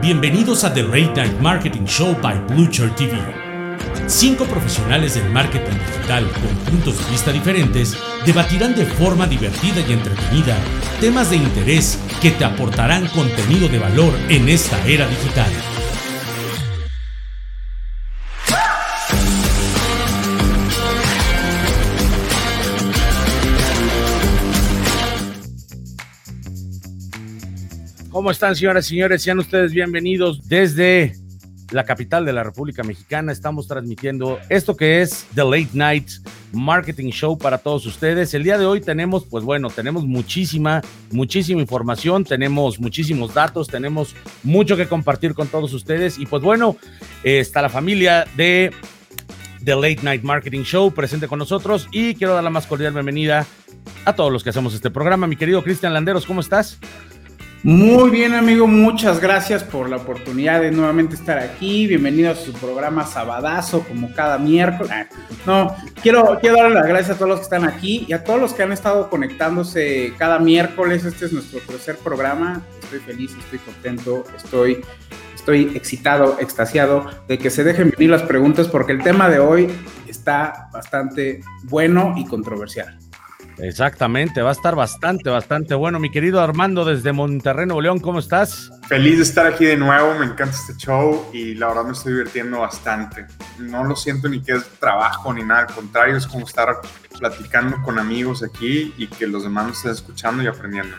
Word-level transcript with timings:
Bienvenidos 0.00 0.64
a 0.64 0.72
The 0.72 0.82
Late 0.82 1.12
Night 1.14 1.40
Marketing 1.40 1.84
Show 1.84 2.16
by 2.22 2.38
Blucher 2.48 2.94
TV. 2.94 3.18
Cinco 4.06 4.44
profesionales 4.44 5.14
del 5.14 5.28
marketing 5.30 5.76
digital 5.86 6.30
con 6.32 6.72
puntos 6.72 7.04
de 7.04 7.10
vista 7.10 7.32
diferentes 7.32 7.96
debatirán 8.24 8.74
de 8.74 8.86
forma 8.86 9.26
divertida 9.26 9.80
y 9.86 9.92
entretenida 9.92 10.56
temas 11.00 11.30
de 11.30 11.36
interés 11.36 11.98
que 12.22 12.30
te 12.30 12.44
aportarán 12.44 13.06
contenido 13.08 13.68
de 13.68 13.78
valor 13.78 14.14
en 14.28 14.48
esta 14.48 14.82
era 14.86 15.06
digital. 15.06 15.77
¿Cómo 28.18 28.32
están, 28.32 28.56
señoras 28.56 28.86
y 28.86 28.88
señores? 28.88 29.22
Sean 29.22 29.38
ustedes 29.38 29.72
bienvenidos 29.72 30.48
desde 30.48 31.14
la 31.70 31.84
capital 31.84 32.24
de 32.24 32.32
la 32.32 32.42
República 32.42 32.82
Mexicana. 32.82 33.30
Estamos 33.30 33.68
transmitiendo 33.68 34.40
esto 34.48 34.76
que 34.76 35.02
es 35.02 35.28
The 35.36 35.44
Late 35.44 35.68
Night 35.74 36.10
Marketing 36.50 37.10
Show 37.12 37.38
para 37.38 37.58
todos 37.58 37.86
ustedes. 37.86 38.34
El 38.34 38.42
día 38.42 38.58
de 38.58 38.66
hoy 38.66 38.80
tenemos, 38.80 39.24
pues 39.24 39.44
bueno, 39.44 39.70
tenemos 39.70 40.04
muchísima, 40.04 40.82
muchísima 41.12 41.60
información, 41.60 42.24
tenemos 42.24 42.80
muchísimos 42.80 43.34
datos, 43.34 43.68
tenemos 43.68 44.16
mucho 44.42 44.76
que 44.76 44.88
compartir 44.88 45.32
con 45.34 45.46
todos 45.46 45.72
ustedes. 45.72 46.18
Y 46.18 46.26
pues 46.26 46.42
bueno, 46.42 46.76
eh, 47.22 47.38
está 47.38 47.62
la 47.62 47.68
familia 47.68 48.26
de 48.36 48.72
The 49.64 49.76
Late 49.76 50.00
Night 50.02 50.24
Marketing 50.24 50.64
Show 50.64 50.92
presente 50.92 51.28
con 51.28 51.38
nosotros 51.38 51.86
y 51.92 52.16
quiero 52.16 52.34
dar 52.34 52.42
la 52.42 52.50
más 52.50 52.66
cordial 52.66 52.94
bienvenida 52.94 53.46
a 54.04 54.12
todos 54.16 54.32
los 54.32 54.42
que 54.42 54.50
hacemos 54.50 54.74
este 54.74 54.90
programa. 54.90 55.28
Mi 55.28 55.36
querido 55.36 55.62
Cristian 55.62 55.94
Landeros, 55.94 56.26
¿cómo 56.26 56.40
estás? 56.40 56.80
Muy 57.64 58.10
bien, 58.10 58.34
amigo, 58.34 58.68
muchas 58.68 59.20
gracias 59.20 59.64
por 59.64 59.90
la 59.90 59.96
oportunidad 59.96 60.60
de 60.60 60.70
nuevamente 60.70 61.16
estar 61.16 61.40
aquí. 61.40 61.88
Bienvenido 61.88 62.30
a 62.30 62.36
su 62.36 62.52
programa 62.52 63.04
Sabadazo, 63.04 63.80
como 63.80 64.12
cada 64.14 64.38
miércoles. 64.38 64.92
Ah, 64.92 65.06
no, 65.44 65.76
quiero, 66.00 66.38
quiero 66.40 66.56
darle 66.56 66.74
las 66.76 66.86
gracias 66.86 67.16
a 67.16 67.18
todos 67.18 67.30
los 67.30 67.38
que 67.40 67.44
están 67.44 67.64
aquí 67.64 68.04
y 68.06 68.12
a 68.12 68.22
todos 68.22 68.40
los 68.40 68.54
que 68.54 68.62
han 68.62 68.70
estado 68.70 69.10
conectándose 69.10 70.12
cada 70.18 70.38
miércoles. 70.38 71.04
Este 71.04 71.24
es 71.24 71.32
nuestro 71.32 71.58
tercer 71.58 71.96
programa. 71.96 72.62
Estoy 72.80 73.00
feliz, 73.00 73.34
estoy 73.36 73.58
contento, 73.58 74.24
estoy, 74.36 74.80
estoy 75.34 75.72
excitado, 75.74 76.38
extasiado 76.38 77.06
de 77.26 77.38
que 77.38 77.50
se 77.50 77.64
dejen 77.64 77.90
venir 77.90 78.10
las 78.10 78.22
preguntas 78.22 78.68
porque 78.68 78.92
el 78.92 79.02
tema 79.02 79.28
de 79.28 79.40
hoy 79.40 79.66
está 80.06 80.68
bastante 80.72 81.40
bueno 81.64 82.14
y 82.16 82.24
controversial. 82.24 82.96
Exactamente, 83.60 84.40
va 84.40 84.50
a 84.50 84.52
estar 84.52 84.74
bastante, 84.74 85.30
bastante 85.30 85.74
bueno. 85.74 85.98
Mi 85.98 86.10
querido 86.10 86.40
Armando 86.40 86.84
desde 86.84 87.12
Monterrey, 87.12 87.66
Nuevo 87.66 87.80
León, 87.80 87.98
¿cómo 87.98 88.20
estás? 88.20 88.70
Feliz 88.88 89.16
de 89.16 89.22
estar 89.24 89.46
aquí 89.46 89.64
de 89.64 89.76
nuevo, 89.76 90.14
me 90.14 90.26
encanta 90.26 90.54
este 90.56 90.74
show 90.76 91.26
y 91.32 91.54
la 91.54 91.68
verdad 91.68 91.84
me 91.84 91.92
estoy 91.92 92.12
divirtiendo 92.12 92.60
bastante. 92.60 93.26
No 93.58 93.84
lo 93.84 93.96
siento 93.96 94.28
ni 94.28 94.40
que 94.40 94.52
es 94.52 94.64
trabajo 94.78 95.32
ni 95.32 95.42
nada, 95.42 95.62
al 95.62 95.74
contrario, 95.74 96.16
es 96.16 96.26
como 96.26 96.46
estar 96.46 96.80
platicando 97.18 97.82
con 97.82 97.98
amigos 97.98 98.42
aquí 98.42 98.94
y 98.96 99.08
que 99.08 99.26
los 99.26 99.42
demás 99.42 99.66
nos 99.66 99.76
estén 99.78 99.92
escuchando 99.92 100.42
y 100.42 100.46
aprendiendo. 100.46 100.96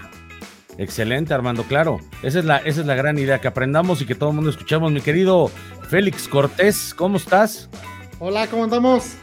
Excelente, 0.78 1.34
Armando, 1.34 1.64
claro. 1.64 2.00
Esa 2.24 2.40
es, 2.40 2.46
la, 2.46 2.58
esa 2.58 2.82
es 2.82 2.88
la 2.88 2.96
gran 2.96 3.18
idea, 3.18 3.40
que 3.40 3.48
aprendamos 3.48 4.02
y 4.02 4.06
que 4.06 4.16
todo 4.16 4.30
el 4.30 4.36
mundo 4.36 4.50
escuchemos. 4.50 4.92
Mi 4.92 5.02
querido 5.02 5.52
Félix 5.90 6.28
Cortés, 6.28 6.94
¿cómo 6.94 7.18
estás? 7.18 7.70
Hola, 8.20 8.48
¿cómo 8.48 8.66
andamos? 8.66 9.16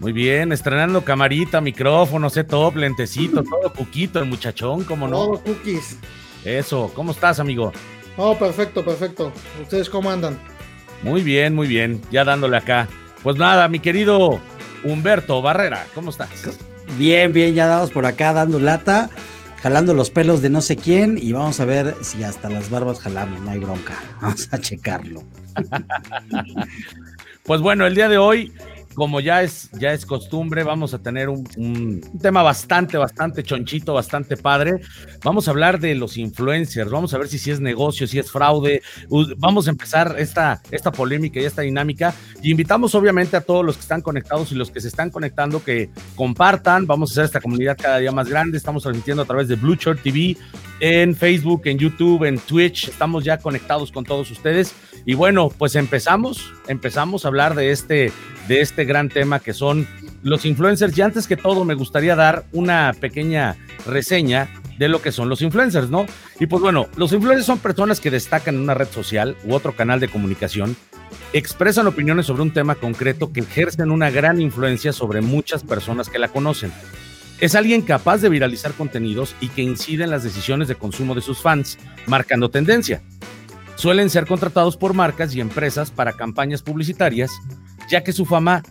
Muy 0.00 0.12
bien, 0.12 0.52
estrenando 0.52 1.02
camarita, 1.02 1.60
micrófono, 1.60 2.30
setup, 2.30 2.76
lentecito, 2.76 3.42
todo 3.60 3.72
cuquito, 3.72 4.20
el 4.20 4.26
muchachón, 4.26 4.84
¿cómo 4.84 5.08
no? 5.08 5.16
Todo 5.16 5.42
cookies. 5.42 5.98
Eso, 6.44 6.92
¿cómo 6.94 7.10
estás, 7.10 7.40
amigo? 7.40 7.72
Oh, 8.16 8.38
perfecto, 8.38 8.84
perfecto. 8.84 9.32
¿Ustedes 9.60 9.90
cómo 9.90 10.10
andan? 10.10 10.38
Muy 11.02 11.22
bien, 11.22 11.54
muy 11.54 11.66
bien, 11.66 12.00
ya 12.12 12.24
dándole 12.24 12.56
acá. 12.56 12.88
Pues 13.24 13.36
nada, 13.36 13.68
mi 13.68 13.80
querido 13.80 14.38
Humberto 14.84 15.42
Barrera, 15.42 15.84
¿cómo 15.94 16.10
estás? 16.10 16.30
Bien, 16.96 17.32
bien, 17.32 17.54
ya 17.54 17.66
dados 17.66 17.90
por 17.90 18.06
acá 18.06 18.32
dando 18.32 18.60
lata, 18.60 19.10
jalando 19.60 19.94
los 19.94 20.10
pelos 20.10 20.42
de 20.42 20.50
no 20.50 20.60
sé 20.60 20.76
quién 20.76 21.18
y 21.20 21.32
vamos 21.32 21.58
a 21.58 21.64
ver 21.64 21.96
si 22.02 22.22
hasta 22.22 22.48
las 22.48 22.70
barbas 22.70 23.00
jalamos, 23.00 23.40
no 23.40 23.50
hay 23.50 23.58
bronca. 23.58 23.94
Vamos 24.20 24.48
a 24.52 24.60
checarlo. 24.60 25.24
pues 27.42 27.60
bueno, 27.60 27.86
el 27.86 27.96
día 27.96 28.08
de 28.08 28.18
hoy 28.18 28.52
como 28.98 29.20
ya 29.20 29.42
es, 29.42 29.70
ya 29.78 29.92
es 29.92 30.04
costumbre, 30.04 30.64
vamos 30.64 30.92
a 30.92 30.98
tener 30.98 31.28
un, 31.28 32.00
tema 32.20 32.42
bastante, 32.42 32.98
bastante 32.98 33.44
chonchito, 33.44 33.94
bastante 33.94 34.36
padre. 34.36 34.80
Vamos 35.22 35.46
a 35.46 35.52
hablar 35.52 35.78
de 35.78 35.94
los 35.94 36.16
influencers, 36.18 36.90
vamos 36.90 37.14
a 37.14 37.18
ver 37.18 37.28
si, 37.28 37.38
si 37.38 37.52
es 37.52 37.60
negocio, 37.60 38.06
si 38.08 38.18
es 38.18 38.30
fraude. 38.30 38.82
Vamos 39.38 39.68
a 39.68 39.70
empezar 39.70 40.16
esta, 40.18 40.60
esta 40.72 40.90
polémica 40.90 41.40
y 41.40 41.44
esta 41.44 41.62
dinámica. 41.62 42.12
Y 42.42 42.50
invitamos 42.50 42.94
obviamente 42.96 43.36
a 43.36 43.40
todos 43.40 43.64
los 43.64 43.76
que 43.76 43.82
están 43.82 44.02
conectados 44.02 44.50
y 44.50 44.56
los 44.56 44.70
que 44.70 44.80
se 44.80 44.88
están 44.88 45.10
conectando 45.10 45.62
que 45.62 45.90
compartan. 46.16 46.86
Vamos 46.86 47.10
a 47.10 47.12
hacer 47.12 47.24
esta 47.26 47.40
comunidad 47.40 47.78
cada 47.80 47.98
día 47.98 48.10
más 48.10 48.28
grande. 48.28 48.58
Estamos 48.58 48.82
transmitiendo 48.82 49.22
a 49.22 49.26
través 49.26 49.46
de 49.46 49.54
Blue 49.54 49.76
Shirt 49.76 50.02
TV, 50.02 50.36
en 50.80 51.14
Facebook, 51.14 51.62
en 51.64 51.78
YouTube, 51.78 52.24
en 52.24 52.38
Twitch. 52.38 52.88
Estamos 52.88 53.24
ya 53.24 53.38
conectados 53.38 53.92
con 53.92 54.04
todos 54.04 54.30
ustedes. 54.30 54.74
Y 55.04 55.14
bueno, 55.14 55.50
pues 55.56 55.74
empezamos, 55.74 56.52
empezamos 56.66 57.24
a 57.24 57.28
hablar 57.28 57.54
de 57.54 57.70
este, 57.70 58.12
de 58.46 58.60
este 58.60 58.84
gran 58.84 59.08
tema 59.08 59.40
que 59.40 59.52
son 59.52 59.86
los 60.22 60.44
influencers. 60.44 60.96
Y 60.96 61.02
antes 61.02 61.26
que 61.26 61.36
todo, 61.36 61.64
me 61.64 61.74
gustaría 61.74 62.16
dar 62.16 62.44
una 62.52 62.92
pequeña 62.98 63.56
reseña 63.86 64.48
de 64.78 64.88
lo 64.88 65.02
que 65.02 65.12
son 65.12 65.28
los 65.28 65.42
influencers, 65.42 65.90
¿no? 65.90 66.06
Y 66.38 66.46
pues 66.46 66.62
bueno, 66.62 66.86
los 66.96 67.12
influencers 67.12 67.46
son 67.46 67.58
personas 67.58 68.00
que 68.00 68.10
destacan 68.10 68.54
en 68.54 68.60
una 68.62 68.74
red 68.74 68.88
social 68.88 69.36
u 69.44 69.54
otro 69.54 69.74
canal 69.74 69.98
de 69.98 70.08
comunicación, 70.08 70.76
expresan 71.32 71.86
opiniones 71.86 72.26
sobre 72.26 72.42
un 72.42 72.52
tema 72.52 72.76
concreto 72.76 73.32
que 73.32 73.40
ejercen 73.40 73.90
una 73.90 74.10
gran 74.10 74.40
influencia 74.40 74.92
sobre 74.92 75.20
muchas 75.20 75.64
personas 75.64 76.08
que 76.08 76.18
la 76.20 76.28
conocen. 76.28 76.72
Es 77.40 77.54
alguien 77.54 77.82
capaz 77.82 78.18
de 78.18 78.28
viralizar 78.28 78.72
contenidos 78.72 79.36
y 79.40 79.48
que 79.48 79.62
incide 79.62 80.02
en 80.02 80.10
las 80.10 80.24
decisiones 80.24 80.66
de 80.66 80.74
consumo 80.74 81.14
de 81.14 81.20
sus 81.20 81.40
fans, 81.40 81.78
marcando 82.06 82.50
tendencia. 82.50 83.00
Suelen 83.76 84.10
ser 84.10 84.26
contratados 84.26 84.76
por 84.76 84.92
marcas 84.92 85.32
y 85.34 85.40
empresas 85.40 85.92
para 85.92 86.14
campañas 86.14 86.62
publicitarias, 86.62 87.30
ya 87.88 88.02
que 88.02 88.12
su 88.12 88.26
fama, 88.26 88.64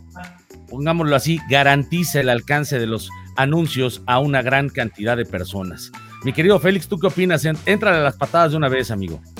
pongámoslo 0.69 1.15
así, 1.15 1.39
garantiza 1.49 2.19
el 2.19 2.27
alcance 2.27 2.77
de 2.77 2.87
los 2.87 3.09
anuncios 3.37 4.01
a 4.05 4.19
una 4.19 4.41
gran 4.41 4.67
cantidad 4.67 5.15
de 5.15 5.25
personas. 5.25 5.91
Mi 6.25 6.33
querido 6.33 6.59
Félix, 6.59 6.89
¿tú 6.89 6.99
qué 6.99 7.07
opinas? 7.07 7.45
Entra 7.65 7.97
a 7.97 8.01
las 8.01 8.17
patadas 8.17 8.51
de 8.51 8.57
una 8.57 8.69
vez, 8.69 8.91
amigo. 8.91 9.21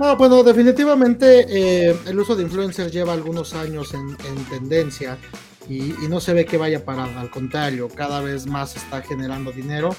No, 0.00 0.16
bueno, 0.16 0.44
definitivamente 0.44 1.44
eh, 1.90 1.96
el 2.06 2.20
uso 2.20 2.36
de 2.36 2.44
influencers 2.44 2.92
lleva 2.92 3.12
algunos 3.12 3.52
años 3.54 3.92
en, 3.94 4.16
en 4.28 4.44
tendencia 4.44 5.18
y, 5.68 5.94
y, 6.04 6.08
no 6.08 6.20
se 6.20 6.32
ve 6.32 6.46
que 6.46 6.56
vaya 6.56 6.78
a 6.78 6.84
parar, 6.84 7.10
al 7.16 7.30
contrario, 7.30 7.88
cada 7.88 8.20
vez 8.20 8.46
más 8.46 8.76
está 8.76 9.02
generando 9.02 9.52
dinero. 9.52 9.94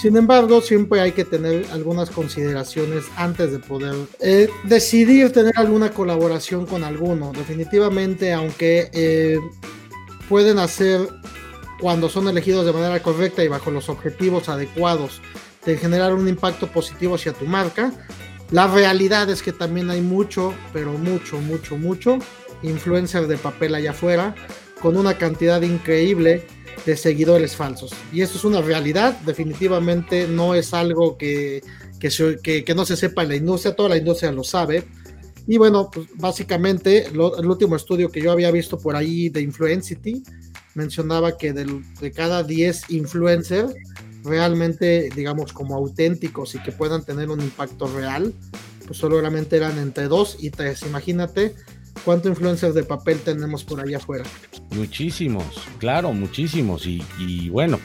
Sin 0.00 0.16
embargo, 0.16 0.60
siempre 0.60 1.00
hay 1.00 1.12
que 1.12 1.24
tener 1.24 1.66
algunas 1.72 2.10
consideraciones 2.10 3.04
antes 3.16 3.52
de 3.52 3.58
poder 3.58 3.94
eh, 4.20 4.48
decidir 4.64 5.32
tener 5.32 5.52
alguna 5.56 5.90
colaboración 5.90 6.66
con 6.66 6.82
alguno. 6.82 7.32
Definitivamente, 7.32 8.32
aunque 8.32 8.90
eh, 8.92 9.38
pueden 10.28 10.58
hacer 10.58 11.08
cuando 11.80 12.08
son 12.08 12.28
elegidos 12.28 12.64
de 12.64 12.72
manera 12.72 13.02
correcta 13.02 13.44
y 13.44 13.48
bajo 13.48 13.70
los 13.70 13.88
objetivos 13.88 14.48
adecuados 14.48 15.20
de 15.64 15.76
generar 15.76 16.14
un 16.14 16.28
impacto 16.28 16.68
positivo 16.68 17.14
hacia 17.14 17.32
tu 17.32 17.44
marca, 17.44 17.92
la 18.50 18.66
realidad 18.66 19.30
es 19.30 19.42
que 19.42 19.52
también 19.52 19.90
hay 19.90 20.00
mucho, 20.00 20.52
pero 20.72 20.92
mucho, 20.92 21.38
mucho, 21.38 21.76
mucho 21.76 22.18
influencer 22.62 23.26
de 23.26 23.36
papel 23.36 23.74
allá 23.74 23.90
afuera 23.90 24.34
con 24.82 24.96
una 24.96 25.16
cantidad 25.16 25.62
increíble 25.62 26.44
de 26.84 26.96
seguidores 26.96 27.54
falsos. 27.54 27.92
Y 28.12 28.22
eso 28.22 28.36
es 28.36 28.44
una 28.44 28.60
realidad, 28.60 29.16
definitivamente 29.20 30.26
no 30.26 30.54
es 30.54 30.74
algo 30.74 31.16
que, 31.16 31.62
que, 32.00 32.10
se, 32.10 32.38
que, 32.42 32.64
que 32.64 32.74
no 32.74 32.84
se 32.84 32.96
sepa 32.96 33.22
en 33.22 33.28
la 33.28 33.36
industria, 33.36 33.76
toda 33.76 33.90
la 33.90 33.96
industria 33.96 34.32
lo 34.32 34.42
sabe. 34.42 34.84
Y 35.46 35.56
bueno, 35.56 35.90
pues 35.92 36.08
básicamente 36.16 37.08
lo, 37.12 37.38
el 37.38 37.46
último 37.46 37.76
estudio 37.76 38.10
que 38.10 38.20
yo 38.20 38.32
había 38.32 38.50
visto 38.50 38.78
por 38.78 38.96
ahí 38.96 39.28
de 39.28 39.40
Influencity 39.40 40.22
mencionaba 40.74 41.36
que 41.36 41.52
del, 41.52 41.82
de 42.00 42.10
cada 42.10 42.42
10 42.42 42.90
influencers 42.90 43.74
realmente, 44.24 45.10
digamos, 45.14 45.52
como 45.52 45.74
auténticos 45.74 46.54
y 46.54 46.62
que 46.62 46.72
puedan 46.72 47.04
tener 47.04 47.28
un 47.28 47.40
impacto 47.40 47.86
real, 47.86 48.32
pues 48.86 48.98
solamente 48.98 49.56
eran 49.56 49.78
entre 49.78 50.08
2 50.08 50.38
y 50.40 50.50
3. 50.50 50.82
Imagínate 50.82 51.54
cuántos 52.04 52.30
influencers 52.30 52.74
de 52.74 52.82
papel 52.84 53.20
tenemos 53.20 53.64
por 53.64 53.80
allá 53.80 53.98
afuera. 53.98 54.24
Muchísimos, 54.70 55.44
claro, 55.78 56.12
muchísimos. 56.12 56.86
Y, 56.86 57.02
y, 57.18 57.48
bueno, 57.48 57.78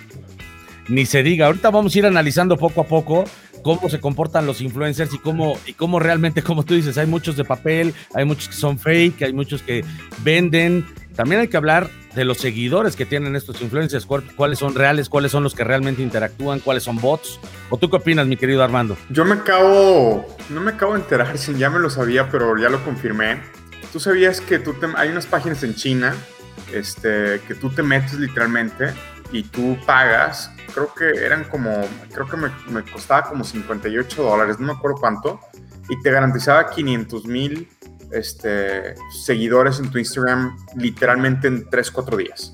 ni 0.88 1.06
se 1.06 1.24
diga, 1.24 1.48
ahorita 1.48 1.70
vamos 1.70 1.96
a 1.96 2.00
ir 2.00 2.06
analizando 2.06 2.58
poco 2.58 2.82
a 2.82 2.86
poco 2.86 3.26
cómo 3.62 3.90
se 3.90 4.00
comportan 4.00 4.46
los 4.46 4.62
influencers 4.62 5.14
y 5.14 5.20
cómo, 5.20 5.58
y 5.66 5.74
cómo 5.74 6.00
realmente, 6.00 6.42
como 6.42 6.64
tú 6.64 6.74
dices, 6.74 6.98
hay 6.98 7.08
muchos 7.08 7.36
de 7.36 7.44
papel, 7.44 7.94
hay 8.14 8.26
muchos 8.26 8.50
que 8.50 8.56
son 8.56 8.80
fake, 8.80 9.24
hay 9.24 9.34
muchos 9.34 9.62
que 9.62 9.84
venden. 10.24 10.86
También 11.16 11.42
hay 11.42 11.48
que 11.48 11.58
hablar 11.58 11.90
de 12.16 12.24
los 12.24 12.38
seguidores 12.38 12.96
que 12.96 13.06
tienen 13.06 13.36
estos 13.36 13.62
influencers, 13.62 14.06
cuáles 14.06 14.60
son 14.60 14.76
reales, 14.76 15.10
cuáles 15.10 15.32
son 15.32 15.44
los 15.44 15.54
que 15.54 15.64
realmente 15.64 16.02
interactúan, 16.02 16.60
cuáles 16.60 16.84
son 16.84 16.98
bots. 16.98 17.40
¿O 17.70 17.78
tú 17.78 17.90
qué 17.90 17.98
opinas, 17.98 18.28
mi 18.28 18.38
querido 18.38 18.64
Armando? 18.64 18.96
Yo 19.10 19.26
me 19.26 19.34
acabo, 19.34 20.26
no 20.50 20.62
me 20.62 20.72
acabo 20.72 20.94
de 20.94 21.00
enterar, 21.00 21.38
si 21.38 21.54
ya 21.56 21.70
me 21.70 21.80
lo 21.80 21.90
sabía, 21.90 22.30
pero 22.30 22.58
ya 22.58 22.70
lo 22.70 22.84
confirmé. 22.84 23.40
Tú 23.92 24.00
sabías 24.00 24.42
que 24.42 24.60
tú 24.60 24.76
hay 24.96 25.10
unas 25.10 25.26
páginas 25.26 25.64
en 25.64 25.76
China 25.76 26.14
este, 26.74 27.42
que 27.48 27.56
tú 27.56 27.70
te 27.70 27.84
metes 27.84 28.14
literalmente 28.14 28.94
y 29.32 29.44
tú 29.44 29.78
pagas, 29.86 30.52
creo 30.74 30.94
que 30.94 31.26
eran 31.26 31.46
como, 31.46 31.82
creo 32.14 32.28
que 32.28 32.38
me, 32.38 32.84
costaba 32.92 33.24
como 33.30 33.44
58 33.44 34.22
dólares, 34.22 34.60
no 34.60 34.68
me 34.68 34.74
acuerdo 34.74 34.98
cuánto, 34.98 35.40
y 35.90 36.02
te 36.02 36.12
garantizaba 36.12 36.70
500 36.70 37.26
mil 37.26 37.70
este, 38.12 38.96
seguidores 39.24 39.80
en 39.80 39.90
tu 39.92 39.98
Instagram 39.98 40.58
literalmente 40.76 41.48
en 41.48 41.70
3, 41.70 41.92
4 41.92 42.18
días. 42.18 42.54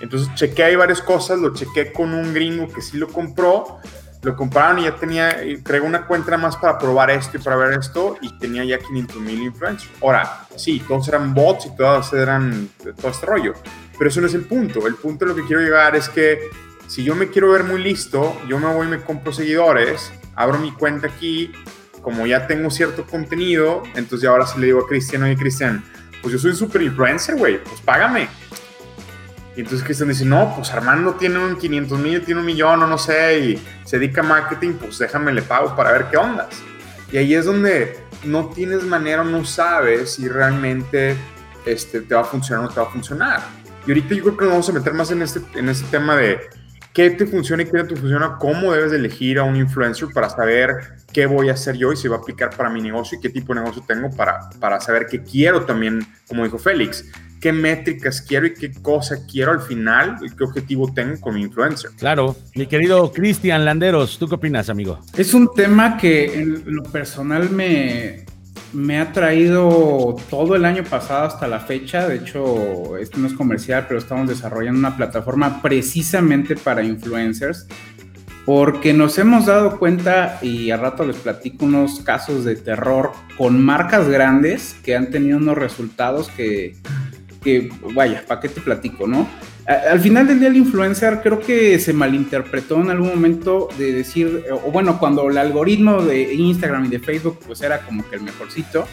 Entonces 0.00 0.28
chequé 0.34 0.64
ahí 0.64 0.76
varias 0.76 1.00
cosas, 1.00 1.38
lo 1.38 1.54
chequé 1.54 1.92
con 1.92 2.12
un 2.12 2.34
gringo 2.34 2.68
que 2.68 2.82
sí 2.82 2.98
lo 2.98 3.08
compró, 3.08 3.80
lo 4.26 4.34
compraron 4.34 4.80
y 4.80 4.82
ya 4.82 4.96
tenía, 4.96 5.36
creé 5.62 5.80
una 5.80 6.04
cuenta 6.04 6.36
más 6.36 6.56
para 6.56 6.76
probar 6.76 7.10
esto 7.10 7.36
y 7.36 7.40
para 7.40 7.54
ver 7.54 7.78
esto 7.78 8.16
y 8.20 8.36
tenía 8.38 8.64
ya 8.64 8.78
500 8.78 9.16
mil 9.20 9.40
influencers. 9.40 9.88
Ahora, 10.02 10.46
sí, 10.56 10.82
todos 10.86 11.06
eran 11.06 11.32
bots 11.32 11.66
y 11.66 11.76
todos 11.76 12.12
eran 12.12 12.68
todo 13.00 13.12
este 13.12 13.24
rollo, 13.24 13.54
pero 13.96 14.10
eso 14.10 14.20
no 14.20 14.26
es 14.26 14.34
el 14.34 14.44
punto. 14.44 14.84
El 14.88 14.96
punto 14.96 15.24
de 15.24 15.30
lo 15.30 15.36
que 15.36 15.44
quiero 15.44 15.62
llegar 15.62 15.94
es 15.94 16.08
que 16.08 16.50
si 16.88 17.04
yo 17.04 17.14
me 17.14 17.28
quiero 17.28 17.52
ver 17.52 17.62
muy 17.62 17.80
listo, 17.80 18.36
yo 18.48 18.58
me 18.58 18.66
voy 18.66 18.88
y 18.88 18.90
me 18.90 19.00
compro 19.00 19.32
seguidores, 19.32 20.12
abro 20.34 20.58
mi 20.58 20.72
cuenta 20.72 21.06
aquí, 21.06 21.52
como 22.02 22.26
ya 22.26 22.48
tengo 22.48 22.68
cierto 22.68 23.06
contenido, 23.06 23.84
entonces 23.94 24.28
ahora 24.28 24.44
sí 24.44 24.58
le 24.58 24.66
digo 24.66 24.80
a 24.80 24.88
Cristian, 24.88 25.22
oye 25.22 25.36
Cristian, 25.36 25.84
pues 26.20 26.32
yo 26.32 26.38
soy 26.40 26.50
un 26.50 26.56
super 26.56 26.82
influencer, 26.82 27.36
güey, 27.36 27.62
pues 27.62 27.80
págame. 27.80 28.28
Y 29.56 29.60
entonces 29.60 29.82
Cristian 29.82 30.10
dice, 30.10 30.26
no, 30.26 30.52
pues 30.54 30.70
Armando 30.70 31.14
tiene 31.14 31.38
un 31.38 31.56
500 31.56 31.98
mil, 31.98 32.22
tiene 32.22 32.40
un 32.40 32.46
millón 32.46 32.82
o 32.82 32.86
no 32.86 32.98
sé, 32.98 33.38
y 33.38 33.62
se 33.84 33.98
dedica 33.98 34.20
a 34.20 34.24
marketing, 34.24 34.74
pues 34.74 34.98
déjame 34.98 35.32
le 35.32 35.40
pago 35.40 35.74
para 35.74 35.92
ver 35.92 36.06
qué 36.10 36.18
ondas. 36.18 36.48
Y 37.10 37.16
ahí 37.16 37.34
es 37.34 37.46
donde 37.46 37.98
no 38.24 38.48
tienes 38.50 38.84
manera, 38.84 39.24
no 39.24 39.44
sabes 39.46 40.14
si 40.14 40.28
realmente 40.28 41.16
este, 41.64 42.02
te 42.02 42.14
va 42.14 42.20
a 42.20 42.24
funcionar 42.24 42.64
o 42.64 42.68
no 42.68 42.74
te 42.74 42.80
va 42.80 42.86
a 42.86 42.90
funcionar. 42.90 43.40
Y 43.86 43.92
ahorita 43.92 44.14
yo 44.14 44.22
creo 44.22 44.36
que 44.36 44.44
nos 44.44 44.52
vamos 44.52 44.68
a 44.68 44.72
meter 44.72 44.92
más 44.92 45.10
en 45.10 45.22
este, 45.22 45.40
en 45.54 45.68
este 45.70 45.86
tema 45.86 46.16
de 46.16 46.38
qué 46.92 47.10
te 47.10 47.26
funciona 47.26 47.62
y 47.62 47.66
qué 47.66 47.78
no 47.78 47.86
te 47.86 47.96
funciona, 47.96 48.36
cómo 48.38 48.72
debes 48.72 48.90
de 48.90 48.98
elegir 48.98 49.38
a 49.38 49.44
un 49.44 49.56
influencer 49.56 50.08
para 50.12 50.28
saber 50.28 50.96
qué 51.12 51.26
voy 51.26 51.48
a 51.48 51.52
hacer 51.52 51.76
yo 51.76 51.92
y 51.92 51.96
si 51.96 52.08
va 52.08 52.16
a 52.16 52.18
aplicar 52.18 52.56
para 52.56 52.68
mi 52.68 52.82
negocio 52.82 53.18
y 53.18 53.20
qué 53.20 53.30
tipo 53.30 53.54
de 53.54 53.60
negocio 53.60 53.82
tengo 53.86 54.10
para, 54.10 54.50
para 54.60 54.80
saber 54.80 55.06
qué 55.06 55.22
quiero 55.22 55.64
también, 55.64 56.06
como 56.26 56.44
dijo 56.44 56.58
Félix, 56.58 57.04
qué 57.40 57.52
métricas 57.52 58.22
quiero 58.22 58.46
y 58.46 58.54
qué 58.54 58.72
cosa 58.72 59.26
quiero 59.30 59.52
al 59.52 59.60
final 59.60 60.16
y 60.22 60.34
qué 60.34 60.44
objetivo 60.44 60.92
tengo 60.92 61.20
con 61.20 61.34
mi 61.34 61.42
influencer. 61.42 61.90
Claro, 61.98 62.36
mi 62.54 62.66
querido 62.66 63.12
Cristian 63.12 63.64
Landeros, 63.64 64.18
¿tú 64.18 64.28
qué 64.28 64.34
opinas, 64.36 64.68
amigo? 64.70 65.00
Es 65.16 65.34
un 65.34 65.52
tema 65.54 65.96
que 65.96 66.40
en 66.40 66.62
lo 66.66 66.82
personal 66.84 67.50
me, 67.50 68.24
me 68.72 68.98
ha 68.98 69.12
traído 69.12 70.16
todo 70.30 70.56
el 70.56 70.64
año 70.64 70.84
pasado 70.84 71.26
hasta 71.26 71.46
la 71.46 71.60
fecha. 71.60 72.08
De 72.08 72.16
hecho, 72.16 72.96
esto 72.96 73.18
no 73.18 73.26
es 73.26 73.34
comercial, 73.34 73.86
pero 73.88 73.98
estamos 73.98 74.28
desarrollando 74.28 74.78
una 74.78 74.96
plataforma 74.96 75.62
precisamente 75.62 76.56
para 76.56 76.82
influencers 76.82 77.66
porque 78.46 78.92
nos 78.92 79.18
hemos 79.18 79.46
dado 79.46 79.76
cuenta, 79.80 80.38
y 80.40 80.70
a 80.70 80.76
rato 80.76 81.04
les 81.04 81.16
platico 81.16 81.64
unos 81.64 81.98
casos 81.98 82.44
de 82.44 82.54
terror 82.54 83.10
con 83.36 83.60
marcas 83.60 84.08
grandes 84.08 84.76
que 84.84 84.94
han 84.94 85.10
tenido 85.10 85.38
unos 85.38 85.58
resultados 85.58 86.28
que, 86.28 86.76
que 87.46 87.70
vaya, 87.94 88.24
¿para 88.26 88.40
qué 88.40 88.48
te 88.48 88.60
platico, 88.60 89.06
no? 89.06 89.28
al 89.66 90.00
final 90.00 90.28
del 90.28 90.38
día 90.38 90.48
el 90.48 90.56
influencer 90.56 91.20
creo 91.24 91.40
que 91.40 91.80
se 91.80 91.92
malinterpretó 91.92 92.80
en 92.80 92.90
algún 92.90 93.08
momento 93.08 93.68
de 93.76 93.92
decir, 93.92 94.44
o 94.64 94.70
bueno, 94.70 94.96
cuando 95.00 95.28
el 95.28 95.36
algoritmo 95.38 96.02
de 96.02 96.34
Instagram 96.34 96.84
y 96.84 96.88
de 96.88 97.00
Facebook 97.00 97.40
pues 97.44 97.62
era 97.62 97.80
como 97.80 98.08
que 98.08 98.14
el 98.14 98.22
mejorcito, 98.22 98.86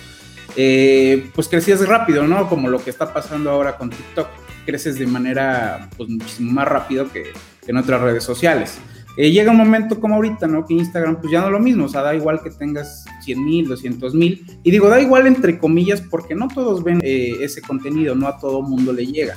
eh, 0.56 1.30
pues 1.36 1.48
crecías 1.48 1.88
rápido, 1.88 2.26
¿no? 2.26 2.50
Como 2.50 2.70
lo 2.70 2.84
que 2.84 2.90
está 2.90 3.14
pasando 3.14 3.52
ahora 3.52 3.78
con 3.78 3.92
TikTok, 3.92 4.28
creces 4.66 4.98
de 4.98 5.06
manera 5.06 5.90
pues 5.96 6.10
muchísimo 6.10 6.52
más 6.52 6.68
rápido 6.68 7.12
que 7.12 7.34
en 7.68 7.78
otras 7.78 8.02
redes 8.02 8.24
sociales. 8.24 8.80
Eh, 9.16 9.32
llega 9.32 9.52
un 9.52 9.58
momento 9.58 10.00
como 10.00 10.16
ahorita, 10.16 10.48
¿no? 10.48 10.66
Que 10.66 10.74
Instagram 10.74 11.22
pues 11.22 11.32
ya 11.32 11.42
no 11.42 11.48
es 11.48 11.52
lo 11.54 11.60
mismo, 11.60 11.86
o 11.86 11.90
sea, 11.90 12.02
da 12.02 12.16
igual 12.16 12.42
que 12.42 12.50
tengas 12.50 13.06
100 13.24 13.46
mil, 13.46 13.68
200 13.68 14.16
mil, 14.16 14.46
y 14.64 14.72
digo, 14.72 14.90
da 14.90 15.00
igual 15.00 15.28
entre 15.28 15.60
comillas 15.60 16.02
porque 16.02 16.34
no 16.34 16.48
todos 16.48 16.84
ven 16.84 17.00
eh, 17.04 17.38
ese 17.42 17.62
contenido, 17.62 18.16
no 18.16 18.28
a 18.28 18.40
todo 18.40 18.62
mundo 18.62 18.92
le 18.92 19.06
llega. 19.06 19.36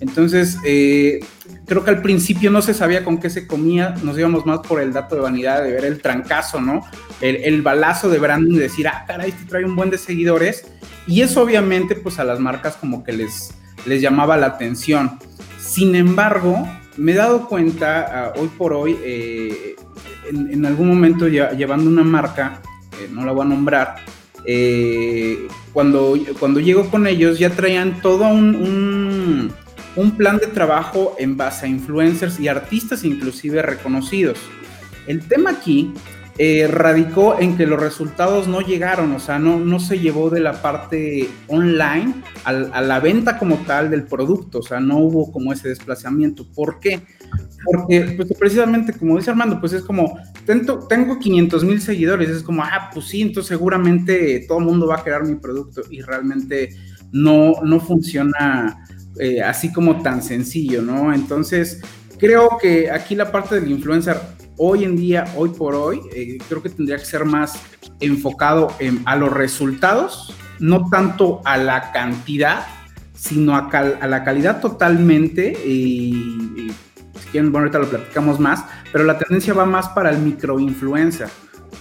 Entonces, 0.00 0.58
eh, 0.64 1.20
creo 1.66 1.84
que 1.84 1.90
al 1.90 2.02
principio 2.02 2.50
no 2.50 2.62
se 2.62 2.72
sabía 2.72 3.04
con 3.04 3.18
qué 3.18 3.30
se 3.30 3.46
comía, 3.46 3.96
nos 4.02 4.16
íbamos 4.16 4.46
más 4.46 4.60
por 4.60 4.80
el 4.80 4.92
dato 4.92 5.16
de 5.16 5.22
vanidad, 5.22 5.62
de 5.62 5.72
ver 5.72 5.84
el 5.84 6.00
trancazo, 6.00 6.60
¿no? 6.60 6.82
El, 7.20 7.62
balazo 7.62 8.08
de 8.08 8.18
branding, 8.18 8.54
de 8.54 8.60
decir, 8.60 8.86
ah, 8.86 9.04
caray, 9.06 9.30
este 9.30 9.44
trae 9.44 9.64
un 9.64 9.74
buen 9.74 9.90
de 9.90 9.98
seguidores, 9.98 10.66
y 11.06 11.22
eso 11.22 11.42
obviamente 11.42 11.96
pues 11.96 12.18
a 12.20 12.24
las 12.24 12.38
marcas 12.38 12.76
como 12.76 13.02
que 13.02 13.12
les, 13.12 13.52
les 13.86 14.00
llamaba 14.00 14.36
la 14.36 14.46
atención. 14.46 15.18
Sin 15.58 15.96
embargo, 15.96 16.68
me 16.98 17.12
he 17.12 17.14
dado 17.14 17.46
cuenta 17.46 18.06
ah, 18.12 18.32
hoy 18.36 18.48
por 18.48 18.72
hoy, 18.72 18.98
eh, 19.02 19.76
en, 20.30 20.66
algún 20.66 20.88
momento 20.88 21.28
llevando 21.28 21.88
una 21.88 22.02
marca, 22.02 22.60
eh, 23.00 23.08
no 23.10 23.24
la 23.24 23.32
voy 23.32 23.46
a 23.46 23.48
nombrar, 23.48 23.96
eh, 24.44 25.46
cuando, 25.72 26.14
cuando 26.38 26.60
llego 26.60 26.90
con 26.90 27.06
ellos 27.06 27.38
ya 27.38 27.50
traían 27.50 28.00
todo 28.02 28.28
un, 28.28 29.52
un, 29.96 30.16
plan 30.16 30.38
de 30.38 30.48
trabajo 30.48 31.14
en 31.18 31.36
base 31.36 31.66
a 31.66 31.68
influencers 31.68 32.40
y 32.40 32.48
artistas 32.48 33.04
inclusive 33.04 33.62
reconocidos. 33.62 34.38
El 35.06 35.26
tema 35.26 35.50
aquí 35.50 35.92
radicó 36.68 37.36
en 37.40 37.56
que 37.56 37.66
los 37.66 37.80
resultados 37.80 38.46
no 38.46 38.60
llegaron, 38.60 39.12
o 39.12 39.18
sea, 39.18 39.40
no, 39.40 39.58
no 39.58 39.80
se 39.80 39.98
llevó 39.98 40.30
de 40.30 40.38
la 40.38 40.62
parte 40.62 41.28
online 41.48 42.14
a, 42.44 42.52
la 42.80 43.00
venta 43.00 43.38
como 43.38 43.56
tal 43.66 43.90
del 43.90 44.04
producto, 44.04 44.60
o 44.60 44.62
sea, 44.62 44.78
no 44.78 44.98
hubo 44.98 45.32
como 45.32 45.52
ese 45.52 45.68
desplazamiento. 45.68 46.46
¿Por 46.54 46.78
qué? 46.78 47.02
Porque 47.64 48.14
pues, 48.16 48.32
precisamente, 48.38 48.92
como 48.92 49.16
dice 49.16 49.30
Armando, 49.30 49.58
pues 49.58 49.72
es 49.72 49.82
como, 49.82 50.16
tengo, 50.46 50.86
tengo 50.86 51.18
500 51.18 51.64
mil 51.64 51.80
seguidores, 51.80 52.30
es 52.30 52.42
como, 52.44 52.62
ah, 52.62 52.90
pues 52.94 53.06
sí, 53.06 53.22
entonces 53.22 53.48
seguramente 53.48 54.44
todo 54.46 54.58
el 54.58 54.64
mundo 54.64 54.86
va 54.86 54.98
a 54.98 55.04
querer 55.04 55.24
mi 55.24 55.34
producto 55.34 55.82
y 55.90 56.02
realmente 56.02 56.70
no, 57.10 57.54
no 57.64 57.80
funciona 57.80 58.86
eh, 59.18 59.42
así 59.42 59.72
como 59.72 60.02
tan 60.02 60.22
sencillo, 60.22 60.82
¿no? 60.82 61.12
Entonces, 61.12 61.80
creo 62.16 62.58
que 62.62 62.90
aquí 62.90 63.16
la 63.16 63.32
parte 63.32 63.60
del 63.60 63.70
influencer 63.72 64.37
hoy 64.58 64.84
en 64.84 64.96
día, 64.96 65.32
hoy 65.36 65.50
por 65.50 65.74
hoy, 65.74 66.00
eh, 66.12 66.38
creo 66.48 66.62
que 66.62 66.68
tendría 66.68 66.98
que 66.98 67.04
ser 67.04 67.24
más 67.24 67.60
enfocado 68.00 68.72
a 69.04 69.16
los 69.16 69.32
resultados, 69.32 70.34
no 70.58 70.88
tanto 70.90 71.40
a 71.44 71.56
la 71.56 71.92
cantidad, 71.92 72.66
sino 73.14 73.56
a, 73.56 74.06
la 74.06 74.24
calidad 74.24 74.60
totalmente. 74.60 75.52
Y, 75.64 76.70
si 77.20 77.28
quieren, 77.30 77.50
bueno, 77.50 77.66
ahorita 77.66 77.78
lo 77.78 77.88
platicamos 77.88 78.38
más, 78.38 78.64
pero 78.92 79.04
la 79.04 79.18
tendencia 79.18 79.54
va 79.54 79.64
más 79.64 79.88
para 79.88 80.10
el 80.10 80.18
microinfluencer. 80.18 81.28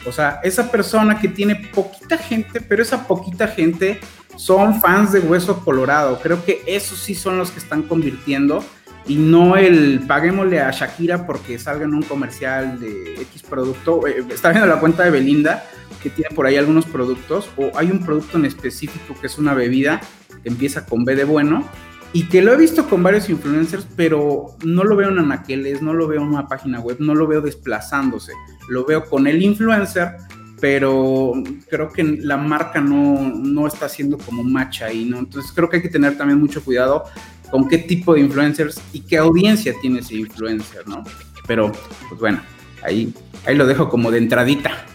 O 0.06 0.12
sea, 0.12 0.40
esa 0.44 0.72
persona 0.72 1.20
que 1.20 1.28
tiene 1.28 1.56
poquita 1.74 2.18
gente, 2.18 2.62
pero 2.62 2.82
esa 2.82 3.08
poquita 3.08 3.48
gente 3.48 4.00
son 4.36 4.80
fans 4.80 5.12
de 5.12 5.20
Hueso 5.20 5.60
Colorado. 5.64 6.20
Creo 6.22 6.44
que 6.46 6.62
esos 6.66 7.00
sí 7.00 7.16
son 7.16 7.38
los 7.38 7.52
que 7.52 7.60
están 7.60 7.84
convirtiendo 7.84 8.64
y 9.08 9.16
no 9.16 9.56
el 9.56 10.02
paguémosle 10.08 10.60
a 10.60 10.72
Shakira 10.72 11.26
porque 11.26 11.58
salga 11.58 11.86
en 11.86 11.94
un 11.94 12.04
comercial 12.04 12.80
de 12.80 13.22
X 13.22 13.44
producto. 13.44 14.06
Eh, 14.06 14.26
está 14.30 14.50
viendo 14.50 14.68
la 14.68 14.80
cuenta 14.80 15.04
de 15.04 15.12
Belinda 15.12 15.64
que 16.02 16.10
tiene 16.10 16.36
por 16.36 16.46
ahí 16.46 16.58
algunos 16.58 16.86
productos 16.86 17.50
o 17.58 17.72
hay 17.76 17.90
un 17.90 18.06
producto 18.06 18.38
en 18.38 18.46
específico 18.46 19.16
que 19.20 19.28
es 19.28 19.38
una 19.38 19.54
bebida 19.54 20.02
que 20.44 20.50
empieza 20.50 20.86
con 20.86 21.06
B 21.06 21.16
de 21.16 21.24
bueno 21.24 21.68
y 22.14 22.24
que 22.24 22.42
lo 22.42 22.54
he 22.54 22.58
visto 22.58 22.88
con 22.90 23.04
varios 23.04 23.30
influencers, 23.30 23.86
pero 23.96 24.56
no 24.64 24.84
lo 24.84 24.96
veo 24.96 25.10
en 25.10 25.20
anaqueles, 25.20 25.82
no 25.82 25.94
lo 25.94 26.08
veo 26.08 26.22
en 26.22 26.28
una 26.28 26.48
página 26.48 26.80
web, 26.80 26.98
no 27.00 27.14
lo 27.14 27.28
veo 27.28 27.42
desplazándose. 27.42 28.32
Lo 28.70 28.86
veo 28.86 29.06
con 29.06 29.28
el 29.28 29.42
influencer, 29.42 30.16
pero 30.60 31.34
creo 31.70 31.90
que 31.90 32.04
la 32.04 32.38
marca 32.38 32.80
no, 32.80 33.30
no 33.36 33.68
está 33.68 33.88
haciendo 33.88 34.18
como 34.18 34.44
match 34.44 34.82
ahí, 34.84 35.06
¿no? 35.06 35.20
Entonces 35.20 35.52
creo 35.54 35.70
que 35.70 35.78
hay 35.78 35.84
que 35.84 35.90
tener 35.90 36.18
también 36.18 36.40
mucho 36.40 36.64
cuidado 36.64 37.04
con 37.52 37.68
qué 37.68 37.78
tipo 37.80 38.14
de 38.14 38.22
influencers 38.22 38.82
y 38.94 39.02
qué 39.02 39.18
audiencia 39.18 39.74
tiene 39.82 40.00
ese 40.00 40.16
influencer, 40.16 40.88
¿no? 40.88 41.04
Pero, 41.48 41.72
pues 42.10 42.20
bueno, 42.20 42.42
ahí, 42.84 43.14
ahí 43.46 43.56
lo 43.56 43.66
dejo 43.66 43.90
como 43.90 44.12
de 44.12 44.18
entradita. 44.20 44.86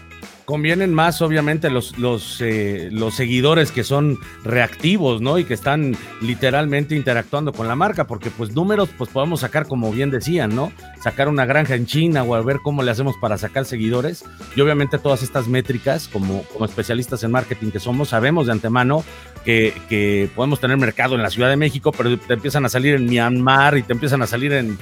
Convienen 0.45 0.93
más, 0.93 1.21
obviamente, 1.21 1.69
los, 1.69 1.97
los, 1.97 2.41
eh, 2.41 2.89
los 2.91 3.15
seguidores 3.15 3.71
que 3.71 3.83
son 3.83 4.19
reactivos, 4.43 5.21
¿no? 5.21 5.39
Y 5.39 5.45
que 5.45 5.53
están 5.53 5.95
literalmente 6.21 6.95
interactuando 6.95 7.53
con 7.53 7.67
la 7.67 7.75
marca, 7.75 8.07
porque 8.07 8.29
pues 8.29 8.53
números, 8.53 8.89
pues 8.97 9.09
podemos 9.09 9.41
sacar, 9.41 9.67
como 9.67 9.91
bien 9.91 10.11
decían, 10.11 10.55
¿no? 10.55 10.71
Sacar 11.01 11.27
una 11.27 11.45
granja 11.45 11.75
en 11.75 11.85
China 11.85 12.23
o 12.23 12.35
a 12.35 12.41
ver 12.41 12.59
cómo 12.63 12.83
le 12.83 12.91
hacemos 12.91 13.15
para 13.17 13.37
sacar 13.37 13.65
seguidores. 13.65 14.23
Y 14.55 14.61
obviamente 14.61 14.97
todas 14.97 15.23
estas 15.23 15.47
métricas, 15.47 16.07
como, 16.07 16.43
como 16.43 16.65
especialistas 16.65 17.23
en 17.23 17.31
marketing 17.31 17.71
que 17.71 17.79
somos, 17.79 18.09
sabemos 18.09 18.47
de 18.47 18.51
antemano 18.51 19.03
que, 19.45 19.73
que 19.89 20.29
podemos 20.35 20.59
tener 20.59 20.77
mercado 20.77 21.15
en 21.15 21.21
la 21.21 21.29
Ciudad 21.29 21.49
de 21.49 21.57
México, 21.57 21.91
pero 21.91 22.17
te 22.17 22.33
empiezan 22.33 22.65
a 22.65 22.69
salir 22.69 22.95
en 22.95 23.05
Myanmar 23.05 23.77
y 23.77 23.83
te 23.83 23.93
empiezan 23.93 24.21
a 24.21 24.27
salir 24.27 24.53
en 24.53 24.77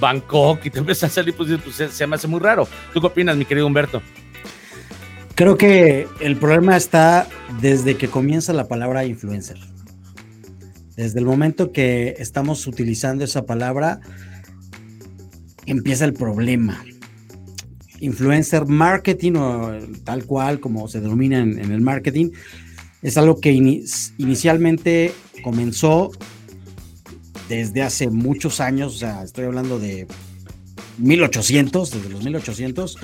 Bangkok 0.00 0.64
y 0.64 0.70
te 0.70 0.78
empiezan 0.80 1.08
a 1.08 1.12
salir, 1.12 1.34
pues, 1.34 1.50
pues 1.62 1.76
se, 1.76 1.88
se 1.88 2.06
me 2.06 2.16
hace 2.16 2.28
muy 2.28 2.40
raro. 2.40 2.68
¿Tú 2.92 3.00
qué 3.00 3.06
opinas, 3.06 3.36
mi 3.36 3.44
querido 3.44 3.66
Humberto? 3.66 4.02
Creo 5.34 5.56
que 5.56 6.06
el 6.20 6.36
problema 6.36 6.76
está 6.76 7.26
desde 7.60 7.96
que 7.96 8.08
comienza 8.08 8.52
la 8.52 8.68
palabra 8.68 9.04
influencer. 9.04 9.58
Desde 10.96 11.18
el 11.18 11.26
momento 11.26 11.72
que 11.72 12.14
estamos 12.18 12.68
utilizando 12.68 13.24
esa 13.24 13.44
palabra, 13.44 14.00
empieza 15.66 16.04
el 16.04 16.12
problema. 16.12 16.84
Influencer 17.98 18.66
marketing 18.66 19.32
o 19.32 19.72
tal 20.04 20.24
cual 20.24 20.60
como 20.60 20.86
se 20.86 21.00
denomina 21.00 21.38
en, 21.40 21.58
el 21.58 21.80
marketing, 21.80 22.30
es 23.02 23.16
algo 23.16 23.40
que 23.40 23.52
ini- 23.52 23.84
inicialmente 24.18 25.12
comenzó 25.42 26.12
desde 27.48 27.82
hace 27.82 28.08
muchos 28.08 28.60
años, 28.60 28.94
o 28.94 28.98
sea, 28.98 29.22
estoy 29.24 29.46
hablando 29.46 29.80
de 29.80 30.06
1800, 30.98 31.90
desde 31.90 32.08
los 32.08 32.22
1800, 32.24 32.98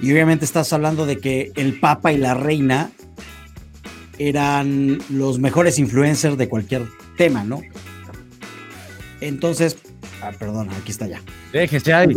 y 0.00 0.12
obviamente 0.12 0.44
estás 0.44 0.72
hablando 0.72 1.06
de 1.06 1.18
que 1.18 1.52
el 1.56 1.80
Papa 1.80 2.12
y 2.12 2.18
la 2.18 2.34
Reina 2.34 2.90
eran 4.18 4.98
los 5.10 5.38
mejores 5.38 5.78
influencers 5.78 6.36
de 6.36 6.48
cualquier 6.48 6.86
tema, 7.16 7.44
¿no? 7.44 7.62
Entonces, 9.20 9.76
ah, 10.22 10.32
perdón, 10.38 10.70
aquí 10.70 10.90
está 10.90 11.06
ya. 11.06 11.20
Déjese 11.52 11.92
ahí. 11.92 12.08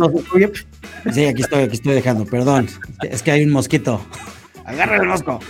Sí, 1.12 1.24
aquí 1.24 1.42
estoy, 1.42 1.62
aquí 1.62 1.74
estoy 1.74 1.94
dejando, 1.94 2.26
perdón. 2.26 2.68
Es 3.02 3.22
que 3.22 3.30
hay 3.32 3.44
un 3.44 3.50
mosquito. 3.50 4.04
Agarra 4.64 4.96
el 4.96 5.06
mosco. 5.06 5.40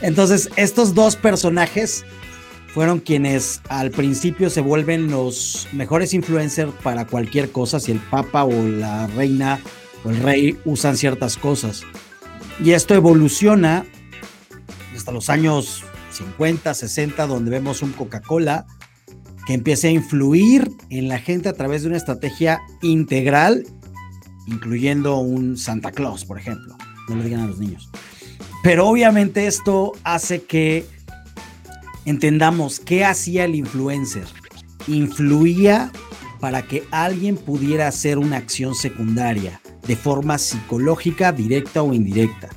Entonces, 0.00 0.50
estos 0.56 0.94
dos 0.94 1.16
personajes 1.16 2.04
fueron 2.72 3.00
quienes 3.00 3.60
al 3.68 3.90
principio 3.90 4.50
se 4.50 4.60
vuelven 4.60 5.10
los 5.10 5.68
mejores 5.72 6.12
influencers 6.14 6.72
para 6.82 7.06
cualquier 7.06 7.50
cosa, 7.50 7.80
si 7.80 7.92
el 7.92 7.98
papa 7.98 8.44
o 8.44 8.52
la 8.52 9.06
reina 9.08 9.60
el 10.10 10.22
rey 10.22 10.58
usan 10.64 10.96
ciertas 10.96 11.36
cosas. 11.36 11.82
Y 12.62 12.72
esto 12.72 12.94
evoluciona 12.94 13.84
hasta 14.96 15.12
los 15.12 15.28
años 15.30 15.84
50, 16.12 16.72
60, 16.72 17.26
donde 17.26 17.50
vemos 17.50 17.82
un 17.82 17.92
Coca-Cola 17.92 18.66
que 19.46 19.54
empieza 19.54 19.88
a 19.88 19.90
influir 19.90 20.68
en 20.90 21.08
la 21.08 21.18
gente 21.18 21.48
a 21.48 21.52
través 21.52 21.82
de 21.82 21.88
una 21.88 21.96
estrategia 21.96 22.60
integral, 22.82 23.64
incluyendo 24.46 25.18
un 25.18 25.56
Santa 25.56 25.92
Claus, 25.92 26.24
por 26.24 26.38
ejemplo. 26.38 26.76
No 27.08 27.16
le 27.16 27.24
digan 27.24 27.40
a 27.40 27.46
los 27.46 27.58
niños. 27.58 27.88
Pero 28.62 28.88
obviamente 28.88 29.46
esto 29.46 29.92
hace 30.02 30.42
que 30.42 30.84
entendamos 32.04 32.80
qué 32.80 33.04
hacía 33.04 33.44
el 33.44 33.54
influencer. 33.54 34.26
Influía 34.88 35.92
para 36.46 36.62
que 36.62 36.86
alguien 36.92 37.36
pudiera 37.36 37.88
hacer 37.88 38.18
una 38.18 38.36
acción 38.36 38.76
secundaria 38.76 39.60
de 39.84 39.96
forma 39.96 40.38
psicológica, 40.38 41.32
directa 41.32 41.82
o 41.82 41.92
indirecta. 41.92 42.50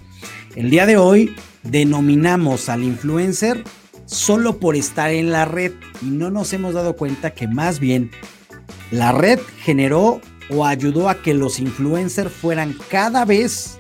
El 0.56 0.70
día 0.70 0.86
de 0.86 0.98
hoy 0.98 1.36
denominamos 1.64 2.70
al 2.70 2.84
influencer 2.84 3.64
solo 4.06 4.60
por 4.60 4.76
estar 4.76 5.10
en 5.10 5.32
la 5.32 5.46
red 5.46 5.72
y 6.04 6.12
no 6.12 6.30
nos 6.30 6.54
hemos 6.54 6.76
dado 6.76 6.96
cuenta 6.96 7.34
que 7.34 7.48
más 7.48 7.80
bien 7.80 8.12
la 8.92 9.12
red 9.12 9.40
generó 9.58 10.22
o 10.52 10.68
ayudó 10.68 11.10
a 11.10 11.24
que 11.24 11.34
los 11.34 11.60
influencers 11.60 12.32
fueran 12.32 12.76
cada 12.92 13.26
vez 13.26 13.80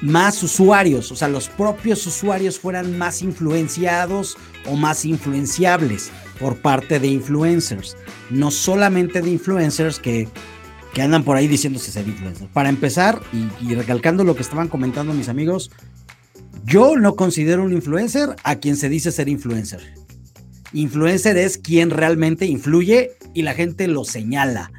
más 0.00 0.42
usuarios, 0.42 1.12
o 1.12 1.16
sea, 1.16 1.28
los 1.28 1.50
propios 1.50 2.06
usuarios 2.06 2.58
fueran 2.58 2.96
más 2.96 3.20
influenciados 3.20 4.38
o 4.64 4.76
más 4.76 5.04
influenciables 5.04 6.10
por 6.38 6.56
parte 6.56 7.00
de 7.00 7.08
influencers, 7.08 7.96
no 8.30 8.50
solamente 8.50 9.20
de 9.22 9.30
influencers 9.30 9.98
que, 9.98 10.28
que 10.94 11.02
andan 11.02 11.24
por 11.24 11.36
ahí 11.36 11.48
diciéndose 11.48 11.90
ser 11.90 12.06
influencers. 12.06 12.50
Para 12.52 12.68
empezar, 12.68 13.20
y, 13.32 13.70
y 13.70 13.74
recalcando 13.74 14.24
lo 14.24 14.36
que 14.36 14.42
estaban 14.42 14.68
comentando 14.68 15.14
mis 15.14 15.28
amigos, 15.28 15.70
yo 16.64 16.96
no 16.96 17.16
considero 17.16 17.64
un 17.64 17.72
influencer 17.72 18.36
a 18.44 18.56
quien 18.56 18.76
se 18.76 18.88
dice 18.88 19.10
ser 19.10 19.28
influencer. 19.28 19.80
Influencer 20.72 21.38
es 21.38 21.56
quien 21.56 21.90
realmente 21.90 22.44
influye 22.46 23.12
y 23.32 23.42
la 23.42 23.54
gente 23.54 23.88
lo 23.88 24.04
señala. 24.04 24.70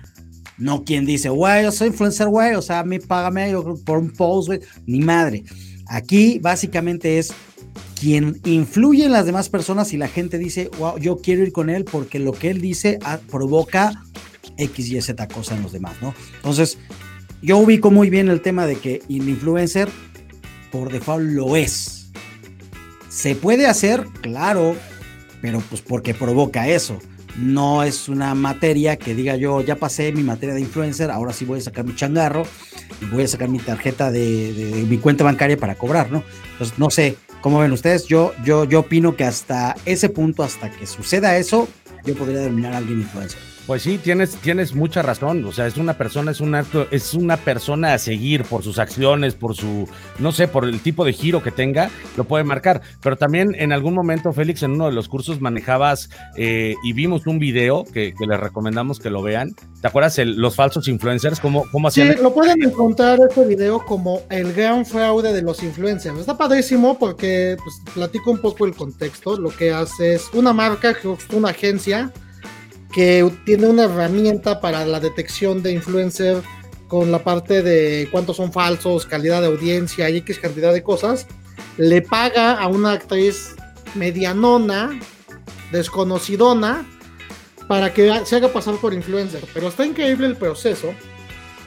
No 0.58 0.84
quien 0.84 1.06
dice, 1.06 1.30
güey, 1.30 1.64
yo 1.64 1.72
soy 1.72 1.88
influencer, 1.88 2.28
güey, 2.28 2.54
o 2.54 2.62
sea, 2.62 2.80
a 2.80 2.84
mí 2.84 3.00
págame 3.00 3.54
por 3.86 3.98
un 3.98 4.12
post, 4.12 4.50
güey. 4.50 4.60
Ni 4.86 5.00
madre. 5.00 5.44
Aquí 5.88 6.38
básicamente 6.40 7.18
es 7.18 7.34
quien 8.00 8.40
influye 8.46 9.06
en 9.06 9.12
las 9.12 9.26
demás 9.26 9.50
personas 9.50 9.94
y 9.94 9.98
la 9.98 10.08
gente 10.08 10.38
dice, 10.38 10.70
wow, 10.80 10.98
yo 10.98 11.18
quiero 11.18 11.44
ir 11.44 11.52
con 11.52 11.70
él 11.70 11.84
porque 11.84 12.20
lo 12.20 12.32
que 12.32 12.50
él 12.50 12.62
dice 12.62 13.00
ah, 13.04 13.20
provoca 13.30 14.04
X, 14.58 14.90
Y, 14.90 15.02
Z 15.02 15.28
cosa 15.28 15.56
en 15.56 15.64
los 15.64 15.72
demás, 15.72 15.96
¿no? 16.02 16.14
Entonces, 16.38 16.78
yo 17.42 17.58
ubico 17.58 17.92
muy 17.92 18.10
bien 18.10 18.30
el 18.30 18.42
tema 18.42 18.66
de 18.66 18.76
que 18.76 19.02
el 19.10 19.28
influencer 19.28 19.90
por 20.72 20.92
default 20.92 21.30
lo 21.32 21.56
es. 21.56 22.12
¿Se 23.10 23.36
puede 23.36 23.66
hacer? 23.68 24.06
Claro, 24.22 24.76
pero 25.42 25.60
pues 25.62 25.82
porque 25.82 26.14
provoca 26.14 26.68
eso. 26.68 27.00
No 27.38 27.84
es 27.84 28.10
una 28.10 28.36
materia 28.36 28.98
que 28.98 29.16
diga 29.16 29.36
yo, 29.36 29.62
ya 29.62 29.76
pasé 29.76 30.12
mi 30.12 30.24
materia 30.24 30.56
de 30.56 30.62
influencer, 30.62 31.12
ahora 31.12 31.32
sí 31.32 31.46
voy 31.46 31.60
a 31.60 31.64
sacar 31.64 31.86
mi 31.86 31.96
changarro 31.96 32.44
y 33.02 33.06
voy 33.06 33.24
a 33.24 33.28
sacar 33.28 33.50
mi 33.50 33.60
tarjeta 33.60 34.12
de, 34.12 34.86
mi 34.90 34.98
cuenta 34.98 35.24
bancaria 35.24 35.58
para 35.58 35.76
cobrar, 35.76 36.12
¿no? 36.12 36.24
Entonces, 36.54 36.78
no 36.78 36.90
sé, 36.90 37.18
¿cómo 37.42 37.60
ven 37.60 37.72
ustedes? 37.72 38.06
Yo, 38.08 38.34
yo, 38.44 38.66
yo 38.66 38.82
opino 38.82 39.16
que 39.16 39.24
hasta 39.24 39.76
ese 39.86 40.10
punto, 40.10 40.44
hasta 40.44 40.70
que 40.70 40.86
suceda 40.86 41.38
eso, 41.38 41.68
yo 42.06 42.16
podría 42.16 42.40
denominar 42.40 42.74
a 42.74 42.78
alguien 42.78 43.00
influencer. 43.00 43.40
Pues 43.70 43.84
sí, 43.84 44.00
tienes, 44.00 44.32
tienes 44.38 44.74
mucha 44.74 45.04
razón. 45.04 45.46
O 45.46 45.52
sea, 45.52 45.68
es 45.68 45.78
una 45.78 45.94
persona, 45.96 46.32
es 46.32 46.42
un 46.42 46.56
acto, 46.56 46.88
es 46.90 47.14
una 47.14 47.38
persona 47.38 47.94
a 47.94 48.00
seguir 48.00 48.44
por 48.46 48.64
sus 48.64 48.80
acciones, 48.80 49.36
por 49.36 49.56
su, 49.56 49.88
no 50.18 50.32
sé, 50.32 50.48
por 50.48 50.66
el 50.66 50.80
tipo 50.80 51.06
de 51.06 51.14
giro 51.14 51.44
que 51.44 51.52
tenga, 51.52 51.92
lo 52.18 52.24
puede 52.24 52.44
marcar. 52.44 52.82
Pero 53.00 53.16
también 53.16 53.50
en 53.60 53.72
algún 53.72 53.94
momento, 53.94 54.34
Félix, 54.34 54.64
en 54.64 54.72
uno 54.72 54.88
de 54.88 54.94
los 54.94 55.08
cursos 55.08 55.40
manejabas 55.40 56.10
eh, 56.36 56.74
y 56.84 56.94
vimos 56.94 57.28
un 57.28 57.38
video 57.38 57.84
que, 57.86 58.16
que 58.18 58.26
les 58.26 58.40
recomendamos 58.40 58.98
que 58.98 59.12
lo 59.12 59.22
vean. 59.22 59.54
¿Te 59.82 59.88
acuerdas 59.88 60.18
el- 60.18 60.36
los 60.42 60.56
falsos 60.56 60.88
influencers? 60.88 61.40
¿Cómo, 61.40 61.66
cómo 61.72 61.92
Sí, 61.92 62.02
hacían? 62.02 62.24
lo 62.24 62.34
pueden 62.34 62.64
encontrar 62.64 63.20
este 63.30 63.46
video 63.46 63.86
como 63.86 64.24
el 64.32 64.52
gran 64.52 64.84
fraude 64.84 65.32
de 65.32 65.44
los 65.44 65.62
influencers. 65.62 66.18
Está 66.18 66.36
padrísimo 66.36 66.98
porque 66.98 67.56
pues, 67.64 67.76
platico 67.94 68.32
un 68.32 68.40
poco 68.42 68.66
el 68.66 68.74
contexto. 68.76 69.38
Lo 69.40 69.52
que 69.52 69.72
hace 69.72 70.16
es 70.16 70.28
una 70.34 70.54
marca, 70.54 70.96
una 71.34 71.50
agencia 71.50 72.12
que 72.92 73.30
tiene 73.46 73.68
una 73.68 73.84
herramienta 73.84 74.60
para 74.62 74.86
la 74.86 75.00
detección 75.00 75.62
de 75.62 75.74
influencer 75.74 76.42
con 76.88 77.12
la 77.12 77.24
parte 77.24 77.62
de 77.62 78.08
cuántos 78.12 78.38
son 78.38 78.52
falsos, 78.52 79.06
calidad 79.06 79.42
de 79.42 79.48
audiencia 79.48 80.10
y 80.10 80.18
X 80.18 80.40
cantidad 80.40 80.74
de 80.74 80.82
cosas. 80.82 81.28
Le 81.78 82.02
paga 82.02 82.54
a 82.54 82.68
una 82.68 82.94
actriz 82.94 83.56
medianona, 83.96 85.00
desconocidona, 85.72 86.86
para 87.68 87.94
que 87.94 88.12
se 88.26 88.36
haga 88.36 88.48
pasar 88.48 88.76
por 88.78 88.94
influencer. 88.94 89.44
Pero 89.54 89.68
está 89.68 89.86
increíble 89.86 90.26
el 90.26 90.36
proceso 90.36 90.94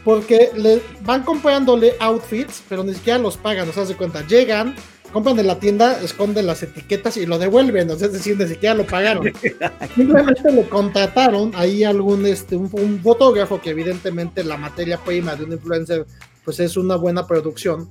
porque 0.04 0.50
le 0.56 0.82
van 1.02 1.22
comprándole 1.22 1.94
outfits, 2.00 2.62
pero 2.68 2.82
ni 2.82 2.94
siquiera 2.94 3.20
los 3.20 3.36
pagan, 3.36 3.68
o 3.68 3.72
sea, 3.72 3.86
se 3.86 3.94
cuenta, 3.94 4.26
llegan, 4.26 4.74
compran 5.12 5.36
de 5.36 5.44
la 5.44 5.58
tienda, 5.58 6.00
esconden 6.02 6.46
las 6.46 6.62
etiquetas 6.62 7.16
y 7.16 7.26
lo 7.26 7.38
devuelven, 7.38 7.90
o 7.90 7.96
sea, 7.96 8.06
es 8.06 8.14
decir, 8.14 8.38
ni 8.38 8.46
siquiera 8.46 8.74
lo 8.74 8.86
pagaron. 8.86 9.32
Simplemente 9.94 10.50
le 10.50 10.68
contrataron 10.68 11.52
ahí 11.54 11.84
algún 11.84 12.26
este 12.26 12.56
un, 12.56 12.70
un 12.72 13.00
fotógrafo 13.00 13.60
que 13.60 13.70
evidentemente 13.70 14.42
la 14.42 14.56
materia 14.56 14.98
prima 14.98 15.36
de 15.36 15.44
un 15.44 15.52
influencer 15.52 16.06
pues 16.44 16.58
es 16.60 16.76
una 16.76 16.96
buena 16.96 17.26
producción. 17.26 17.88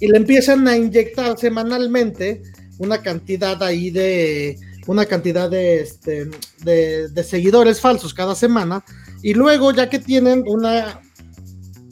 Y 0.00 0.08
le 0.08 0.18
empiezan 0.18 0.66
a 0.68 0.76
inyectar 0.76 1.38
semanalmente 1.38 2.42
una 2.78 3.00
cantidad 3.02 3.62
ahí 3.62 3.90
de 3.90 4.58
una 4.86 5.06
cantidad 5.06 5.48
de, 5.48 5.80
este, 5.80 6.28
de, 6.62 7.08
de 7.08 7.24
seguidores 7.24 7.80
falsos 7.80 8.12
cada 8.12 8.34
semana 8.34 8.84
y 9.24 9.32
luego, 9.32 9.72
ya 9.72 9.88
que 9.88 9.98
tienen 9.98 10.44
una, 10.46 11.00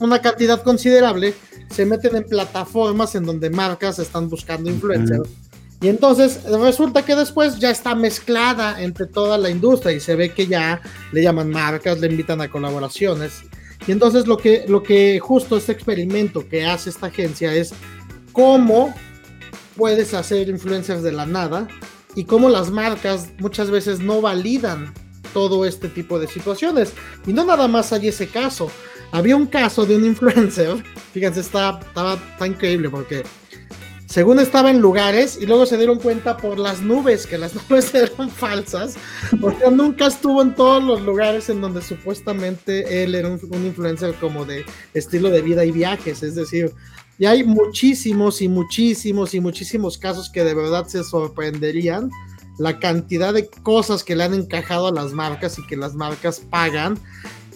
una 0.05 0.21
cantidad 0.21 0.63
considerable, 0.63 1.35
se 1.71 1.87
meten 1.87 2.17
en 2.17 2.25
plataformas 2.25 3.15
en 3.15 3.25
donde 3.25 3.51
marcas 3.51 3.99
están 3.99 4.29
buscando 4.29 4.71
influencers. 4.71 5.29
Y 5.81 5.89
entonces 5.89 6.45
resulta 6.45 7.05
que 7.05 7.17
después 7.17 7.59
ya 7.59 7.71
está 7.71 7.97
mezclada 7.97 8.81
entre 8.81 9.07
toda 9.07 9.37
la 9.37 9.51
industria 9.51 9.93
y 9.93 10.01
se 10.01 10.15
ve 10.15 10.31
que 10.31 10.47
ya 10.47 10.81
le 11.11 11.23
llaman 11.23 11.51
marcas, 11.51 11.99
le 11.99 12.07
invitan 12.07 12.41
a 12.41 12.49
colaboraciones. 12.49 13.43
Y 13.89 13.91
entonces 13.91 14.29
lo 14.29 14.37
que, 14.37 14.65
lo 14.69 14.85
que 14.85 15.19
justo 15.19 15.57
este 15.57 15.73
experimento 15.73 16.49
que 16.49 16.65
hace 16.65 16.89
esta 16.91 17.07
agencia 17.07 17.53
es 17.53 17.75
cómo 18.33 18.95
puedes 19.77 20.15
hacer 20.15 20.49
influencers 20.49 21.03
de 21.03 21.11
la 21.11 21.27
nada 21.27 21.67
y 22.15 22.25
cómo 22.25 22.49
las 22.49 22.71
marcas 22.71 23.31
muchas 23.41 23.71
veces 23.71 23.99
no 23.99 24.21
validan 24.21 24.95
todo 25.33 25.65
este 25.65 25.89
tipo 25.89 26.21
de 26.21 26.29
situaciones. 26.29 26.93
Y 27.27 27.33
no 27.33 27.45
nada 27.45 27.67
más 27.67 27.93
hay 27.93 28.09
ese 28.09 28.29
caso. 28.29 28.71
Había 29.13 29.37
un 29.37 29.47
caso 29.47 29.87
de 29.87 29.97
un 29.97 30.07
influencer, 30.07 30.83
fíjense, 31.13 31.41
estaba 31.41 31.81
tan 32.39 32.51
increíble 32.51 32.91
porque 32.91 33.23
según 34.07 34.41
estaba 34.41 34.71
en 34.71 34.81
lugares 34.81 35.39
y 35.41 35.47
luego 35.47 35.65
se 35.65 35.79
dieron 35.79 35.99
cuenta 35.99 36.37
por 36.37 36.59
las 36.59 36.83
nubes 36.83 37.27
que 37.27 37.39
las 37.39 37.55
nubes 37.71 37.95
eran 37.95 38.31
falsas, 38.31 38.97
porque 39.41 39.71
nunca 39.71 40.07
estuvo 40.07 40.43
en 40.43 40.55
todos 40.55 40.83
los 40.83 41.01
lugares 41.03 41.49
en 41.49 41.61
donde 41.61 41.81
supuestamente 41.81 43.05
él 43.05 43.15
era 43.15 43.29
un, 43.29 43.41
un 43.51 43.67
influencer 43.67 44.15
como 44.17 44.45
de 44.45 44.65
estilo 44.93 45.31
de 45.31 45.41
vida 45.41 45.65
y 45.65 45.71
viajes, 45.71 46.23
es 46.23 46.35
decir, 46.35 46.73
y 47.19 47.27
hay 47.27 47.45
muchísimos 47.45 48.43
y 48.43 48.49
muchísimos 48.49 49.33
y 49.35 49.41
muchísimos 49.41 49.97
casos 49.97 50.29
que 50.29 50.45
de 50.45 50.55
verdad 50.55 50.87
se 50.87 51.05
sorprenderían 51.05 52.11
la 52.59 52.79
cantidad 52.79 53.33
de 53.33 53.49
cosas 53.49 54.05
que 54.05 54.17
le 54.17 54.25
han 54.25 54.35
encajado 54.35 54.89
a 54.89 54.93
las 54.93 55.13
marcas 55.13 55.59
y 55.59 55.67
que 55.67 55.77
las 55.77 55.95
marcas 55.95 56.41
pagan. 56.41 56.99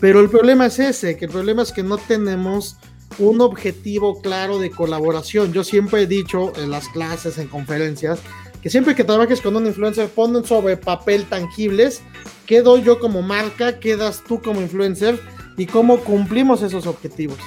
Pero 0.01 0.21
el 0.21 0.29
problema 0.29 0.67
es 0.67 0.79
ese, 0.79 1.17
que 1.17 1.25
el 1.25 1.31
problema 1.31 1.63
es 1.63 1.73
que 1.73 1.83
no 1.83 1.99
tenemos 1.99 2.77
un 3.19 3.41
objetivo 3.41 4.21
claro 4.21 4.59
de 4.59 4.71
colaboración. 4.71 5.53
Yo 5.53 5.65
siempre 5.65 6.03
he 6.03 6.07
dicho 6.07 6.53
en 6.57 6.71
las 6.71 6.89
clases, 6.89 7.39
en 7.39 7.49
conferencias, 7.49 8.21
que 8.61 8.71
siempre 8.71 8.95
que 8.95 9.05
trabajes 9.05 9.41
con 9.41 9.57
un 9.57 9.67
influencer, 9.67 10.09
ponen 10.09 10.45
sobre 10.45 10.77
papel 10.77 11.25
tangibles 11.25 12.03
qué 12.47 12.63
doy 12.63 12.83
yo 12.83 12.99
como 12.99 13.23
marca, 13.23 13.79
qué 13.79 13.97
das 13.97 14.23
tú 14.27 14.43
como 14.43 14.61
influencer 14.61 15.19
y 15.57 15.67
cómo 15.67 15.99
cumplimos 15.99 16.63
esos 16.63 16.87
objetivos. 16.87 17.39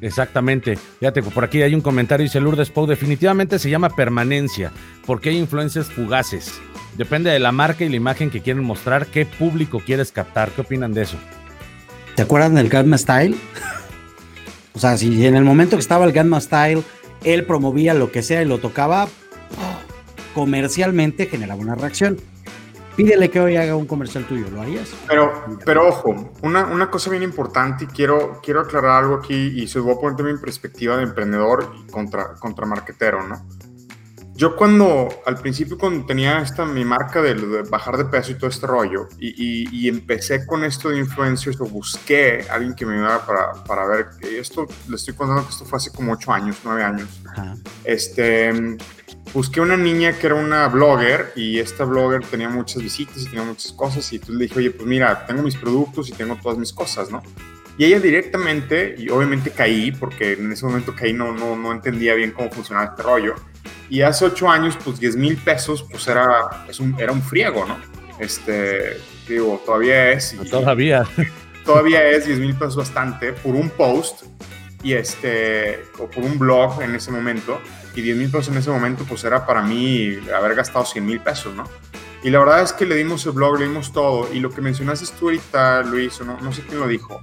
Exactamente. 0.00 0.76
Fíjate, 0.98 1.22
por 1.22 1.44
aquí 1.44 1.60
hay 1.60 1.74
un 1.74 1.82
comentario, 1.82 2.24
dice 2.24 2.40
Lourdes 2.40 2.70
Pou, 2.70 2.86
definitivamente 2.86 3.58
se 3.58 3.68
llama 3.68 3.90
permanencia, 3.90 4.72
porque 5.04 5.28
hay 5.28 5.36
influencias 5.36 5.90
fugaces. 5.90 6.52
Depende 6.96 7.30
de 7.30 7.38
la 7.38 7.52
marca 7.52 7.84
y 7.84 7.88
la 7.88 7.96
imagen 7.96 8.30
que 8.30 8.40
quieren 8.40 8.64
mostrar, 8.64 9.06
qué 9.06 9.26
público 9.26 9.82
quieres 9.84 10.10
captar. 10.10 10.50
¿Qué 10.52 10.62
opinan 10.62 10.94
de 10.94 11.02
eso? 11.02 11.18
¿Te 12.20 12.24
acuerdan 12.24 12.54
del 12.54 12.68
Gamma 12.68 12.98
Style? 12.98 13.34
o 14.74 14.78
sea, 14.78 14.98
si 14.98 15.24
en 15.24 15.36
el 15.36 15.42
momento 15.42 15.76
que 15.76 15.80
estaba 15.80 16.04
el 16.04 16.12
Gamma 16.12 16.38
Style, 16.38 16.82
él 17.24 17.46
promovía 17.46 17.94
lo 17.94 18.12
que 18.12 18.22
sea 18.22 18.42
y 18.42 18.44
lo 18.44 18.58
tocaba, 18.58 19.08
comercialmente 20.34 21.28
generaba 21.28 21.58
una 21.58 21.76
reacción. 21.76 22.18
Pídele 22.94 23.30
que 23.30 23.40
hoy 23.40 23.56
haga 23.56 23.74
un 23.74 23.86
comercial 23.86 24.26
tuyo, 24.26 24.50
¿lo 24.50 24.60
harías? 24.60 24.90
Pero, 25.08 25.32
pero 25.64 25.88
ojo, 25.88 26.30
una, 26.42 26.66
una 26.66 26.90
cosa 26.90 27.08
bien 27.08 27.22
importante 27.22 27.84
y 27.84 27.86
quiero, 27.86 28.38
quiero 28.42 28.60
aclarar 28.60 29.02
algo 29.02 29.14
aquí 29.14 29.58
y 29.58 29.66
se 29.66 29.78
voy 29.78 29.94
a 29.94 29.98
poner 29.98 30.26
en 30.28 30.42
perspectiva 30.42 30.98
de 30.98 31.04
emprendedor 31.04 31.72
y 31.74 31.90
contra, 31.90 32.34
contra 32.34 32.66
marquetero, 32.66 33.26
¿no? 33.26 33.46
Yo 34.40 34.56
cuando, 34.56 35.10
al 35.26 35.36
principio 35.36 35.76
cuando 35.76 36.06
tenía 36.06 36.40
esta, 36.40 36.64
mi 36.64 36.82
marca 36.82 37.20
de, 37.20 37.34
de 37.34 37.62
bajar 37.64 37.98
de 37.98 38.06
peso 38.06 38.32
y 38.32 38.36
todo 38.36 38.48
este 38.48 38.66
rollo, 38.66 39.06
y, 39.18 39.28
y, 39.36 39.68
y, 39.70 39.86
empecé 39.86 40.46
con 40.46 40.64
esto 40.64 40.88
de 40.88 40.98
influencers, 40.98 41.60
o 41.60 41.66
busqué 41.66 42.46
a 42.48 42.54
alguien 42.54 42.74
que 42.74 42.86
me 42.86 42.94
ayudara 42.94 43.26
para, 43.26 43.52
para 43.64 43.86
ver, 43.86 44.06
esto, 44.22 44.66
le 44.88 44.96
estoy 44.96 45.12
contando 45.12 45.42
que 45.44 45.50
esto 45.50 45.66
fue 45.66 45.76
hace 45.76 45.92
como 45.92 46.12
8 46.12 46.32
años, 46.32 46.56
9 46.64 46.82
años. 46.82 47.20
Ajá. 47.30 47.54
Este, 47.84 48.78
busqué 49.34 49.60
una 49.60 49.76
niña 49.76 50.14
que 50.14 50.28
era 50.28 50.36
una 50.36 50.68
blogger 50.68 51.34
y 51.36 51.58
esta 51.58 51.84
blogger 51.84 52.24
tenía 52.24 52.48
muchas 52.48 52.82
visitas 52.82 53.20
y 53.20 53.24
tenía 53.26 53.42
muchas 53.42 53.72
cosas 53.72 54.10
y 54.10 54.16
entonces 54.16 54.36
le 54.36 54.44
dije, 54.44 54.58
oye, 54.58 54.70
pues 54.70 54.88
mira, 54.88 55.26
tengo 55.26 55.42
mis 55.42 55.56
productos 55.56 56.08
y 56.08 56.12
tengo 56.12 56.36
todas 56.36 56.56
mis 56.56 56.72
cosas, 56.72 57.10
¿no? 57.10 57.22
Y 57.76 57.84
ella 57.84 58.00
directamente, 58.00 58.94
y 58.98 59.10
obviamente 59.10 59.50
caí, 59.50 59.92
porque 59.92 60.32
en 60.32 60.52
ese 60.52 60.64
momento 60.66 60.94
caí, 60.94 61.12
no, 61.12 61.32
no, 61.32 61.56
no 61.56 61.72
entendía 61.72 62.14
bien 62.14 62.30
cómo 62.32 62.50
funcionaba 62.50 62.90
este 62.90 63.02
rollo. 63.02 63.34
Y 63.90 64.02
hace 64.02 64.24
ocho 64.24 64.48
años, 64.48 64.78
pues 64.82 65.00
10 65.00 65.16
mil 65.16 65.36
pesos, 65.36 65.82
pues 65.82 66.06
era, 66.06 66.64
es 66.68 66.78
un, 66.78 66.94
era 66.98 67.10
un 67.10 67.20
friego, 67.20 67.66
¿no? 67.66 67.76
Este, 68.20 68.98
digo, 69.28 69.60
todavía 69.66 70.12
es. 70.12 70.32
Y, 70.32 70.48
todavía. 70.48 71.04
Todavía 71.64 72.08
es 72.08 72.26
10 72.26 72.38
mil 72.38 72.54
pesos 72.54 72.76
bastante 72.76 73.32
por 73.32 73.54
un 73.54 73.68
post 73.68 74.22
y 74.82 74.94
este, 74.94 75.84
o 75.98 76.08
por 76.08 76.24
un 76.24 76.38
blog 76.38 76.80
en 76.82 76.94
ese 76.94 77.10
momento. 77.10 77.60
Y 77.94 78.00
10 78.00 78.16
mil 78.16 78.30
pesos 78.30 78.48
en 78.48 78.58
ese 78.58 78.70
momento, 78.70 79.04
pues 79.04 79.24
era 79.24 79.44
para 79.44 79.60
mí 79.60 80.18
haber 80.34 80.54
gastado 80.54 80.84
100 80.84 81.04
mil 81.04 81.20
pesos, 81.20 81.54
¿no? 81.54 81.64
Y 82.22 82.30
la 82.30 82.38
verdad 82.38 82.62
es 82.62 82.72
que 82.72 82.86
le 82.86 82.94
dimos 82.96 83.26
el 83.26 83.32
blog, 83.32 83.58
le 83.58 83.66
dimos 83.66 83.92
todo. 83.92 84.32
Y 84.32 84.40
lo 84.40 84.50
que 84.50 84.60
mencionaste 84.60 85.06
tú 85.18 85.26
ahorita, 85.26 85.82
Luis, 85.82 86.20
no, 86.20 86.38
no 86.40 86.52
sé 86.52 86.62
quién 86.62 86.80
lo 86.80 86.86
dijo. 86.86 87.20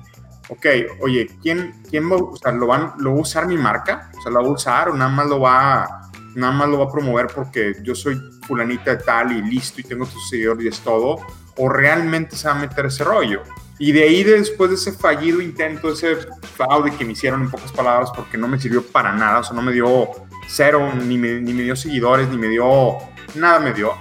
Ok, 0.49 0.65
oye, 1.01 1.29
¿quién, 1.41 1.81
quién 1.89 2.09
va, 2.11 2.15
o 2.15 2.35
sea, 2.35 2.51
¿lo, 2.51 2.67
van, 2.67 2.93
¿lo 2.99 3.11
va 3.11 3.17
a 3.17 3.21
usar 3.21 3.47
mi 3.47 3.57
marca? 3.57 4.11
O 4.17 4.21
sea, 4.21 4.31
¿lo 4.31 4.41
va 4.41 4.47
a 4.47 4.51
usar 4.51 4.89
o 4.89 4.93
nada 4.93 5.09
más 5.09 5.27
lo 5.27 5.41
va 5.41 5.83
a 5.83 6.06
nada 6.37 6.53
más 6.53 6.69
lo 6.69 6.79
va 6.79 6.85
a 6.85 6.91
promover 6.91 7.27
porque 7.33 7.73
yo 7.81 7.95
soy 7.95 8.21
fulanita 8.45 8.95
de 8.95 9.03
tal 9.03 9.31
y 9.31 9.41
listo 9.41 9.81
y 9.81 9.83
tengo 9.83 10.05
tus 10.05 10.29
seguidores 10.29 10.65
y 10.65 10.67
es 10.67 10.79
todo, 10.81 11.17
o 11.57 11.69
realmente 11.69 12.35
se 12.35 12.47
va 12.47 12.53
a 12.53 12.59
meter 12.59 12.85
ese 12.85 13.03
rollo. 13.03 13.41
Y 13.79 13.91
de 13.91 14.03
ahí, 14.03 14.23
después 14.23 14.69
de 14.69 14.75
ese 14.75 14.91
fallido 14.91 15.41
intento, 15.41 15.91
ese 15.91 16.15
fraude 16.55 16.91
que 16.95 17.03
me 17.05 17.13
hicieron 17.13 17.41
en 17.41 17.49
pocas 17.49 17.71
palabras, 17.71 18.11
porque 18.15 18.37
no 18.37 18.47
me 18.47 18.59
sirvió 18.59 18.83
para 18.83 19.13
nada, 19.13 19.39
o 19.39 19.43
sea, 19.43 19.55
no 19.55 19.63
me 19.63 19.71
dio 19.71 20.09
cero, 20.47 20.91
ni 20.95 21.17
me, 21.17 21.41
ni 21.41 21.53
me 21.53 21.63
dio 21.63 21.75
seguidores, 21.75 22.29
ni 22.29 22.37
me 22.37 22.47
dio, 22.47 22.97
nada 23.35 23.59
me 23.59 23.73
dio. 23.73 23.93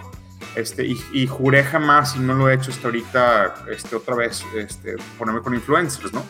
Este, 0.55 0.87
y, 0.87 0.99
y, 1.13 1.27
juré 1.27 1.65
jamás, 1.65 2.17
y 2.17 2.19
no 2.19 2.35
lo 2.35 2.51
he 2.51 2.55
hecho 2.55 2.71
hasta 2.71 2.89
ahorita, 2.89 3.55
este, 3.71 3.97
otra 3.97 4.15
vez, 4.15 4.45
este, 4.57 4.97
ponerme 5.19 5.41
con 5.41 5.55
influencers, 5.55 6.13
¿no? 6.13 6.25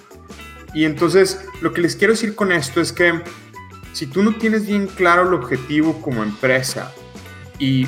Y 0.75 0.85
entonces, 0.85 1.49
lo 1.62 1.73
que 1.73 1.81
les 1.81 1.97
quiero 1.97 2.12
decir 2.12 2.35
con 2.35 2.53
esto 2.53 2.81
es 2.81 2.92
que 2.92 3.23
si 3.97 4.07
tú 4.07 4.23
no 4.23 4.35
tienes 4.35 4.67
bien 4.67 4.89
claro 4.89 5.27
el 5.27 5.33
objetivo 5.33 6.03
como 6.03 6.23
empresa 6.23 6.93
y 7.59 7.87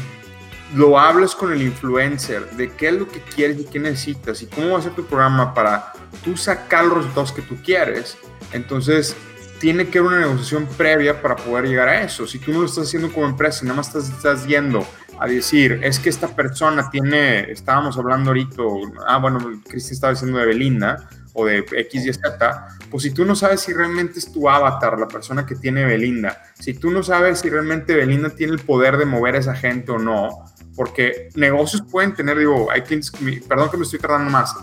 lo 0.75 0.99
hablas 0.99 1.35
con 1.35 1.53
el 1.53 1.61
influencer 1.61 2.49
de 2.53 2.71
qué 2.71 2.89
es 2.89 2.95
lo 2.95 3.07
que 3.07 3.21
quieres 3.21 3.61
y 3.61 3.65
qué 3.65 3.79
necesitas 3.79 4.41
y 4.41 4.47
cómo 4.47 4.71
va 4.71 4.79
a 4.79 4.83
ser 4.83 4.95
tu 4.95 5.05
programa 5.05 5.53
para 5.53 5.93
tú 6.25 6.35
sacar 6.35 6.87
los 6.87 6.97
resultados 6.97 7.31
que 7.31 7.43
tú 7.43 7.57
quieres, 7.63 8.17
entonces 8.55 9.15
tiene 9.61 9.89
que 9.89 9.99
haber 9.99 10.13
una 10.13 10.21
negociación 10.21 10.67
previa 10.79 11.21
para 11.21 11.37
poder 11.37 11.67
llegar 11.67 11.91
a 11.91 12.01
eso. 12.01 12.27
Si 12.27 12.39
tú 12.39 12.53
no 12.53 12.61
lo 12.61 12.67
estás 12.67 12.87
haciendo 12.87 13.13
como 13.13 13.27
empresa 13.27 13.61
y 13.61 13.65
nada 13.67 13.77
más 13.77 13.89
estás, 13.89 14.09
estás 14.09 14.47
yendo 14.47 14.87
a 15.21 15.27
decir, 15.27 15.79
es 15.83 15.99
que 15.99 16.09
esta 16.09 16.29
persona 16.29 16.89
tiene, 16.91 17.53
estábamos 17.53 17.99
hablando 17.99 18.31
ahorita, 18.31 18.63
ah, 19.07 19.19
bueno, 19.19 19.41
Cristian 19.69 19.93
estaba 19.93 20.15
diciendo 20.15 20.39
de 20.39 20.47
Belinda, 20.47 21.07
o 21.39 21.47
de 21.47 21.59
X 21.59 22.07
y 22.07 22.13
Z, 22.13 22.69
pues 22.91 23.05
si 23.05 23.11
tú 23.13 23.25
no 23.25 23.37
sabes 23.37 23.61
si 23.61 23.73
realmente 23.73 24.19
es 24.19 24.33
tu 24.33 24.49
avatar, 24.49 24.99
la 24.99 25.07
persona 25.07 25.47
que 25.47 25.55
tiene 25.55 25.85
Belinda, 25.85 26.43
si 26.59 26.75
tú 26.75 26.91
no 26.91 27.05
sabes 27.05 27.39
si 27.41 27.49
realmente 27.49 27.95
Belinda 27.95 28.31
tiene 28.31 28.55
el 28.55 28.59
poder 28.59 28.97
de 28.97 29.05
mover 29.05 29.37
a 29.37 29.39
esa 29.39 29.55
gente 29.55 29.93
o 29.93 29.99
no, 29.99 30.45
porque 30.75 31.29
negocios 31.37 31.83
pueden 31.89 32.13
tener, 32.15 32.39
digo, 32.39 32.71
hay 32.73 32.83
clientes, 32.83 33.13
perdón 33.49 33.71
que 33.71 33.77
me 33.77 33.85
estoy 33.85 34.01
tardando 34.01 34.31
más, 34.31 34.57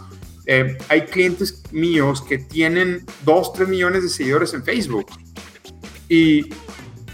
eh, 0.48 0.78
hay 0.90 1.06
clientes 1.06 1.64
míos 1.72 2.22
que 2.28 2.40
tienen 2.40 3.06
2, 3.24 3.54
3 3.54 3.70
millones 3.70 4.04
de 4.04 4.10
seguidores 4.10 4.54
en 4.54 4.64
Facebook 4.64 5.06
y 6.10 6.50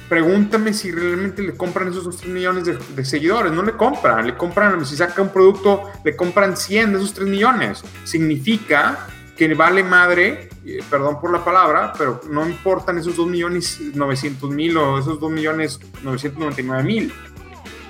pregúntame 0.09 0.73
si 0.73 0.91
realmente 0.91 1.41
le 1.41 1.53
compran 1.53 1.87
esos 1.87 2.03
2, 2.03 2.17
3 2.17 2.33
millones 2.33 2.65
de, 2.65 2.77
de, 2.95 3.05
seguidores. 3.05 3.53
No 3.53 3.63
le 3.63 3.71
compran, 3.73 4.27
le 4.27 4.35
compran, 4.35 4.85
si 4.85 4.97
saca 4.97 5.21
un 5.21 5.29
producto, 5.29 5.83
le 6.03 6.17
compran 6.17 6.57
100 6.57 6.91
de 6.91 6.97
esos 6.97 7.13
3 7.13 7.29
millones. 7.29 7.81
Significa 8.03 9.07
que 9.41 9.51
vale 9.55 9.83
madre, 9.83 10.49
eh, 10.63 10.83
perdón 10.87 11.19
por 11.19 11.31
la 11.31 11.43
palabra, 11.43 11.93
pero 11.97 12.21
no 12.29 12.45
importan 12.45 12.99
esos 12.99 13.15
2 13.15 13.27
millones 13.27 13.81
900 13.95 14.51
mil 14.51 14.77
o 14.77 14.99
esos 14.99 15.19
2 15.19 15.31
millones 15.31 15.79
999 16.03 16.83
mil, 16.83 17.11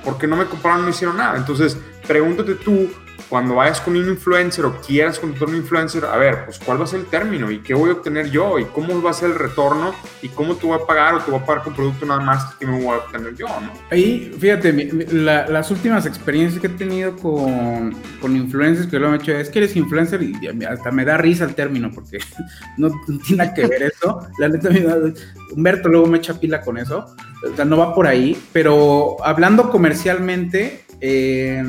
porque 0.05 0.27
no 0.27 0.37
me 0.37 0.45
compraron, 0.45 0.83
no 0.85 0.89
hicieron 0.91 1.17
nada. 1.17 1.35
Entonces, 1.37 1.77
pregúntate 2.07 2.55
tú, 2.55 2.89
cuando 3.31 3.55
vayas 3.55 3.79
con 3.79 3.95
un 3.95 4.09
influencer 4.09 4.65
o 4.65 4.75
quieras 4.81 5.17
contratar 5.17 5.47
un 5.47 5.55
influencer, 5.55 6.03
a 6.03 6.17
ver, 6.17 6.43
pues 6.43 6.59
cuál 6.59 6.81
va 6.81 6.83
a 6.83 6.87
ser 6.87 6.99
el 6.99 7.05
término 7.05 7.49
y 7.49 7.59
qué 7.59 7.73
voy 7.73 7.89
a 7.89 7.93
obtener 7.93 8.29
yo 8.29 8.59
y 8.59 8.65
cómo 8.65 9.01
va 9.01 9.11
a 9.11 9.13
ser 9.13 9.29
el 9.29 9.39
retorno 9.39 9.95
y 10.21 10.27
cómo 10.27 10.55
tú 10.55 10.67
vas 10.67 10.81
a 10.81 10.85
pagar 10.85 11.15
o 11.15 11.19
tú 11.19 11.31
vas 11.31 11.41
a 11.41 11.45
pagar 11.45 11.63
con 11.63 11.73
producto 11.73 12.05
nada 12.05 12.19
más 12.19 12.55
que 12.55 12.67
me 12.67 12.83
voy 12.83 12.93
a 12.93 12.97
obtener 12.97 13.33
yo, 13.37 13.47
¿no? 13.47 13.71
Ahí, 13.89 14.35
fíjate, 14.37 14.73
la, 15.13 15.47
las 15.47 15.71
últimas 15.71 16.05
experiencias 16.05 16.59
que 16.59 16.67
he 16.67 16.71
tenido 16.71 17.15
con, 17.15 17.95
con 18.19 18.35
influencers 18.35 18.87
que 18.87 18.99
lo 18.99 19.07
han 19.07 19.15
hecho 19.15 19.31
es 19.31 19.49
que 19.49 19.59
eres 19.59 19.77
influencer 19.77 20.21
y 20.21 20.35
hasta 20.65 20.91
me 20.91 21.05
da 21.05 21.15
risa 21.15 21.45
el 21.45 21.55
término 21.55 21.89
porque 21.89 22.19
no, 22.77 22.89
no 22.89 23.17
tiene 23.19 23.45
nada 23.45 23.53
que 23.53 23.65
ver 23.65 23.83
eso. 23.83 24.27
La 24.39 24.49
neta, 24.49 24.69
Humberto 25.51 25.87
luego 25.87 26.05
me 26.07 26.17
echa 26.17 26.37
pila 26.37 26.59
con 26.59 26.77
eso. 26.77 27.15
O 27.49 27.55
sea, 27.55 27.63
no 27.63 27.77
va 27.77 27.95
por 27.95 28.07
ahí, 28.07 28.37
pero 28.51 29.15
hablando 29.23 29.69
comercialmente, 29.69 30.83
eh, 30.99 31.63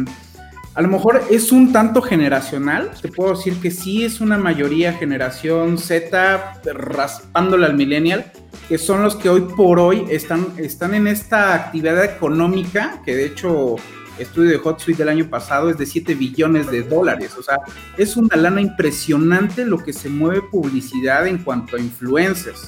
a 0.74 0.80
lo 0.80 0.88
mejor 0.88 1.22
es 1.30 1.52
un 1.52 1.72
tanto 1.72 2.00
generacional. 2.00 2.90
Te 3.00 3.08
puedo 3.08 3.34
decir 3.36 3.60
que 3.60 3.70
sí 3.70 4.04
es 4.04 4.20
una 4.20 4.38
mayoría 4.38 4.94
generación 4.94 5.76
Z 5.76 6.60
raspándole 6.64 7.66
al 7.66 7.74
millennial, 7.74 8.32
que 8.68 8.78
son 8.78 9.02
los 9.02 9.16
que 9.16 9.28
hoy 9.28 9.42
por 9.54 9.78
hoy 9.78 10.06
están, 10.08 10.46
están 10.56 10.94
en 10.94 11.06
esta 11.06 11.54
actividad 11.54 12.02
económica, 12.04 13.02
que 13.04 13.14
de 13.14 13.26
hecho 13.26 13.76
estudio 14.18 14.50
de 14.50 14.60
HotSuite 14.62 14.98
del 15.04 15.08
año 15.10 15.28
pasado 15.28 15.68
es 15.68 15.76
de 15.76 15.84
7 15.84 16.14
billones 16.14 16.70
de 16.70 16.82
dólares. 16.82 17.36
O 17.38 17.42
sea, 17.42 17.58
es 17.98 18.16
una 18.16 18.36
lana 18.36 18.60
impresionante 18.60 19.66
lo 19.66 19.78
que 19.78 19.92
se 19.92 20.08
mueve 20.08 20.42
publicidad 20.50 21.26
en 21.26 21.38
cuanto 21.38 21.76
a 21.76 21.80
influencers. 21.80 22.66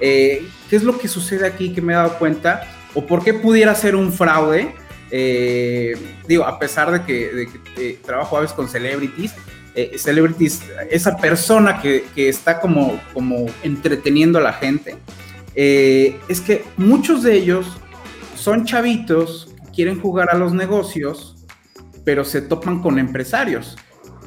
Eh, 0.00 0.46
¿Qué 0.68 0.76
es 0.76 0.82
lo 0.82 0.98
que 0.98 1.08
sucede 1.08 1.46
aquí 1.46 1.72
que 1.72 1.80
me 1.80 1.94
he 1.94 1.96
dado 1.96 2.18
cuenta? 2.18 2.62
¿O 2.94 3.06
por 3.06 3.24
qué 3.24 3.32
pudiera 3.32 3.74
ser 3.74 3.96
un 3.96 4.12
fraude? 4.12 4.74
Eh, 5.10 5.96
digo, 6.26 6.44
a 6.44 6.58
pesar 6.58 6.90
de 6.90 7.04
que, 7.04 7.48
eh, 7.76 7.98
trabajo 8.04 8.36
a 8.36 8.40
veces 8.40 8.54
con 8.54 8.68
celebrities, 8.68 9.34
celebrities, 9.98 10.62
esa 10.90 11.18
persona 11.18 11.82
que, 11.82 12.06
está 12.16 12.60
como, 12.60 12.98
como 13.12 13.44
entreteniendo 13.62 14.38
a 14.38 14.42
la 14.42 14.54
gente, 14.54 14.96
es 15.54 16.40
que 16.40 16.64
muchos 16.78 17.22
de 17.22 17.34
ellos 17.34 17.76
son 18.36 18.64
chavitos 18.64 19.54
quieren 19.76 20.00
jugar 20.00 20.30
a 20.30 20.38
los 20.38 20.54
negocios, 20.54 21.36
pero 22.04 22.24
se 22.24 22.40
topan 22.40 22.80
con 22.80 22.98
empresarios. 22.98 23.76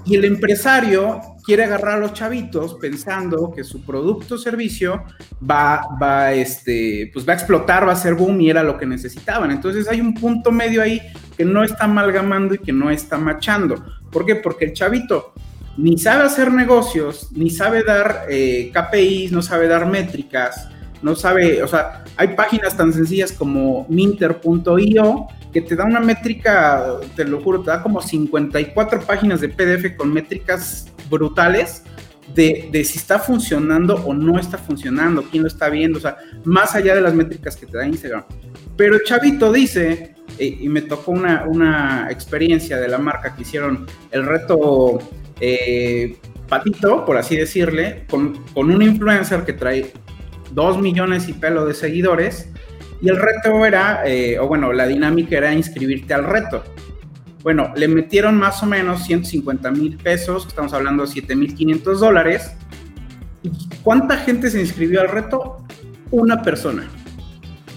Y 0.05 0.15
el 0.15 0.25
empresario 0.25 1.19
quiere 1.49 1.63
agarrar 1.63 1.95
a 1.95 1.99
los 1.99 2.13
chavitos 2.13 2.75
pensando 2.75 3.51
que 3.51 3.63
su 3.63 3.81
producto 3.81 4.35
o 4.35 4.37
servicio 4.37 5.03
va, 5.41 5.81
va, 5.99 6.31
este, 6.31 7.09
pues 7.11 7.27
va 7.27 7.33
a 7.33 7.37
explotar, 7.37 7.87
va 7.87 7.93
a 7.93 7.95
ser 7.95 8.13
boom 8.13 8.39
y 8.39 8.51
era 8.51 8.61
lo 8.61 8.77
que 8.77 8.85
necesitaban. 8.85 9.49
Entonces 9.49 9.87
hay 9.87 9.99
un 9.99 10.13
punto 10.13 10.51
medio 10.51 10.79
ahí 10.83 11.01
que 11.35 11.43
no 11.43 11.63
está 11.63 11.85
amalgamando 11.85 12.53
y 12.53 12.59
que 12.59 12.71
no 12.71 12.91
está 12.91 13.17
machando. 13.17 13.83
¿Por 14.11 14.27
qué? 14.27 14.35
Porque 14.35 14.65
el 14.65 14.73
chavito 14.73 15.33
ni 15.75 15.97
sabe 15.97 16.21
hacer 16.21 16.53
negocios, 16.53 17.31
ni 17.31 17.49
sabe 17.49 17.81
dar 17.81 18.27
eh, 18.29 18.71
KPIs, 18.71 19.31
no 19.31 19.41
sabe 19.41 19.67
dar 19.67 19.87
métricas, 19.87 20.69
no 21.01 21.15
sabe, 21.15 21.63
o 21.63 21.67
sea, 21.67 22.03
hay 22.15 22.35
páginas 22.35 22.77
tan 22.77 22.93
sencillas 22.93 23.31
como 23.31 23.87
minter.io 23.89 25.27
que 25.51 25.61
te 25.61 25.75
da 25.75 25.85
una 25.85 25.99
métrica, 25.99 26.85
te 27.15 27.25
lo 27.25 27.41
juro, 27.41 27.61
te 27.61 27.71
da 27.71 27.81
como 27.81 28.03
54 28.03 29.01
páginas 29.01 29.41
de 29.41 29.49
PDF 29.49 29.97
con 29.97 30.13
métricas 30.13 30.85
brutales 31.09 31.83
de, 32.33 32.69
de, 32.71 32.83
si 32.83 32.97
está 32.99 33.19
funcionando 33.19 33.95
o 34.05 34.13
no 34.13 34.39
está 34.39 34.57
funcionando, 34.57 35.23
quién 35.23 35.43
lo 35.43 35.47
está 35.47 35.69
viendo, 35.69 35.97
o 35.97 36.01
sea, 36.01 36.17
más 36.43 36.75
allá 36.75 36.95
de 36.95 37.01
las 37.01 37.13
métricas 37.13 37.55
que 37.55 37.65
te 37.65 37.77
da 37.77 37.87
Instagram. 37.87 38.23
Pero 38.77 38.99
chavito 39.03 39.51
dice, 39.51 40.15
eh, 40.37 40.57
y 40.61 40.69
me 40.69 40.81
tocó 40.81 41.11
una, 41.11 41.45
una, 41.47 42.07
experiencia 42.09 42.77
de 42.77 42.87
la 42.87 42.97
marca 42.97 43.35
que 43.35 43.41
hicieron 43.41 43.87
el 44.11 44.25
reto 44.25 44.99
eh, 45.39 46.17
patito, 46.47 47.05
por 47.05 47.17
así 47.17 47.35
decirle, 47.35 48.05
con, 48.09 48.43
con 48.53 48.71
un 48.71 48.81
influencer 48.81 49.43
que 49.43 49.53
trae 49.53 49.91
dos 50.51 50.79
millones 50.79 51.27
y 51.27 51.33
pelo 51.33 51.65
de 51.65 51.73
seguidores. 51.73 52.49
Y 53.01 53.09
el 53.09 53.17
reto 53.17 53.65
era, 53.65 54.03
eh, 54.05 54.37
o 54.39 54.47
bueno, 54.47 54.73
la 54.73 54.85
dinámica 54.85 55.37
era 55.37 55.53
inscribirte 55.53 56.13
al 56.13 56.25
reto. 56.25 56.63
Bueno, 57.43 57.71
le 57.75 57.87
metieron 57.87 58.37
más 58.37 58.61
o 58.63 58.65
menos 58.65 59.03
150 59.05 59.71
mil 59.71 59.97
pesos, 59.97 60.45
estamos 60.47 60.73
hablando 60.73 61.03
de 61.03 61.11
7 61.11 61.35
mil 61.35 61.55
500 61.55 61.99
dólares. 61.99 62.51
¿Y 63.43 63.51
cuánta 63.81 64.17
gente 64.17 64.49
se 64.49 64.59
inscribió 64.59 65.01
al 65.01 65.09
reto? 65.09 65.63
Una 66.11 66.41
persona. 66.41 66.83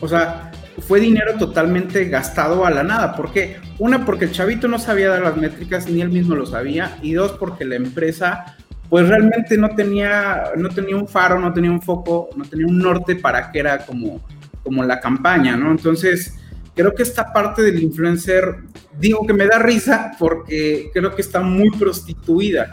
O 0.01 0.09
sea, 0.09 0.51
fue 0.89 0.99
dinero 0.99 1.35
totalmente 1.39 2.07
gastado 2.07 2.67
a 2.67 2.71
la 2.71 2.83
nada. 2.83 3.15
¿Por 3.15 3.33
qué? 3.33 3.59
Una, 3.79 4.05
porque 4.05 4.25
el 4.25 4.33
chavito 4.33 4.67
no 4.67 4.79
sabía 4.79 5.11
dar 5.11 5.23
las 5.23 5.37
métricas, 5.37 5.89
ni 5.89 6.01
él 6.01 6.11
mismo 6.11 6.35
lo 6.35 6.47
sabía. 6.47 6.99
Y 7.03 7.13
dos, 7.13 7.33
porque 7.33 7.65
la 7.65 7.77
empresa 7.77 8.57
pues 8.93 9.09
realmente 9.09 9.57
no 9.57 9.71
tenía, 9.71 10.53
no 10.57 10.69
tenía 10.69 10.97
un 10.97 11.09
faro, 11.09 11.41
no 11.41 11.51
tenía 11.55 11.71
un 11.71 11.81
foco, 11.81 12.29
no 12.37 12.45
tenía 12.45 12.67
un 12.67 12.77
norte 12.77 13.17
para 13.17 13.51
que 13.51 13.61
era 13.61 13.87
como, 13.87 14.21
como 14.63 14.85
la 14.85 15.01
campaña, 15.01 15.57
¿no? 15.57 15.71
Entonces, 15.71 16.39
creo 16.75 16.95
que 16.95 17.03
esta 17.03 17.33
parte 17.33 17.63
del 17.63 17.83
influencer, 17.83 18.57
digo 18.99 19.27
que 19.27 19.33
me 19.33 19.47
da 19.47 19.59
risa 19.59 20.13
porque 20.19 20.91
creo 20.93 21.15
que 21.15 21.23
está 21.23 21.41
muy 21.41 21.71
prostituida. 21.71 22.71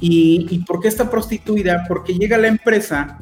¿Y, 0.00 0.46
y 0.50 0.58
por 0.60 0.80
qué 0.80 0.88
está 0.88 1.10
prostituida? 1.10 1.84
Porque 1.88 2.14
llega 2.14 2.38
la 2.38 2.48
empresa, 2.48 3.18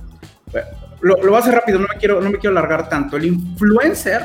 lo, 1.01 1.17
lo 1.17 1.29
voy 1.29 1.37
a 1.37 1.39
hacer 1.39 1.55
rápido, 1.55 1.79
no 1.79 1.87
me, 1.93 1.99
quiero, 1.99 2.21
no 2.21 2.31
me 2.31 2.39
quiero 2.39 2.57
alargar 2.57 2.89
tanto. 2.89 3.17
El 3.17 3.27
influencer 3.27 4.23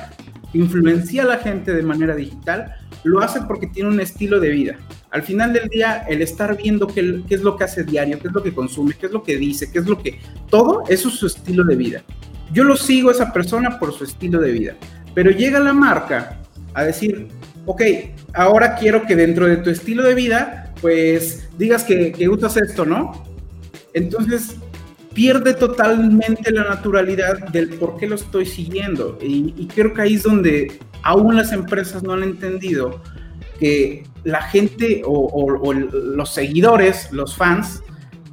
influencia 0.54 1.24
a 1.24 1.26
la 1.26 1.38
gente 1.38 1.74
de 1.74 1.84
manera 1.84 2.16
digital, 2.16 2.76
lo 3.04 3.22
hace 3.22 3.42
porque 3.42 3.68
tiene 3.68 3.90
un 3.90 4.00
estilo 4.00 4.40
de 4.40 4.50
vida. 4.50 4.78
Al 5.12 5.24
final 5.24 5.54
del 5.54 5.70
día, 5.70 6.06
el 6.08 6.22
estar 6.22 6.58
viendo 6.58 6.88
qué, 6.88 7.24
qué, 7.28 7.36
es 7.36 7.42
lo 7.42 7.58
que 7.58 7.64
hace 7.64 7.84
diario, 7.84 8.20
qué 8.20 8.28
es 8.28 8.34
lo 8.34 8.44
que 8.44 8.54
consume, 8.54 8.94
qué 8.94 9.08
es 9.08 9.12
lo 9.12 9.24
que 9.24 9.38
dice, 9.38 9.72
qué 9.72 9.80
es 9.80 9.88
lo 9.88 10.02
que... 10.02 10.20
Todo 10.50 10.84
eso 10.88 11.10
es 11.10 11.16
su 11.16 11.28
estilo 11.28 11.64
de 11.64 11.76
vida. 11.76 12.04
Yo 12.54 12.64
lo 12.64 12.76
sigo 12.76 13.10
a 13.10 13.14
esa 13.14 13.32
persona 13.32 13.80
por 13.80 13.94
su 13.94 14.04
estilo 14.04 14.40
de 14.40 14.52
vida. 14.52 14.76
Pero 15.14 15.32
llega 15.32 15.60
la 15.60 15.74
marca 15.74 16.40
a 16.74 16.84
decir, 16.84 17.28
ok, 17.66 17.82
ahora 18.34 18.76
quiero 18.76 19.06
que 19.06 19.16
dentro 19.16 19.48
de 19.48 19.58
tu 19.58 19.70
estilo 19.70 20.04
de 20.04 20.16
vida, 20.16 20.74
pues 20.82 21.50
digas 21.58 21.84
que, 21.84 22.12
que 22.12 22.30
usas 22.30 22.58
esto, 22.58 22.86
¿no? 22.86 23.24
Entonces, 23.94 24.56
pierde 25.14 25.54
totalmente 25.54 26.52
la 26.52 26.64
naturalidad 26.64 27.50
del 27.50 27.70
por 27.70 27.98
qué 27.98 28.08
lo 28.08 28.16
estoy 28.16 28.46
siguiendo. 28.46 29.18
Y, 29.22 29.68
creo 29.68 29.94
que 29.94 30.02
ahí 30.02 30.16
es 30.16 30.24
donde 30.24 30.80
aún 31.04 31.36
las 31.36 31.52
empresas 31.52 32.04
no 32.04 32.14
han 32.14 32.24
entendido 32.24 33.02
que 33.60 34.04
la 34.24 34.42
gente 34.42 35.02
o, 35.06 35.74
los 35.74 36.34
seguidores, 36.34 37.12
los 37.12 37.36
fans, 37.36 37.84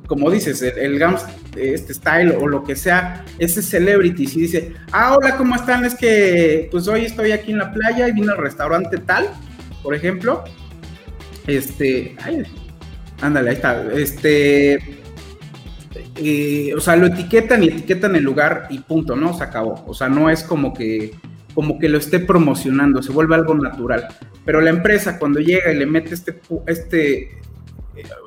como 0.09 0.31
dices, 0.31 0.63
el, 0.63 0.79
el 0.79 1.17
este 1.55 1.95
style 1.95 2.33
o 2.33 2.49
lo 2.49 2.65
que 2.65 2.75
sea, 2.75 3.25
ese 3.39 3.63
celebrity, 3.63 4.27
si 4.27 4.41
dice, 4.41 4.73
ah, 4.91 5.15
hola, 5.15 5.37
¿cómo 5.37 5.55
están? 5.55 5.85
Es 5.85 5.95
que 5.95 6.69
pues 6.71 6.89
hoy 6.89 7.05
estoy 7.05 7.31
aquí 7.33 7.53
en 7.53 7.59
la 7.59 7.73
playa 7.73 8.09
y 8.09 8.13
vine 8.13 8.33
al 8.33 8.39
restaurante 8.39 8.97
tal, 8.99 9.29
por 9.83 9.95
ejemplo. 9.95 10.43
Este, 11.47 12.17
ay, 12.23 12.43
ándale, 13.21 13.51
ahí 13.51 13.57
está. 13.57 13.87
Este, 13.93 14.79
eh, 16.17 16.73
o 16.75 16.81
sea, 16.81 16.97
lo 16.97 17.07
etiquetan 17.07 17.63
y 17.63 17.69
etiquetan 17.69 18.17
el 18.17 18.25
lugar 18.25 18.67
y 18.71 18.79
punto, 18.79 19.15
¿no? 19.15 19.37
Se 19.37 19.45
acabó. 19.45 19.85
O 19.87 19.93
sea, 19.93 20.09
no 20.09 20.31
es 20.31 20.43
como 20.43 20.73
que, 20.73 21.15
como 21.53 21.79
que 21.79 21.91
lo 21.91 21.99
esté 21.99 22.19
promocionando, 22.19 23.03
se 23.03 23.13
vuelve 23.13 23.35
algo 23.35 23.55
natural. 23.55 24.09
Pero 24.47 24.63
la 24.63 24.71
empresa 24.71 25.19
cuando 25.19 25.39
llega 25.39 25.71
y 25.71 25.77
le 25.77 25.85
mete 25.85 26.15
este, 26.15 26.41
este, 26.67 27.39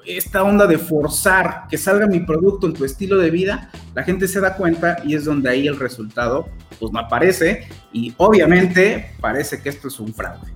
esta 0.05 0.43
onda 0.43 0.67
de 0.67 0.77
forzar 0.77 1.63
que 1.69 1.77
salga 1.77 2.07
mi 2.07 2.21
producto 2.21 2.67
en 2.67 2.73
tu 2.73 2.85
estilo 2.85 3.17
de 3.17 3.31
vida, 3.31 3.69
la 3.93 4.03
gente 4.03 4.27
se 4.27 4.39
da 4.39 4.55
cuenta 4.55 4.97
y 5.05 5.15
es 5.15 5.25
donde 5.25 5.49
ahí 5.49 5.67
el 5.67 5.79
resultado 5.79 6.49
pues 6.79 6.91
no 6.91 6.99
aparece 6.99 7.67
y 7.93 8.13
obviamente 8.17 9.11
parece 9.19 9.61
que 9.61 9.69
esto 9.69 9.87
es 9.87 9.99
un 9.99 10.13
fraude. 10.13 10.51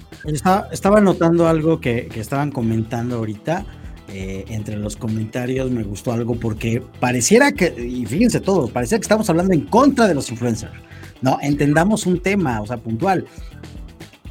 Estaba, 0.71 1.01
notando 1.01 1.47
algo 1.47 1.79
que, 1.79 2.07
que 2.07 2.19
estaban 2.19 2.51
comentando 2.51 3.17
ahorita 3.17 3.65
eh, 4.07 4.45
entre 4.49 4.77
los 4.77 4.95
comentarios 4.95 5.71
me 5.71 5.83
gustó 5.83 6.13
algo 6.13 6.35
porque 6.35 6.81
pareciera 6.99 7.51
que, 7.51 7.73
y 7.77 8.05
fíjense 8.05 8.39
todo, 8.39 8.67
pareciera 8.67 8.99
que 8.99 9.05
estamos 9.05 9.29
hablando 9.29 9.53
en 9.53 9.61
contra 9.61 10.07
de 10.07 10.13
los 10.13 10.29
influencers. 10.29 10.73
No, 11.21 11.39
entendamos 11.41 12.05
un 12.05 12.19
tema, 12.19 12.61
o 12.61 12.67
sea, 12.67 12.77
puntual. 12.77 13.25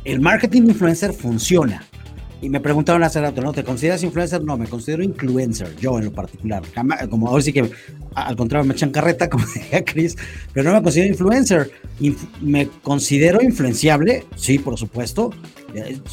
El 0.04 0.20
marketing 0.20 0.62
influencer 0.62 1.12
funciona. 1.12 1.82
Y 2.44 2.50
me 2.50 2.60
preguntaron 2.60 3.02
hace 3.02 3.22
rato, 3.22 3.40
¿no? 3.40 3.54
¿Te 3.54 3.64
consideras 3.64 4.02
influencer? 4.02 4.44
No, 4.44 4.58
me 4.58 4.66
considero 4.66 5.02
influencer, 5.02 5.74
yo 5.76 5.98
en 5.98 6.04
lo 6.04 6.12
particular. 6.12 6.62
Como 7.08 7.28
ahora 7.28 7.42
sí 7.42 7.54
que, 7.54 7.70
al 8.14 8.36
contrario, 8.36 8.66
me 8.66 8.74
echan 8.74 8.90
carreta, 8.90 9.30
como 9.30 9.46
decía 9.46 9.82
Chris, 9.82 10.14
pero 10.52 10.68
no 10.68 10.76
me 10.76 10.82
considero 10.82 11.08
influencer. 11.08 11.70
¿Me 12.42 12.68
considero 12.82 13.42
influenciable? 13.42 14.26
Sí, 14.36 14.58
por 14.58 14.76
supuesto. 14.76 15.30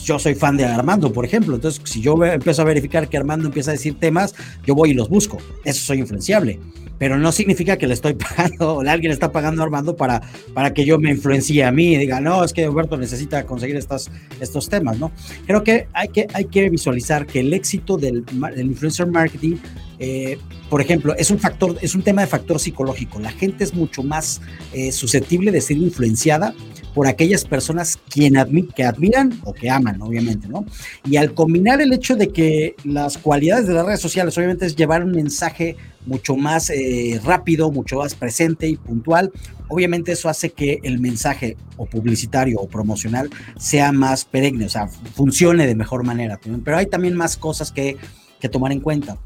Yo 0.06 0.20
soy 0.20 0.36
fan 0.36 0.58
de 0.58 0.66
Armando, 0.66 1.12
por 1.12 1.26
ejemplo. 1.26 1.56
Entonces, 1.56 1.82
si 1.86 2.02
yo 2.02 2.24
empiezo 2.26 2.62
a 2.62 2.66
verificar 2.66 3.08
que 3.08 3.18
Armando 3.18 3.48
empieza 3.48 3.72
a 3.72 3.74
decir 3.74 4.00
temas, 4.00 4.36
yo 4.66 4.76
voy 4.76 4.92
y 4.92 4.94
los 4.94 5.10
busco. 5.10 5.38
Eso 5.64 5.86
soy 5.86 6.00
influenciable 6.00 6.60
pero 7.02 7.18
no 7.18 7.32
significa 7.32 7.78
que 7.78 7.88
le 7.88 7.96
estoy 7.96 8.14
pagando 8.36 8.76
o 8.76 8.82
alguien 8.82 9.10
le 9.10 9.14
está 9.14 9.32
pagando 9.32 9.64
a 9.64 9.66
Armando 9.66 9.96
para, 9.96 10.22
para 10.54 10.72
que 10.72 10.86
yo 10.86 11.00
me 11.00 11.10
influencie 11.10 11.64
a 11.64 11.72
mí 11.72 11.96
y 11.96 11.98
diga, 11.98 12.22
no, 12.22 12.44
es 12.44 12.54
que 12.54 12.68
Roberto 12.68 12.96
necesita 12.96 13.44
conseguir 13.44 13.76
estas, 13.76 14.12
estos 14.40 14.70
temas, 14.70 15.00
¿no? 15.00 15.12
Creo 15.48 15.64
que 15.64 15.88
hay 15.94 16.10
que, 16.10 16.28
hay 16.32 16.46
que 16.46 16.70
visualizar 16.70 17.26
que 17.26 17.40
el 17.40 17.56
éxito 17.56 17.98
del, 17.98 18.24
del 18.24 18.68
influencer 18.68 19.08
marketing 19.08 19.56
eh, 19.98 20.38
por 20.70 20.80
ejemplo, 20.80 21.16
es 21.16 21.30
un 21.32 21.38
factor, 21.38 21.78
es 21.82 21.96
un 21.96 22.02
tema 22.02 22.22
de 22.22 22.28
factor 22.28 22.60
psicológico. 22.60 23.20
La 23.20 23.32
gente 23.32 23.64
es 23.64 23.74
mucho 23.74 24.04
más 24.04 24.42
eh, 24.74 24.92
susceptible 24.92 25.52
de 25.52 25.60
ser 25.62 25.78
influenciada 25.78 26.56
por 26.94 27.08
aquellas 27.08 27.46
personas 27.46 27.98
quien 28.10 28.36
que 28.76 28.84
admiran 28.84 29.40
o 29.44 29.54
que 29.54 29.70
aman, 29.70 30.02
obviamente, 30.02 30.48
¿no? 30.48 30.66
Y 31.06 31.18
al 31.18 31.34
combinar 31.34 31.82
el 31.82 31.94
hecho 31.94 32.16
de 32.16 32.30
que 32.30 32.76
las 32.84 33.18
cualidades 33.18 33.68
de 33.68 33.74
las 33.74 33.86
redes 33.86 34.02
sociales, 34.02 34.38
obviamente, 34.38 34.66
es 34.66 34.76
llevar 34.76 35.04
un 35.04 35.12
mensaje 35.12 35.78
mucho 36.06 36.36
más 36.36 36.70
eh, 36.70 37.20
rápido, 37.24 37.72
mucho 37.72 37.98
más 37.98 38.16
presente 38.16 38.68
y 38.68 38.76
puntual, 38.76 39.32
obviamente 39.68 40.12
eso 40.12 40.30
hace 40.30 40.52
que 40.52 40.80
el 40.84 41.00
mensaje 41.00 41.58
o 41.78 41.86
publicitario 41.86 42.60
o 42.60 42.68
promocional 42.68 43.30
sea 43.58 43.92
más 43.92 44.26
perenne, 44.26 44.66
o 44.66 44.70
sea, 44.70 44.88
funcione 44.88 45.68
de 45.68 45.76
mejor 45.76 46.04
manera. 46.04 46.40
Pero 46.64 46.78
hay 46.78 46.88
también 46.88 47.16
más 47.16 47.38
cosas 47.38 47.72
que, 47.72 47.98
que 48.40 48.50
tomar 48.50 48.72
en 48.72 48.82
cuenta 48.82 49.18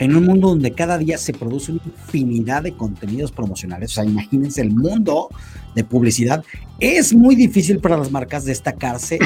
en 0.00 0.16
un 0.16 0.24
mundo 0.24 0.48
donde 0.48 0.72
cada 0.72 0.98
día 0.98 1.18
se 1.18 1.32
produce 1.34 1.72
una 1.72 1.82
infinidad 1.84 2.62
de 2.62 2.72
contenidos 2.72 3.30
promocionales, 3.30 3.92
o 3.92 3.94
sea, 3.96 4.04
imagínense 4.04 4.62
el 4.62 4.70
mundo 4.70 5.28
de 5.74 5.84
publicidad, 5.84 6.42
es 6.80 7.12
muy 7.12 7.36
difícil 7.36 7.78
para 7.78 7.98
las 7.98 8.10
marcas 8.10 8.46
destacarse 8.46 9.18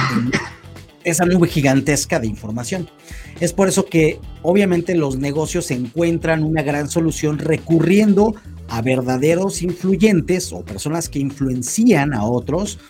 esa 1.04 1.24
nube 1.26 1.48
gigantesca 1.48 2.18
de 2.18 2.26
información. 2.26 2.88
Es 3.38 3.52
por 3.52 3.68
eso 3.68 3.86
que 3.86 4.18
obviamente 4.42 4.96
los 4.96 5.16
negocios 5.16 5.70
encuentran 5.70 6.42
una 6.42 6.62
gran 6.62 6.90
solución 6.90 7.38
recurriendo 7.38 8.34
a 8.68 8.82
verdaderos 8.82 9.62
influyentes 9.62 10.52
o 10.52 10.64
personas 10.64 11.08
que 11.08 11.20
influencian 11.20 12.14
a 12.14 12.24
otros 12.24 12.80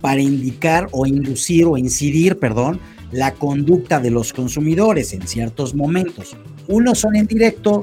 para 0.00 0.20
indicar 0.20 0.88
o 0.92 1.06
inducir 1.06 1.64
o 1.64 1.76
incidir, 1.76 2.38
perdón, 2.38 2.78
la 3.10 3.34
conducta 3.34 3.98
de 3.98 4.10
los 4.10 4.32
consumidores 4.32 5.12
en 5.14 5.26
ciertos 5.26 5.74
momentos. 5.74 6.36
Unos 6.68 6.98
son 6.98 7.16
en 7.16 7.26
directo 7.26 7.82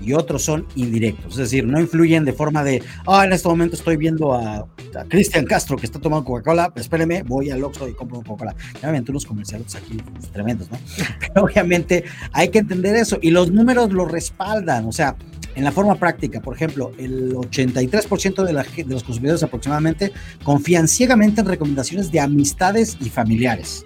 y 0.00 0.12
otros 0.12 0.42
son 0.42 0.66
indirectos, 0.76 1.32
es 1.32 1.38
decir, 1.38 1.66
no 1.66 1.80
influyen 1.80 2.24
de 2.24 2.32
forma 2.32 2.62
de, 2.62 2.82
ah, 3.06 3.24
en 3.24 3.32
este 3.32 3.48
momento 3.48 3.76
estoy 3.76 3.96
viendo 3.96 4.32
a, 4.32 4.66
Cristian 5.08 5.44
Castro 5.44 5.76
que 5.76 5.86
está 5.86 6.00
tomando 6.00 6.24
Coca-Cola, 6.24 6.72
espéreme, 6.74 7.22
voy 7.22 7.50
al 7.50 7.62
Oxxo 7.62 7.88
y 7.88 7.92
compro 7.92 8.22
Coca-Cola. 8.22 8.56
Obviamente 8.80 9.10
unos 9.10 9.26
comerciales 9.26 9.74
aquí 9.74 9.98
tremendos, 10.32 10.70
¿no? 10.70 10.78
Pero 11.20 11.44
obviamente 11.44 12.04
hay 12.32 12.48
que 12.48 12.58
entender 12.58 12.96
eso 12.96 13.18
y 13.20 13.30
los 13.30 13.52
números 13.52 13.92
lo 13.92 14.06
respaldan, 14.06 14.86
o 14.86 14.92
sea, 14.92 15.14
en 15.54 15.64
la 15.64 15.72
forma 15.72 15.96
práctica, 15.96 16.40
por 16.40 16.54
ejemplo, 16.54 16.92
el 16.98 17.34
83% 17.34 18.44
de, 18.44 18.84
de 18.84 18.94
los 18.94 19.02
consumidores 19.04 19.42
aproximadamente 19.42 20.12
confían 20.42 20.88
ciegamente 20.88 21.40
en 21.40 21.48
recomendaciones 21.48 22.10
de 22.10 22.20
amistades 22.20 22.96
y 23.00 23.10
familiares. 23.10 23.84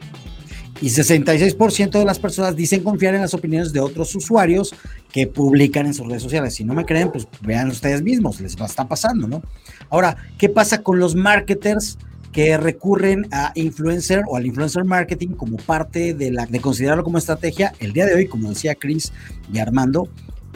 Y 0.83 0.87
66% 0.87 1.93
de 1.93 2.05
las 2.05 2.19
personas 2.19 2.57
dicen 2.57 2.83
confiar 2.83 3.15
en 3.15 3.21
las 3.21 3.35
opiniones 3.35 3.73
de 3.73 3.79
otros 3.79 4.13
usuarios 4.17 4.75
que 5.13 5.29
publican 5.29 5.87
en 5.87 5.95
sus 5.95 6.09
redes 6.09 6.25
sociales. 6.25 6.55
Si 6.55 6.65
no 6.65 6.75
me 6.75 6.85
creen, 6.85 7.13
pues 7.13 7.29
vean 7.41 7.69
ustedes 7.69 8.03
mismos, 8.03 8.41
les 8.41 8.57
va 8.59 8.65
a 8.65 8.69
estar 8.69 8.89
pasando, 8.89 9.29
¿no? 9.29 9.43
Ahora, 9.91 10.17
¿qué 10.39 10.49
pasa 10.49 10.83
con 10.83 10.99
los 10.99 11.15
marketers? 11.15 11.97
que 12.33 12.57
recurren 12.57 13.29
a 13.31 13.53
influencer 13.55 14.23
o 14.27 14.39
al 14.39 14.47
influencer 14.47 14.85
marketing 14.85 15.35
como 15.35 15.59
parte 15.59 16.15
de, 16.15 16.31
la, 16.31 16.47
de 16.47 16.61
considerarlo 16.61 17.05
como 17.05 17.19
estrategia, 17.19 17.75
el 17.79 17.93
día 17.93 18.07
de 18.07 18.15
hoy, 18.15 18.27
como 18.27 18.49
decía 18.49 18.75
Chris 18.75 19.13
y 19.53 19.59
Armando, 19.59 20.09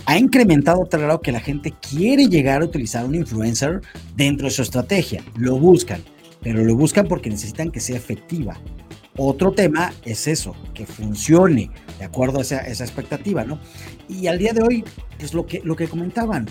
ha 0.07 0.17
incrementado 0.17 0.87
tal 0.87 1.03
grado 1.03 1.21
que 1.21 1.33
la 1.33 1.41
gente 1.41 1.75
quiere 1.87 2.29
llegar 2.29 2.63
a 2.63 2.65
utilizar 2.65 3.05
un 3.05 3.15
influencer 3.15 3.83
dentro 4.17 4.47
de 4.47 4.53
su 4.53 4.63
estrategia. 4.63 5.23
Lo 5.37 5.59
buscan, 5.59 6.01
pero 6.43 6.65
lo 6.65 6.75
buscan 6.77 7.07
porque 7.09 7.29
necesitan 7.29 7.71
que 7.71 7.81
sea 7.81 7.99
efectiva. 7.99 8.59
Otro 9.19 9.53
tema 9.53 9.93
es 10.05 10.27
eso, 10.27 10.55
que 10.75 10.85
funcione 10.85 11.71
de 11.99 12.05
acuerdo 12.05 12.39
a 12.39 12.43
esa, 12.43 12.61
expectativa, 12.85 13.45
¿no? 13.45 13.59
Y 14.09 14.27
al 14.27 14.39
día 14.39 14.53
de 14.53 14.63
hoy, 14.63 14.85
pues 15.19 15.33
lo 15.33 15.47
que, 15.47 15.63
lo 15.65 15.75
que 15.75 15.89
comentaban, 15.89 16.47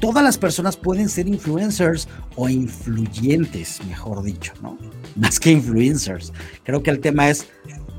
todas 0.00 0.24
las 0.24 0.38
personas 0.38 0.76
pueden 0.76 1.08
ser 1.08 1.28
influencers 1.28 2.08
o 2.34 2.48
influyentes, 2.48 3.80
mejor 3.86 4.22
dicho, 4.22 4.52
¿no? 4.60 4.76
Más 5.16 5.38
que 5.38 5.52
influencers. 5.52 6.32
Creo 6.64 6.82
que 6.82 6.90
el 6.90 7.00
tema 7.00 7.30
es, 7.30 7.46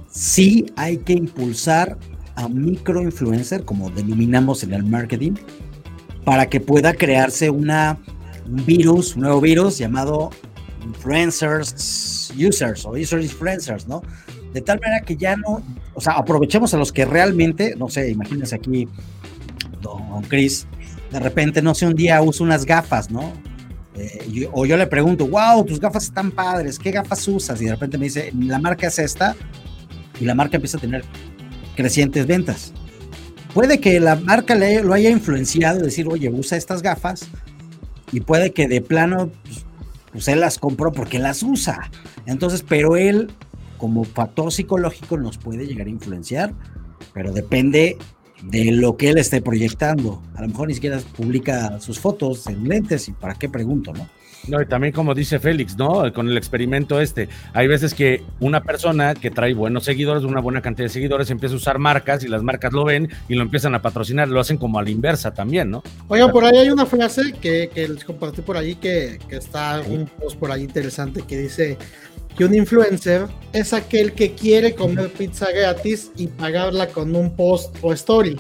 sí 0.10 0.66
hay 0.76 0.98
que 0.98 1.14
impulsar 1.14 1.98
a 2.36 2.50
microinfluencer, 2.50 3.64
como 3.64 3.90
denominamos 3.90 4.64
en 4.64 4.74
el 4.74 4.84
marketing, 4.84 5.34
para 6.26 6.50
que 6.50 6.60
pueda 6.60 6.94
crearse 6.94 7.50
una, 7.50 7.98
un 8.46 8.66
virus, 8.66 9.16
un 9.16 9.24
nuevo 9.24 9.42
virus 9.42 9.78
llamado 9.78 10.32
influencers 10.84 12.32
users 12.38 12.86
o 12.86 12.92
user 12.92 13.22
influencers, 13.22 13.88
¿no? 13.88 14.02
De 14.54 14.62
tal 14.62 14.80
manera 14.80 15.06
que 15.06 15.16
ya 15.16 15.36
no, 15.36 15.62
o 15.94 16.02
sea, 16.02 16.14
aprovechemos 16.14 16.74
a 16.74 16.78
los 16.78 16.92
que 16.92 17.06
realmente, 17.06 17.76
no 17.76 17.90
sé, 17.90 18.10
imagínense 18.10 18.56
aquí, 18.56 18.88
don 19.82 20.24
Chris, 20.28 20.68
de 21.12 21.20
repente, 21.20 21.62
no 21.62 21.76
sé, 21.76 21.86
un 21.86 21.96
día 21.96 22.22
uso 22.22 22.44
unas 22.44 22.66
gafas, 22.66 23.12
¿no? 23.12 23.34
Eh, 23.96 24.50
o 24.52 24.66
yo 24.66 24.78
le 24.78 24.88
pregunto, 24.88 25.28
wow, 25.28 25.64
tus 25.66 25.80
gafas 25.80 26.06
están 26.06 26.32
padres, 26.32 26.80
¿qué 26.80 26.92
gafas 26.92 27.28
usas? 27.28 27.62
Y 27.62 27.66
de 27.66 27.72
repente 27.72 27.98
me 27.98 28.06
dice, 28.06 28.32
la 28.38 28.60
marca 28.60 28.88
es 28.88 29.00
esta, 29.00 29.36
y 30.20 30.26
la 30.26 30.36
marca 30.36 30.58
empieza 30.58 30.78
a 30.78 30.82
tener 30.82 31.04
crecientes 31.76 32.26
ventas. 32.26 32.74
Puede 33.54 33.80
que 33.80 34.00
la 34.00 34.16
marca 34.16 34.56
lo 34.56 34.94
haya 34.94 35.10
influenciado, 35.10 35.80
decir, 35.82 36.08
oye, 36.08 36.30
usa 36.30 36.58
estas 36.58 36.82
gafas, 36.82 37.28
y 38.12 38.22
puede 38.22 38.52
que 38.52 38.68
de 38.68 38.82
plano 38.82 39.32
pues, 39.44 39.66
pues 40.12 40.28
él 40.28 40.40
las 40.40 40.58
compró 40.58 40.92
porque 40.92 41.20
las 41.20 41.44
usa. 41.44 41.92
Entonces, 42.26 42.64
pero 42.68 42.98
él, 42.98 43.32
como 43.78 44.04
factor 44.04 44.52
psicológico, 44.52 45.18
nos 45.18 45.38
puede 45.38 45.68
llegar 45.68 45.88
a 45.88 45.92
influenciar, 45.92 46.54
pero 47.14 47.32
depende 47.32 47.98
de 48.44 48.72
lo 48.72 48.98
que 48.98 49.10
él 49.10 49.18
esté 49.18 49.42
proyectando. 49.42 50.22
A 50.36 50.42
lo 50.42 50.48
mejor 50.48 50.68
ni 50.68 50.74
siquiera 50.74 51.00
publica 51.16 51.80
sus 51.80 52.00
fotos 52.00 52.48
en 52.48 52.68
lentes 52.68 53.08
y 53.10 53.12
para 53.12 53.36
qué 53.36 53.50
pregunto, 53.50 53.94
¿no? 53.94 54.08
No, 54.50 54.62
y 54.62 54.66
también 54.66 54.94
como 54.94 55.14
dice 55.14 55.40
Félix, 55.40 55.78
¿no? 55.78 56.12
Con 56.14 56.28
el 56.28 56.38
experimento 56.38 57.00
este, 57.00 57.30
hay 57.54 57.68
veces 57.68 57.94
que 57.94 58.24
una 58.40 58.64
persona 58.64 59.14
que 59.14 59.30
trae 59.30 59.54
buenos 59.54 59.84
seguidores, 59.84 60.24
una 60.24 60.42
buena 60.42 60.62
cantidad 60.62 60.86
de 60.86 60.90
seguidores, 60.90 61.30
empieza 61.30 61.54
a 61.54 61.58
usar 61.58 61.78
marcas 61.78 62.24
y 62.24 62.28
las 62.28 62.42
marcas 62.42 62.74
lo 62.74 62.84
ven 62.84 63.10
y 63.28 63.36
lo 63.36 63.44
empiezan 63.44 63.76
a 63.76 63.82
patrocinar, 63.82 64.28
lo 64.28 64.40
hacen 64.40 64.58
como 64.58 64.80
a 64.80 64.84
la 64.84 64.90
inversa 64.90 65.34
también, 65.34 65.70
¿no? 65.70 65.84
Oigan, 66.08 66.32
por 66.32 66.46
ahí 66.46 66.58
hay 66.58 66.70
una 66.70 66.86
frase 66.86 67.34
que, 67.40 67.70
les 67.76 68.04
compartí 68.04 68.42
por 68.42 68.58
ahí 68.58 68.76
que, 68.76 69.20
que 69.28 69.38
está 69.38 69.82
un 69.88 70.08
post 70.08 70.38
por 70.40 70.52
ahí 70.52 70.64
interesante 70.64 71.22
que 71.22 71.38
dice 71.38 71.78
que 72.36 72.46
un 72.46 72.56
influencer 72.56 73.28
es 73.54 73.74
aquel 73.74 74.14
que 74.14 74.34
quiere 74.34 74.74
comer 74.74 75.10
pizza 75.10 75.52
gratis 75.52 76.12
y 76.16 76.28
pagarla 76.28 76.88
con 76.88 77.16
un 77.16 77.36
post 77.36 77.76
o 77.82 77.94
story. 77.94 78.40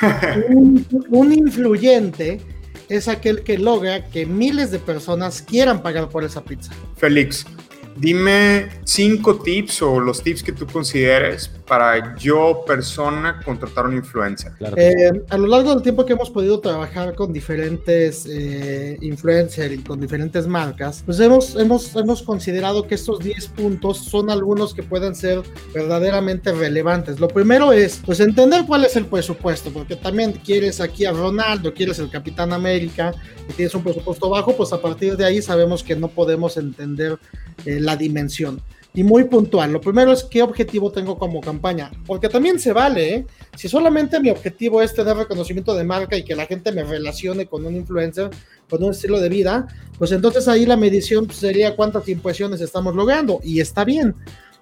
un, 0.48 0.86
un 1.10 1.32
influyente 1.32 2.40
es 2.88 3.08
aquel 3.08 3.42
que 3.42 3.58
logra 3.58 4.06
que 4.06 4.26
miles 4.26 4.70
de 4.70 4.78
personas 4.78 5.42
quieran 5.42 5.82
pagar 5.82 6.08
por 6.08 6.24
esa 6.24 6.44
pizza. 6.44 6.72
Félix, 6.96 7.46
Dime 7.96 8.68
cinco 8.84 9.36
tips 9.36 9.82
o 9.82 10.00
los 10.00 10.22
tips 10.22 10.42
que 10.42 10.52
tú 10.52 10.66
consideres 10.66 11.48
para 11.66 12.16
yo, 12.16 12.64
persona, 12.66 13.40
contratar 13.44 13.86
un 13.86 13.96
influencer. 13.96 14.52
Eh, 14.76 15.10
a 15.30 15.38
lo 15.38 15.46
largo 15.46 15.74
del 15.74 15.82
tiempo 15.82 16.04
que 16.04 16.12
hemos 16.12 16.30
podido 16.30 16.60
trabajar 16.60 17.14
con 17.14 17.32
diferentes 17.32 18.26
eh, 18.26 18.98
influencers 19.00 19.72
y 19.72 19.78
con 19.78 20.00
diferentes 20.00 20.46
marcas, 20.46 21.02
pues 21.04 21.18
hemos, 21.20 21.56
hemos, 21.56 21.94
hemos 21.96 22.22
considerado 22.22 22.86
que 22.86 22.94
estos 22.94 23.20
10 23.20 23.48
puntos 23.48 23.98
son 23.98 24.30
algunos 24.30 24.74
que 24.74 24.82
pueden 24.82 25.14
ser 25.14 25.42
verdaderamente 25.72 26.52
relevantes. 26.52 27.20
Lo 27.20 27.28
primero 27.28 27.72
es, 27.72 28.02
pues, 28.04 28.20
entender 28.20 28.64
cuál 28.66 28.84
es 28.84 28.96
el 28.96 29.06
presupuesto, 29.06 29.70
porque 29.72 29.96
también 29.96 30.32
quieres 30.32 30.80
aquí 30.80 31.04
a 31.04 31.12
Ronaldo, 31.12 31.72
quieres 31.72 31.98
el 31.98 32.10
Capitán 32.10 32.52
América 32.52 33.14
y 33.48 33.52
tienes 33.52 33.74
un 33.74 33.82
presupuesto 33.82 34.28
bajo, 34.28 34.56
pues 34.56 34.72
a 34.72 34.80
partir 34.80 35.16
de 35.16 35.24
ahí 35.24 35.42
sabemos 35.42 35.82
que 35.82 35.96
no 35.96 36.08
podemos 36.08 36.56
entender 36.56 37.18
eh, 37.64 37.80
la 37.84 37.96
dimensión. 37.96 38.62
Y 38.94 39.04
muy 39.04 39.24
puntual. 39.24 39.72
Lo 39.72 39.80
primero 39.80 40.12
es 40.12 40.22
qué 40.24 40.42
objetivo 40.42 40.92
tengo 40.92 41.18
como 41.18 41.40
campaña. 41.40 41.90
Porque 42.06 42.28
también 42.28 42.58
se 42.58 42.74
vale, 42.74 43.14
¿eh? 43.14 43.26
Si 43.56 43.68
solamente 43.68 44.20
mi 44.20 44.28
objetivo 44.28 44.82
es 44.82 44.92
tener 44.92 45.16
reconocimiento 45.16 45.74
de 45.74 45.84
marca 45.84 46.16
y 46.16 46.24
que 46.24 46.36
la 46.36 46.44
gente 46.44 46.72
me 46.72 46.84
relacione 46.84 47.46
con 47.46 47.64
un 47.64 47.74
influencer, 47.74 48.28
con 48.68 48.84
un 48.84 48.90
estilo 48.90 49.18
de 49.18 49.30
vida, 49.30 49.66
pues 49.98 50.12
entonces 50.12 50.46
ahí 50.46 50.66
la 50.66 50.76
medición 50.76 51.30
sería 51.30 51.74
cuántas 51.74 52.06
impresiones 52.08 52.60
estamos 52.60 52.94
logrando. 52.94 53.40
Y 53.42 53.60
está 53.60 53.84
bien. 53.84 54.14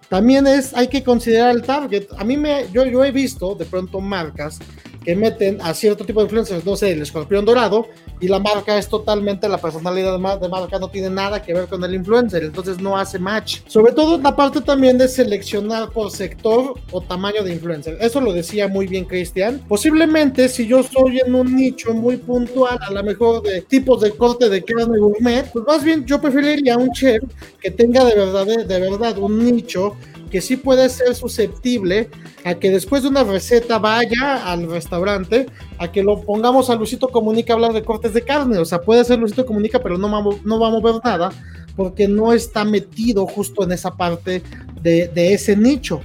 También 0.08 0.46
es, 0.46 0.74
hay 0.74 0.88
que 0.88 1.02
considerar 1.02 1.54
el 1.54 1.62
target. 1.62 2.06
A 2.16 2.24
mí 2.24 2.36
me, 2.36 2.66
yo, 2.72 2.84
yo 2.84 3.04
he 3.04 3.12
visto 3.12 3.54
de 3.54 3.64
pronto 3.64 4.00
marcas 4.00 4.58
que 5.04 5.16
meten 5.16 5.60
a 5.60 5.72
cierto 5.74 6.04
tipo 6.04 6.20
de 6.20 6.24
influencers, 6.24 6.64
no 6.64 6.76
sé, 6.76 6.92
el 6.92 7.02
escorpión 7.02 7.44
dorado, 7.44 7.88
y 8.20 8.28
la 8.28 8.38
marca 8.38 8.76
es 8.76 8.88
totalmente, 8.88 9.48
la 9.48 9.58
personalidad 9.58 10.12
de 10.12 10.48
marca 10.48 10.78
no 10.78 10.88
tiene 10.88 11.10
nada 11.10 11.42
que 11.42 11.54
ver 11.54 11.66
con 11.66 11.82
el 11.84 11.94
influencer, 11.94 12.44
entonces 12.44 12.80
no 12.80 12.96
hace 12.96 13.18
match. 13.18 13.60
Sobre 13.66 13.92
todo 13.92 14.18
la 14.18 14.36
parte 14.36 14.60
también 14.60 14.98
de 14.98 15.08
seleccionar 15.08 15.90
por 15.90 16.10
sector 16.10 16.74
o 16.90 17.00
tamaño 17.00 17.42
de 17.42 17.52
influencer. 17.52 17.96
Eso 18.00 18.20
lo 18.20 18.32
decía 18.32 18.68
muy 18.68 18.86
bien 18.86 19.04
Cristian. 19.04 19.60
Posiblemente 19.66 20.48
si 20.48 20.66
yo 20.66 20.80
estoy 20.80 21.20
en 21.20 21.34
un 21.34 21.54
nicho 21.56 21.94
muy 21.94 22.16
puntual, 22.18 22.78
a 22.80 22.90
lo 22.90 23.02
mejor 23.02 23.42
de 23.42 23.62
tipos 23.62 24.00
de 24.02 24.10
corte 24.12 24.48
de 24.48 24.62
carne 24.62 24.98
gourmet, 24.98 25.50
pues 25.52 25.64
más 25.66 25.82
bien 25.82 26.04
yo 26.04 26.20
preferiría 26.20 26.76
un 26.76 26.90
chef 26.92 27.22
que 27.60 27.70
tenga 27.70 28.04
de 28.04 28.14
verdad, 28.14 28.46
de 28.46 28.80
verdad 28.80 29.18
un 29.18 29.44
nicho 29.44 29.96
que 30.30 30.40
sí 30.40 30.56
puede 30.56 30.88
ser 30.88 31.14
susceptible 31.14 32.08
a 32.44 32.54
que 32.54 32.70
después 32.70 33.02
de 33.02 33.08
una 33.08 33.24
receta 33.24 33.78
vaya 33.78 34.50
al 34.50 34.70
restaurante, 34.70 35.46
a 35.78 35.90
que 35.90 36.02
lo 36.02 36.22
pongamos 36.22 36.70
a 36.70 36.76
Luisito 36.76 37.08
Comunica 37.08 37.52
a 37.52 37.56
hablar 37.56 37.72
de 37.72 37.82
cortes 37.82 38.14
de 38.14 38.22
carne. 38.22 38.58
O 38.58 38.64
sea, 38.64 38.80
puede 38.80 39.04
ser 39.04 39.18
Luisito 39.18 39.44
Comunica, 39.44 39.80
pero 39.80 39.98
no, 39.98 40.08
no 40.08 40.60
va 40.60 40.68
a 40.68 40.70
mover 40.70 40.94
nada 41.04 41.30
porque 41.76 42.08
no 42.08 42.32
está 42.32 42.64
metido 42.64 43.26
justo 43.26 43.64
en 43.64 43.72
esa 43.72 43.90
parte 43.96 44.42
de, 44.82 45.10
ese 45.14 45.56
nicho. 45.56 46.00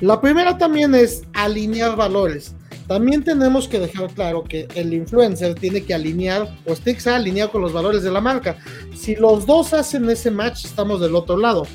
La 0.00 0.20
primera 0.20 0.58
también 0.58 0.94
es 0.94 1.22
alinear 1.34 1.96
valores. 1.96 2.54
También 2.86 3.22
tenemos 3.22 3.68
que 3.68 3.78
dejar 3.78 4.08
claro 4.14 4.42
que 4.44 4.66
el 4.74 4.94
influencer 4.94 5.54
tiene 5.54 5.82
que 5.82 5.92
alinear 5.92 6.56
o 6.66 6.72
estar 6.72 7.14
alineado 7.14 7.52
con 7.52 7.60
los 7.60 7.74
valores 7.74 8.02
de 8.02 8.10
la 8.10 8.22
marca. 8.22 8.56
Si 8.96 9.14
los 9.16 9.44
dos 9.44 9.74
hacen 9.74 10.08
ese 10.08 10.30
match, 10.30 10.64
estamos 10.64 11.00
del 11.00 11.14
otro 11.14 11.36
lado 11.36 11.66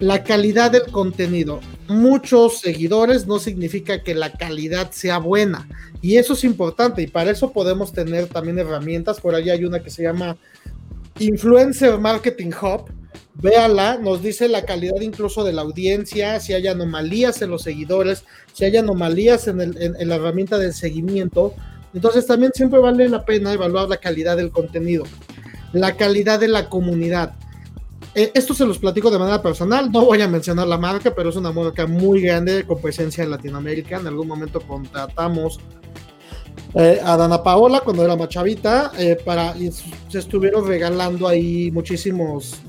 la 0.00 0.24
calidad 0.24 0.70
del 0.70 0.90
contenido. 0.90 1.60
Muchos 1.86 2.60
seguidores 2.60 3.26
no 3.26 3.38
significa 3.38 4.02
que 4.02 4.14
la 4.14 4.32
calidad 4.32 4.90
sea 4.92 5.18
buena. 5.18 5.68
Y 6.00 6.16
eso 6.16 6.32
es 6.32 6.42
importante. 6.42 7.02
Y 7.02 7.06
para 7.06 7.30
eso 7.30 7.52
podemos 7.52 7.92
tener 7.92 8.26
también 8.26 8.58
herramientas. 8.58 9.20
Por 9.20 9.34
ahí 9.34 9.50
hay 9.50 9.64
una 9.64 9.80
que 9.80 9.90
se 9.90 10.02
llama 10.02 10.36
Influencer 11.18 11.98
Marketing 11.98 12.50
Hub, 12.62 12.90
véala, 13.34 13.98
nos 13.98 14.22
dice 14.22 14.48
la 14.48 14.64
calidad 14.64 15.00
incluso 15.02 15.44
de 15.44 15.52
la 15.52 15.62
audiencia, 15.62 16.40
si 16.40 16.54
hay 16.54 16.66
anomalías 16.66 17.42
en 17.42 17.50
los 17.50 17.62
seguidores, 17.62 18.24
si 18.54 18.64
hay 18.64 18.78
anomalías 18.78 19.46
en, 19.48 19.60
en 19.60 20.08
la 20.08 20.14
herramienta 20.14 20.56
del 20.56 20.72
seguimiento. 20.72 21.54
Entonces 21.92 22.26
también 22.26 22.52
siempre 22.54 22.78
vale 22.78 23.06
la 23.08 23.24
pena 23.24 23.52
evaluar 23.52 23.88
la 23.88 23.98
calidad 23.98 24.38
del 24.38 24.50
contenido, 24.50 25.04
la 25.74 25.96
calidad 25.96 26.40
de 26.40 26.48
la 26.48 26.70
comunidad. 26.70 27.34
Eh, 28.14 28.32
esto 28.34 28.54
se 28.54 28.66
los 28.66 28.78
platico 28.78 29.10
de 29.10 29.18
manera 29.18 29.40
personal, 29.40 29.90
no 29.90 30.04
voy 30.04 30.20
a 30.20 30.26
mencionar 30.26 30.66
la 30.66 30.76
marca, 30.76 31.14
pero 31.14 31.30
es 31.30 31.36
una 31.36 31.52
marca 31.52 31.86
muy 31.86 32.20
grande 32.20 32.64
con 32.64 32.80
presencia 32.80 33.22
en 33.22 33.30
Latinoamérica. 33.30 33.98
En 33.98 34.06
algún 34.06 34.26
momento 34.26 34.60
contratamos 34.60 35.60
eh, 36.74 37.00
a 37.04 37.16
Dana 37.16 37.42
Paola 37.42 37.80
cuando 37.80 38.04
era 38.04 38.16
machavita 38.16 38.92
eh, 38.98 39.16
para 39.24 39.56
y 39.56 39.70
se 39.72 40.18
estuvieron 40.18 40.66
regalando 40.66 41.26
ahí 41.26 41.70
muchísimos 41.72 42.60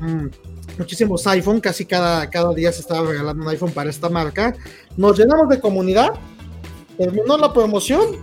mm, 0.00 0.26
muchísimos 0.78 1.26
iPhone, 1.26 1.60
casi 1.60 1.84
cada, 1.84 2.28
cada 2.30 2.54
día 2.54 2.72
se 2.72 2.80
estaba 2.80 3.08
regalando 3.08 3.42
un 3.42 3.48
iPhone 3.48 3.72
para 3.72 3.90
esta 3.90 4.08
marca. 4.08 4.54
Nos 4.96 5.18
llenamos 5.18 5.48
de 5.48 5.60
comunidad, 5.60 6.14
terminó 6.96 7.36
la 7.36 7.52
promoción, 7.52 8.16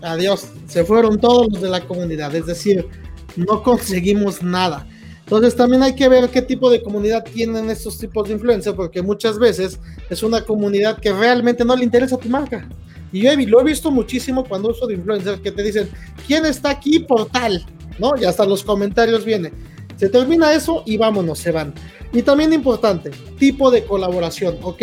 adiós, 0.00 0.48
se 0.68 0.84
fueron 0.84 1.18
todos 1.18 1.48
los 1.52 1.60
de 1.60 1.68
la 1.68 1.80
comunidad, 1.80 2.34
es 2.34 2.46
decir, 2.46 2.88
no 3.36 3.62
conseguimos 3.62 4.42
nada. 4.42 4.86
Entonces 5.30 5.54
también 5.54 5.80
hay 5.84 5.94
que 5.94 6.08
ver 6.08 6.28
qué 6.28 6.42
tipo 6.42 6.68
de 6.68 6.82
comunidad 6.82 7.22
tienen 7.22 7.70
estos 7.70 7.96
tipos 7.96 8.26
de 8.26 8.34
influencers, 8.34 8.74
porque 8.74 9.00
muchas 9.00 9.38
veces 9.38 9.78
es 10.08 10.24
una 10.24 10.44
comunidad 10.44 10.98
que 10.98 11.12
realmente 11.12 11.64
no 11.64 11.76
le 11.76 11.84
interesa 11.84 12.16
tu 12.16 12.28
marca. 12.28 12.68
Y 13.12 13.20
yo 13.20 13.30
lo 13.46 13.60
he 13.60 13.64
visto 13.64 13.92
muchísimo 13.92 14.44
cuando 14.44 14.70
uso 14.70 14.88
de 14.88 14.94
influencers 14.94 15.40
que 15.40 15.52
te 15.52 15.62
dicen, 15.62 15.88
¿quién 16.26 16.44
está 16.46 16.70
aquí 16.70 16.98
por 16.98 17.26
tal? 17.26 17.64
¿No? 18.00 18.14
Y 18.20 18.24
hasta 18.24 18.44
los 18.44 18.64
comentarios 18.64 19.24
viene. 19.24 19.52
Se 19.94 20.08
termina 20.08 20.52
eso 20.52 20.82
y 20.84 20.96
vámonos, 20.96 21.38
se 21.38 21.52
van. 21.52 21.74
Y 22.12 22.22
también 22.22 22.52
importante, 22.52 23.12
tipo 23.38 23.70
de 23.70 23.84
colaboración. 23.84 24.56
Ok, 24.62 24.82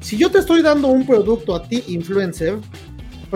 si 0.00 0.18
yo 0.18 0.30
te 0.30 0.40
estoy 0.40 0.60
dando 0.60 0.88
un 0.88 1.06
producto 1.06 1.54
a 1.54 1.66
ti, 1.66 1.82
influencer, 1.86 2.58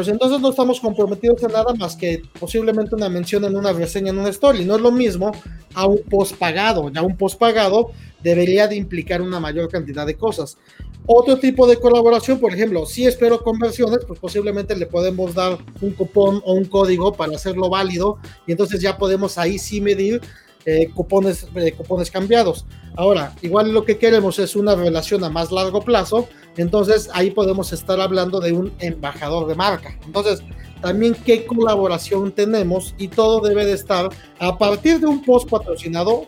pues 0.00 0.08
entonces 0.08 0.40
no 0.40 0.48
estamos 0.48 0.80
comprometidos 0.80 1.42
en 1.42 1.52
nada 1.52 1.74
más 1.74 1.94
que 1.94 2.22
posiblemente 2.38 2.94
una 2.94 3.10
mención 3.10 3.44
en 3.44 3.54
una 3.54 3.70
reseña 3.74 4.08
en 4.08 4.18
una 4.18 4.30
story. 4.30 4.64
No 4.64 4.76
es 4.76 4.80
lo 4.80 4.90
mismo 4.90 5.30
a 5.74 5.84
un 5.84 5.98
post 5.98 6.36
pagado. 6.36 6.88
Ya 6.88 7.02
un 7.02 7.18
post 7.18 7.38
pagado 7.38 7.90
debería 8.22 8.66
de 8.66 8.76
implicar 8.76 9.20
una 9.20 9.38
mayor 9.40 9.68
cantidad 9.68 10.06
de 10.06 10.16
cosas. 10.16 10.56
Otro 11.04 11.38
tipo 11.38 11.66
de 11.66 11.76
colaboración, 11.76 12.40
por 12.40 12.54
ejemplo, 12.54 12.86
si 12.86 13.04
espero 13.04 13.42
conversiones, 13.42 13.98
pues 14.08 14.18
posiblemente 14.18 14.74
le 14.74 14.86
podemos 14.86 15.34
dar 15.34 15.58
un 15.82 15.90
cupón 15.90 16.40
o 16.46 16.54
un 16.54 16.64
código 16.64 17.12
para 17.12 17.36
hacerlo 17.36 17.68
válido 17.68 18.16
y 18.46 18.52
entonces 18.52 18.80
ya 18.80 18.96
podemos 18.96 19.36
ahí 19.36 19.58
sí 19.58 19.82
medir 19.82 20.22
eh, 20.64 20.88
cupones, 20.94 21.46
eh, 21.56 21.72
cupones 21.72 22.10
cambiados. 22.10 22.64
Ahora, 22.96 23.34
igual 23.42 23.70
lo 23.70 23.84
que 23.84 23.98
queremos 23.98 24.38
es 24.38 24.56
una 24.56 24.74
relación 24.74 25.22
a 25.24 25.28
más 25.28 25.52
largo 25.52 25.82
plazo, 25.82 26.26
entonces 26.56 27.08
ahí 27.12 27.30
podemos 27.30 27.72
estar 27.72 28.00
hablando 28.00 28.40
de 28.40 28.52
un 28.52 28.72
embajador 28.80 29.46
de 29.46 29.54
marca. 29.54 29.96
Entonces, 30.04 30.42
también 30.80 31.14
qué 31.14 31.44
colaboración 31.44 32.32
tenemos 32.32 32.94
y 32.98 33.08
todo 33.08 33.40
debe 33.46 33.66
de 33.66 33.74
estar 33.74 34.08
a 34.38 34.58
partir 34.58 35.00
de 35.00 35.06
un 35.06 35.22
post 35.22 35.48
patrocinado, 35.48 36.26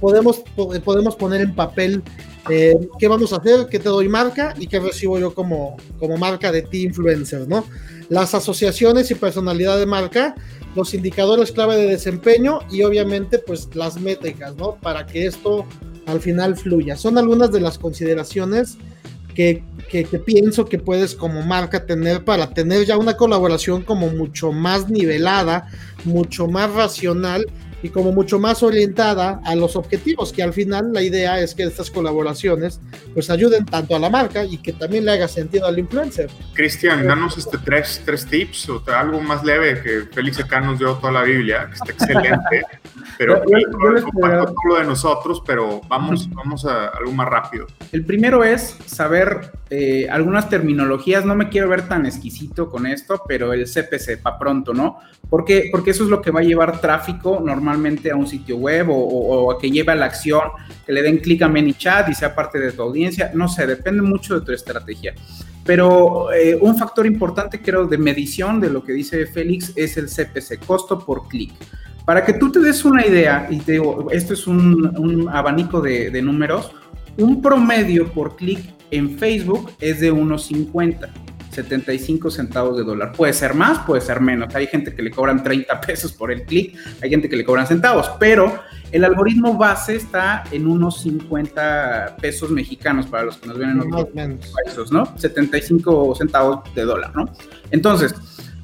podemos, 0.00 0.42
podemos 0.84 1.14
poner 1.16 1.42
en 1.42 1.54
papel 1.54 2.02
eh, 2.48 2.88
qué 2.98 3.08
vamos 3.08 3.32
a 3.32 3.36
hacer, 3.36 3.68
qué 3.70 3.78
te 3.78 3.88
doy 3.88 4.08
marca 4.08 4.54
y 4.58 4.66
qué 4.66 4.80
recibo 4.80 5.18
yo 5.18 5.34
como, 5.34 5.76
como 5.98 6.16
marca 6.16 6.50
de 6.50 6.62
ti 6.62 6.82
influencer, 6.82 7.46
¿no? 7.46 7.64
Las 8.08 8.34
asociaciones 8.34 9.10
y 9.10 9.14
personalidad 9.14 9.78
de 9.78 9.86
marca 9.86 10.34
los 10.74 10.94
indicadores 10.94 11.52
clave 11.52 11.76
de 11.76 11.86
desempeño 11.86 12.60
y 12.70 12.82
obviamente 12.82 13.38
pues 13.38 13.68
las 13.74 14.00
métricas, 14.00 14.56
¿no? 14.56 14.76
Para 14.76 15.06
que 15.06 15.26
esto 15.26 15.66
al 16.06 16.20
final 16.20 16.56
fluya. 16.56 16.96
Son 16.96 17.18
algunas 17.18 17.52
de 17.52 17.60
las 17.60 17.78
consideraciones 17.78 18.78
que, 19.34 19.62
que, 19.88 20.04
pienso 20.04 20.66
que 20.66 20.78
puedes 20.78 21.14
como 21.14 21.42
marca 21.42 21.86
tener 21.86 22.24
para 22.24 22.50
tener 22.50 22.84
ya 22.84 22.96
una 22.96 23.16
colaboración 23.16 23.82
como 23.82 24.08
mucho 24.08 24.52
más 24.52 24.88
nivelada, 24.88 25.68
mucho 26.04 26.46
más 26.46 26.72
racional 26.72 27.46
y 27.82 27.88
como 27.88 28.12
mucho 28.12 28.38
más 28.38 28.62
orientada 28.62 29.40
a 29.44 29.54
los 29.54 29.76
objetivos, 29.76 30.32
que 30.32 30.42
al 30.42 30.52
final 30.52 30.92
la 30.92 31.02
idea 31.02 31.40
es 31.40 31.54
que 31.54 31.64
estas 31.64 31.90
colaboraciones 31.90 32.80
pues 33.14 33.28
ayuden 33.30 33.66
tanto 33.66 33.96
a 33.96 33.98
la 33.98 34.08
marca 34.08 34.44
y 34.44 34.58
que 34.58 34.72
también 34.72 35.04
le 35.04 35.12
haga 35.12 35.28
sentido 35.28 35.66
al 35.66 35.78
influencer. 35.78 36.30
Cristian, 36.54 37.06
danos 37.06 37.36
este 37.36 37.58
tres, 37.58 38.02
tres 38.04 38.26
tips 38.26 38.68
o 38.68 38.82
algo 38.94 39.20
más 39.20 39.44
leve 39.44 39.82
que 39.82 40.02
Félix 40.12 40.40
acá 40.40 40.60
nos 40.60 40.78
dio 40.78 40.94
toda 40.94 41.12
la 41.12 41.22
Biblia, 41.22 41.68
que 41.68 41.74
está 41.74 41.92
excelente, 41.92 42.66
pero 43.18 43.42
yo, 43.44 43.68
todo 43.70 44.54
lo 44.68 44.76
de 44.76 44.84
nosotros, 44.84 45.42
pero 45.46 45.80
vamos, 45.88 46.28
vamos 46.30 46.64
a 46.64 46.88
algo 46.88 47.12
más 47.12 47.28
rápido. 47.28 47.66
El 47.90 48.04
primero 48.04 48.44
es 48.44 48.76
saber 48.86 49.50
eh, 49.74 50.06
algunas 50.10 50.50
terminologías, 50.50 51.24
no 51.24 51.34
me 51.34 51.48
quiero 51.48 51.66
ver 51.70 51.88
tan 51.88 52.04
exquisito 52.04 52.68
con 52.68 52.86
esto, 52.86 53.22
pero 53.26 53.54
el 53.54 53.64
CPC, 53.64 54.20
para 54.20 54.38
pronto, 54.38 54.74
¿no? 54.74 54.98
Porque, 55.30 55.70
porque 55.72 55.92
eso 55.92 56.04
es 56.04 56.10
lo 56.10 56.20
que 56.20 56.30
va 56.30 56.40
a 56.40 56.42
llevar 56.42 56.78
tráfico 56.78 57.42
normalmente 57.42 58.10
a 58.10 58.16
un 58.16 58.26
sitio 58.26 58.58
web 58.58 58.88
o, 58.90 59.50
a 59.50 59.58
que 59.58 59.70
lleve 59.70 59.92
a 59.92 59.94
la 59.94 60.04
acción, 60.04 60.42
que 60.84 60.92
le 60.92 61.00
den 61.00 61.16
clic 61.20 61.40
a 61.40 61.48
ManyChat 61.48 62.06
y 62.10 62.14
sea 62.14 62.34
parte 62.34 62.58
de 62.58 62.72
tu 62.72 62.82
audiencia. 62.82 63.30
No 63.32 63.48
sé, 63.48 63.66
depende 63.66 64.02
mucho 64.02 64.38
de 64.38 64.44
tu 64.44 64.52
estrategia. 64.52 65.14
Pero 65.64 66.30
eh, 66.34 66.58
un 66.60 66.76
factor 66.76 67.06
importante, 67.06 67.62
creo, 67.62 67.86
de 67.86 67.96
medición 67.96 68.60
de 68.60 68.68
lo 68.68 68.84
que 68.84 68.92
dice 68.92 69.24
Félix 69.24 69.72
es 69.74 69.96
el 69.96 70.08
CPC, 70.10 70.66
costo 70.66 70.98
por 70.98 71.28
clic. 71.28 71.50
Para 72.04 72.26
que 72.26 72.34
tú 72.34 72.52
te 72.52 72.60
des 72.60 72.84
una 72.84 73.06
idea, 73.06 73.48
y 73.50 73.56
te 73.60 73.72
digo, 73.72 74.08
esto 74.10 74.34
es 74.34 74.46
un, 74.46 75.30
abanico 75.32 75.80
de, 75.80 76.10
de 76.10 76.20
números, 76.20 76.72
un 77.16 77.40
promedio 77.40 78.12
por 78.12 78.36
clic 78.36 78.81
en 78.92 79.18
Facebook 79.18 79.72
es 79.80 80.00
de 80.00 80.12
1.50. 80.12 81.08
75 81.50 82.30
centavos 82.30 82.78
de 82.78 82.84
dólar. 82.84 83.12
Puede 83.12 83.32
ser 83.34 83.52
más, 83.52 83.80
puede 83.80 84.00
ser 84.00 84.20
menos. 84.20 84.54
Hay 84.54 84.66
gente 84.66 84.94
que 84.94 85.02
le 85.02 85.10
cobran 85.10 85.42
30 85.42 85.80
pesos 85.82 86.12
por 86.12 86.32
el 86.32 86.44
clic, 86.44 86.74
hay 87.02 87.10
gente 87.10 87.28
que 87.28 87.36
le 87.36 87.44
cobran 87.44 87.66
centavos, 87.66 88.10
pero 88.18 88.60
el 88.90 89.04
algoritmo 89.04 89.56
base 89.58 89.96
está 89.96 90.44
en 90.50 90.66
unos 90.66 91.02
50 91.02 92.16
pesos 92.20 92.50
mexicanos 92.50 93.06
para 93.06 93.24
los 93.24 93.36
que 93.36 93.48
nos 93.48 93.58
ven 93.58 93.70
en 93.70 93.80
otros 93.80 94.08
países, 94.14 94.90
¿no? 94.90 95.12
75 95.18 96.14
centavos 96.14 96.74
de 96.74 96.82
dólar, 96.82 97.14
¿no? 97.14 97.30
Entonces, 97.70 98.14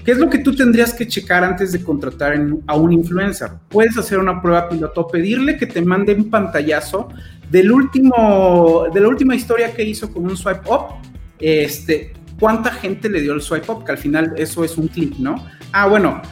¿Qué 0.04 0.12
es 0.12 0.18
lo 0.18 0.30
que 0.30 0.38
tú 0.38 0.56
tendrías 0.56 0.94
que 0.94 1.06
checar 1.06 1.44
antes 1.44 1.70
de 1.70 1.82
contratar 1.82 2.32
a 2.66 2.74
un 2.76 2.92
influencer? 2.94 3.50
Puedes 3.68 3.98
hacer 3.98 4.18
una 4.18 4.40
prueba 4.40 4.66
piloto, 4.66 5.06
pedirle 5.06 5.58
que 5.58 5.66
te 5.66 5.82
mande 5.82 6.14
un 6.14 6.30
pantallazo 6.30 7.10
del 7.50 7.72
último, 7.72 8.86
de 8.92 9.00
la 9.00 9.08
última 9.08 9.34
historia 9.34 9.72
que 9.74 9.82
hizo 9.82 10.12
con 10.12 10.24
un 10.24 10.36
swipe 10.36 10.68
up, 10.70 10.96
este, 11.38 12.12
cuánta 12.38 12.70
gente 12.70 13.08
le 13.08 13.20
dio 13.20 13.32
el 13.32 13.40
swipe 13.40 13.70
up, 13.70 13.84
que 13.84 13.92
al 13.92 13.98
final 13.98 14.34
eso 14.36 14.64
es 14.64 14.76
un 14.76 14.88
clic, 14.88 15.16
¿no? 15.18 15.36
Ah, 15.72 15.86
bueno, 15.86 16.22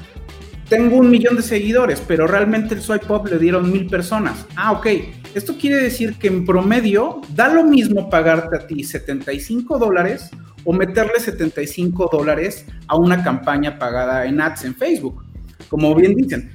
tengo 0.69 0.97
un 0.97 1.11
millón 1.11 1.37
de 1.37 1.43
seguidores, 1.43 2.03
pero 2.07 2.27
realmente 2.27 2.75
el 2.75 2.83
swipe 2.83 3.13
up 3.13 3.29
le 3.29 3.39
dieron 3.39 3.71
mil 3.71 3.87
personas. 3.87 4.47
Ah, 4.57 4.73
ok. 4.73 4.87
Esto 5.35 5.57
quiere 5.57 5.77
decir 5.77 6.15
que 6.19 6.29
en 6.29 6.45
promedio 6.45 7.21
da 7.35 7.49
lo 7.49 7.63
mismo 7.63 8.09
pagarte 8.11 8.57
a 8.57 8.67
ti 8.67 8.83
75 8.83 9.79
dólares 9.79 10.31
o 10.65 10.73
meterle 10.73 11.21
75 11.21 12.09
dólares 12.11 12.65
a 12.89 12.97
una 12.97 13.23
campaña 13.23 13.79
pagada 13.79 14.27
en 14.27 14.41
ads 14.41 14.65
en 14.65 14.75
Facebook. 14.75 15.25
Como 15.69 15.95
bien 15.95 16.15
dicen, 16.15 16.51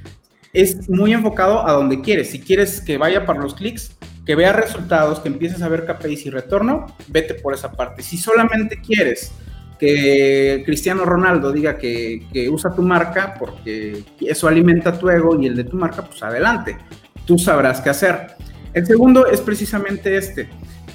es 0.52 0.88
muy 0.90 1.12
enfocado 1.12 1.66
a 1.66 1.72
donde 1.72 2.00
quieres. 2.02 2.30
Si 2.30 2.40
quieres 2.40 2.80
que 2.80 2.98
vaya 2.98 3.24
para 3.24 3.40
los 3.40 3.54
clics, 3.54 3.96
que 4.24 4.34
vea 4.36 4.52
resultados, 4.52 5.20
que 5.20 5.28
empieces 5.28 5.62
a 5.62 5.68
ver 5.68 5.84
KPIs 5.84 6.26
y 6.26 6.30
retorno, 6.30 6.86
vete 7.08 7.34
por 7.34 7.54
esa 7.54 7.72
parte. 7.72 8.02
Si 8.02 8.16
solamente 8.16 8.80
quieres 8.80 9.32
que 9.78 10.62
Cristiano 10.64 11.04
Ronaldo 11.04 11.50
diga 11.50 11.76
que, 11.76 12.48
usa 12.52 12.72
tu 12.72 12.82
marca 12.82 13.34
porque 13.36 14.04
eso 14.20 14.46
alimenta 14.46 14.96
tu 14.96 15.10
ego 15.10 15.40
y 15.40 15.46
el 15.46 15.56
de 15.56 15.64
tu 15.64 15.76
marca, 15.76 16.02
pues 16.04 16.22
adelante, 16.22 16.76
tú 17.24 17.36
sabrás 17.36 17.80
qué 17.80 17.90
hacer. 17.90 18.28
El 18.72 18.86
segundo 18.86 19.26
es 19.26 19.40
precisamente 19.40 20.16
este. 20.16 20.48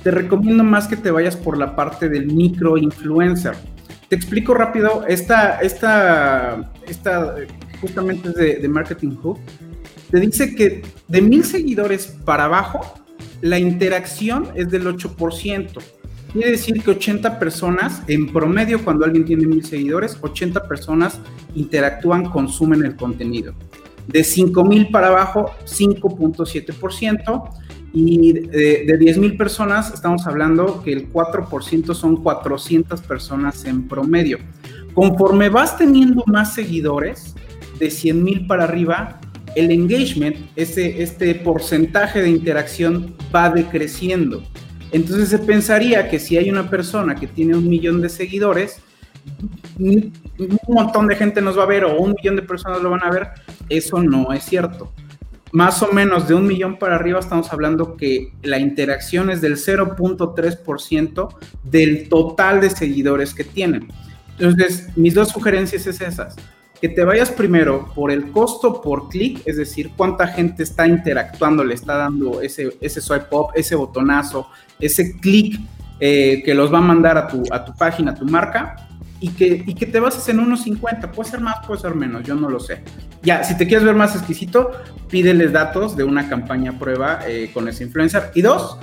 Te 0.03 0.11
recomiendo 0.11 0.63
más 0.63 0.87
que 0.87 0.95
te 0.95 1.11
vayas 1.11 1.35
por 1.35 1.57
la 1.57 1.75
parte 1.75 2.07
del 2.07 2.27
micro 2.27 2.77
influencer. 2.77 3.55
Te 4.07 4.15
explico 4.15 4.53
rápido, 4.53 5.03
esta, 5.05 5.59
esta, 5.59 6.71
esta 6.87 7.35
justamente 7.81 8.29
es 8.29 8.35
de, 8.35 8.55
de 8.55 8.69
Marketing 8.69 9.17
Hub. 9.21 9.37
Te 10.09 10.21
dice 10.21 10.55
que 10.55 10.83
de 11.09 11.21
mil 11.21 11.43
seguidores 11.43 12.07
para 12.23 12.45
abajo, 12.45 12.93
la 13.41 13.59
interacción 13.59 14.49
es 14.55 14.69
del 14.69 14.85
8%. 14.85 15.81
Quiere 16.33 16.51
decir 16.51 16.83
que 16.83 16.91
80 16.91 17.39
personas, 17.39 18.01
en 18.07 18.31
promedio, 18.31 18.83
cuando 18.83 19.05
alguien 19.05 19.25
tiene 19.25 19.47
mil 19.47 19.63
seguidores, 19.63 20.17
80 20.21 20.67
personas 20.67 21.19
interactúan, 21.55 22.25
consumen 22.25 22.83
el 22.83 22.95
contenido. 22.95 23.53
De 24.07 24.23
5 24.23 24.63
mil 24.65 24.89
para 24.89 25.07
abajo, 25.07 25.51
5.7%. 25.65 27.49
Y 27.93 28.33
de, 28.33 28.83
de 28.85 28.97
10 28.97 29.17
mil 29.17 29.37
personas, 29.37 29.93
estamos 29.93 30.27
hablando 30.27 30.83
que 30.83 30.91
el 30.93 31.11
4% 31.11 31.93
son 31.95 32.17
400 32.17 33.01
personas 33.01 33.65
en 33.65 33.87
promedio. 33.87 34.37
Conforme 34.93 35.49
vas 35.49 35.77
teniendo 35.77 36.23
más 36.27 36.53
seguidores, 36.53 37.33
de 37.79 37.89
100 37.89 38.23
mil 38.23 38.47
para 38.47 38.65
arriba, 38.65 39.19
el 39.55 39.71
engagement, 39.71 40.37
este 40.55 41.35
porcentaje 41.35 42.21
de 42.21 42.29
interacción 42.29 43.15
va 43.33 43.49
decreciendo. 43.49 44.43
Entonces 44.91 45.29
se 45.29 45.39
pensaría 45.39 46.09
que 46.09 46.19
si 46.19 46.37
hay 46.37 46.49
una 46.49 46.69
persona 46.69 47.15
que 47.15 47.27
tiene 47.27 47.55
un 47.55 47.67
millón 47.67 48.01
de 48.01 48.09
seguidores, 48.09 48.79
un 49.77 50.13
montón 50.67 51.07
de 51.07 51.15
gente 51.15 51.41
nos 51.41 51.57
va 51.57 51.63
a 51.63 51.67
ver 51.67 51.83
o 51.83 51.99
un 51.99 52.13
millón 52.13 52.35
de 52.35 52.41
personas 52.41 52.81
lo 52.81 52.91
van 52.91 53.03
a 53.03 53.11
ver. 53.11 53.27
Eso 53.67 54.01
no 54.01 54.31
es 54.31 54.43
cierto. 54.43 54.91
Más 55.51 55.81
o 55.81 55.91
menos 55.91 56.27
de 56.27 56.35
un 56.35 56.45
millón 56.45 56.77
para 56.77 56.95
arriba 56.95 57.19
estamos 57.19 57.51
hablando 57.51 57.95
que 57.95 58.33
la 58.43 58.59
interacción 58.59 59.29
es 59.29 59.41
del 59.41 59.55
0.3% 59.55 61.35
del 61.63 62.09
total 62.09 62.61
de 62.61 62.69
seguidores 62.69 63.33
que 63.33 63.43
tienen. 63.43 63.87
Entonces, 64.37 64.89
mis 64.95 65.13
dos 65.13 65.29
sugerencias 65.29 65.87
es 65.87 65.99
esas. 65.99 66.35
Que 66.81 66.89
te 66.89 67.03
vayas 67.03 67.31
primero 67.31 67.91
por 67.95 68.11
el 68.11 68.31
costo 68.31 68.81
por 68.81 69.09
clic, 69.09 69.41
es 69.45 69.57
decir, 69.57 69.91
cuánta 69.95 70.27
gente 70.27 70.63
está 70.63 70.87
interactuando, 70.87 71.63
le 71.63 71.73
está 71.73 71.95
dando 71.95 72.41
ese, 72.41 72.77
ese 72.81 73.01
swipe 73.01 73.27
up, 73.31 73.47
ese 73.55 73.75
botonazo, 73.75 74.47
ese 74.79 75.17
clic 75.19 75.59
eh, 75.99 76.43
que 76.45 76.53
los 76.53 76.71
va 76.71 76.77
a 76.77 76.81
mandar 76.81 77.17
a 77.17 77.27
tu, 77.27 77.43
a 77.51 77.65
tu 77.65 77.75
página, 77.75 78.11
a 78.11 78.15
tu 78.15 78.25
marca, 78.25 78.87
y 79.19 79.29
que, 79.29 79.63
y 79.65 79.73
que 79.73 79.87
te 79.87 79.99
bases 79.99 80.27
en 80.29 80.39
unos 80.39 80.63
50, 80.63 81.11
puede 81.11 81.29
ser 81.29 81.41
más, 81.41 81.65
puede 81.65 81.81
ser 81.81 81.95
menos, 81.95 82.23
yo 82.23 82.35
no 82.35 82.49
lo 82.49 82.59
sé. 82.59 82.83
Ya, 83.23 83.43
si 83.43 83.57
te 83.57 83.67
quieres 83.67 83.83
ver 83.83 83.95
más 83.95 84.15
exquisito, 84.15 84.71
pídeles 85.09 85.51
datos 85.51 85.97
de 85.97 86.03
una 86.03 86.29
campaña 86.29 86.77
prueba 86.77 87.19
eh, 87.27 87.49
con 87.53 87.67
ese 87.67 87.83
influencer. 87.83 88.31
Y 88.35 88.41
dos, 88.41 88.77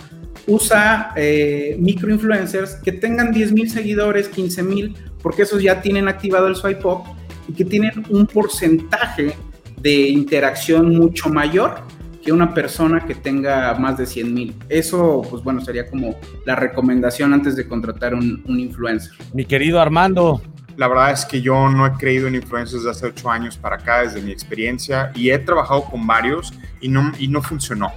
usa 0.47 1.12
eh, 1.16 1.76
microinfluencers 1.78 2.76
que 2.76 2.92
tengan 2.92 3.32
10 3.32 3.53
mil 3.53 3.70
seguidores, 3.70 4.28
15 4.28 4.62
mil, 4.62 4.97
porque 5.22 5.42
esos 5.42 5.62
ya 5.62 5.80
tienen 5.80 6.09
activado 6.09 6.49
el 6.49 6.57
swipe 6.57 6.86
up 6.86 7.05
y 7.49 7.53
que 7.53 7.64
tienen 7.64 8.05
un 8.09 8.26
porcentaje 8.26 9.34
de 9.80 10.09
interacción 10.09 10.97
mucho 10.97 11.28
mayor 11.28 11.82
que 12.24 12.32
una 12.32 12.55
persona 12.55 13.05
que 13.05 13.14
tenga 13.14 13.74
más 13.74 13.99
de 13.99 14.07
100 14.07 14.34
mil. 14.34 14.55
Eso, 14.68 15.22
pues 15.28 15.45
bueno, 15.45 15.61
sería 15.61 15.88
como 15.88 16.16
la 16.47 16.57
recomendación 16.57 17.34
antes 17.34 17.55
de 17.55 17.68
contratar 17.68 18.14
un, 18.14 18.42
un 18.47 18.59
influencer. 18.59 19.12
Mi 19.34 19.45
querido 19.45 19.78
Armando, 19.78 20.40
la 20.76 20.88
verdad 20.88 21.12
es 21.12 21.24
que 21.24 21.42
yo 21.42 21.68
no 21.68 21.86
he 21.86 21.92
creído 21.92 22.26
en 22.26 22.34
influencers 22.34 22.82
desde 22.82 22.90
hace 22.90 23.07
ocho 23.07 23.30
años 23.30 23.57
para 23.57 23.76
acá, 23.76 24.03
desde 24.03 24.22
mi 24.22 24.32
experiencia, 24.32 25.12
y 25.14 25.30
he 25.30 25.38
trabajado 25.38 25.84
con 25.84 26.07
varios 26.07 26.53
y 26.80 26.88
no, 26.88 27.12
y 27.18 27.28
no 27.28 27.42
funcionó. 27.42 27.92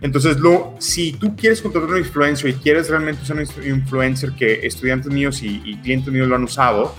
Entonces, 0.00 0.38
lo, 0.38 0.74
si 0.78 1.12
tú 1.12 1.34
quieres 1.34 1.62
contratar 1.62 1.90
un 1.90 1.98
influencer 1.98 2.50
y 2.50 2.54
quieres 2.54 2.90
realmente 2.90 3.24
ser 3.24 3.36
un 3.36 3.66
influencer 3.66 4.32
que 4.32 4.66
estudiantes 4.66 5.10
míos 5.10 5.42
y, 5.42 5.62
y 5.64 5.76
clientes 5.78 6.12
míos 6.12 6.28
lo 6.28 6.36
han 6.36 6.44
usado, 6.44 6.94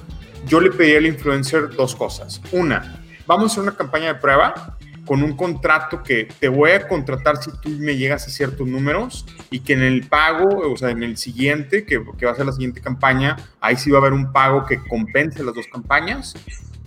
yo 0.46 0.60
le 0.60 0.72
pediría 0.72 1.00
al 1.00 1.06
influencer 1.06 1.70
dos 1.70 1.96
cosas. 1.96 2.42
Una, 2.52 3.04
vamos 3.26 3.44
a 3.44 3.54
hacer 3.54 3.64
una 3.64 3.76
campaña 3.76 4.14
de 4.14 4.16
prueba 4.16 4.78
con 5.06 5.24
un 5.24 5.36
contrato 5.36 6.02
que 6.04 6.28
te 6.40 6.48
voy 6.48 6.72
a 6.72 6.88
contratar 6.88 7.38
si 7.38 7.52
tú 7.62 7.70
me 7.70 7.96
llegas 7.96 8.28
a 8.28 8.30
ciertos 8.30 8.68
números 8.68 9.26
y 9.52 9.60
que 9.60 9.74
en 9.74 9.84
el 9.84 10.08
pago, 10.08 10.72
o 10.72 10.78
sea, 10.78 10.90
en 10.90 11.04
el 11.04 11.18
siguiente, 11.18 11.86
que, 11.86 12.04
que 12.18 12.26
va 12.26 12.32
a 12.32 12.36
ser 12.36 12.46
la 12.46 12.52
siguiente 12.52 12.82
campaña, 12.82 13.36
ahí 13.62 13.76
sí 13.76 13.92
va 13.92 14.00
a 14.00 14.02
haber 14.02 14.14
un 14.14 14.32
pago 14.32 14.66
que 14.66 14.80
compense 14.84 15.44
las 15.44 15.54
dos 15.54 15.68
campañas. 15.72 16.34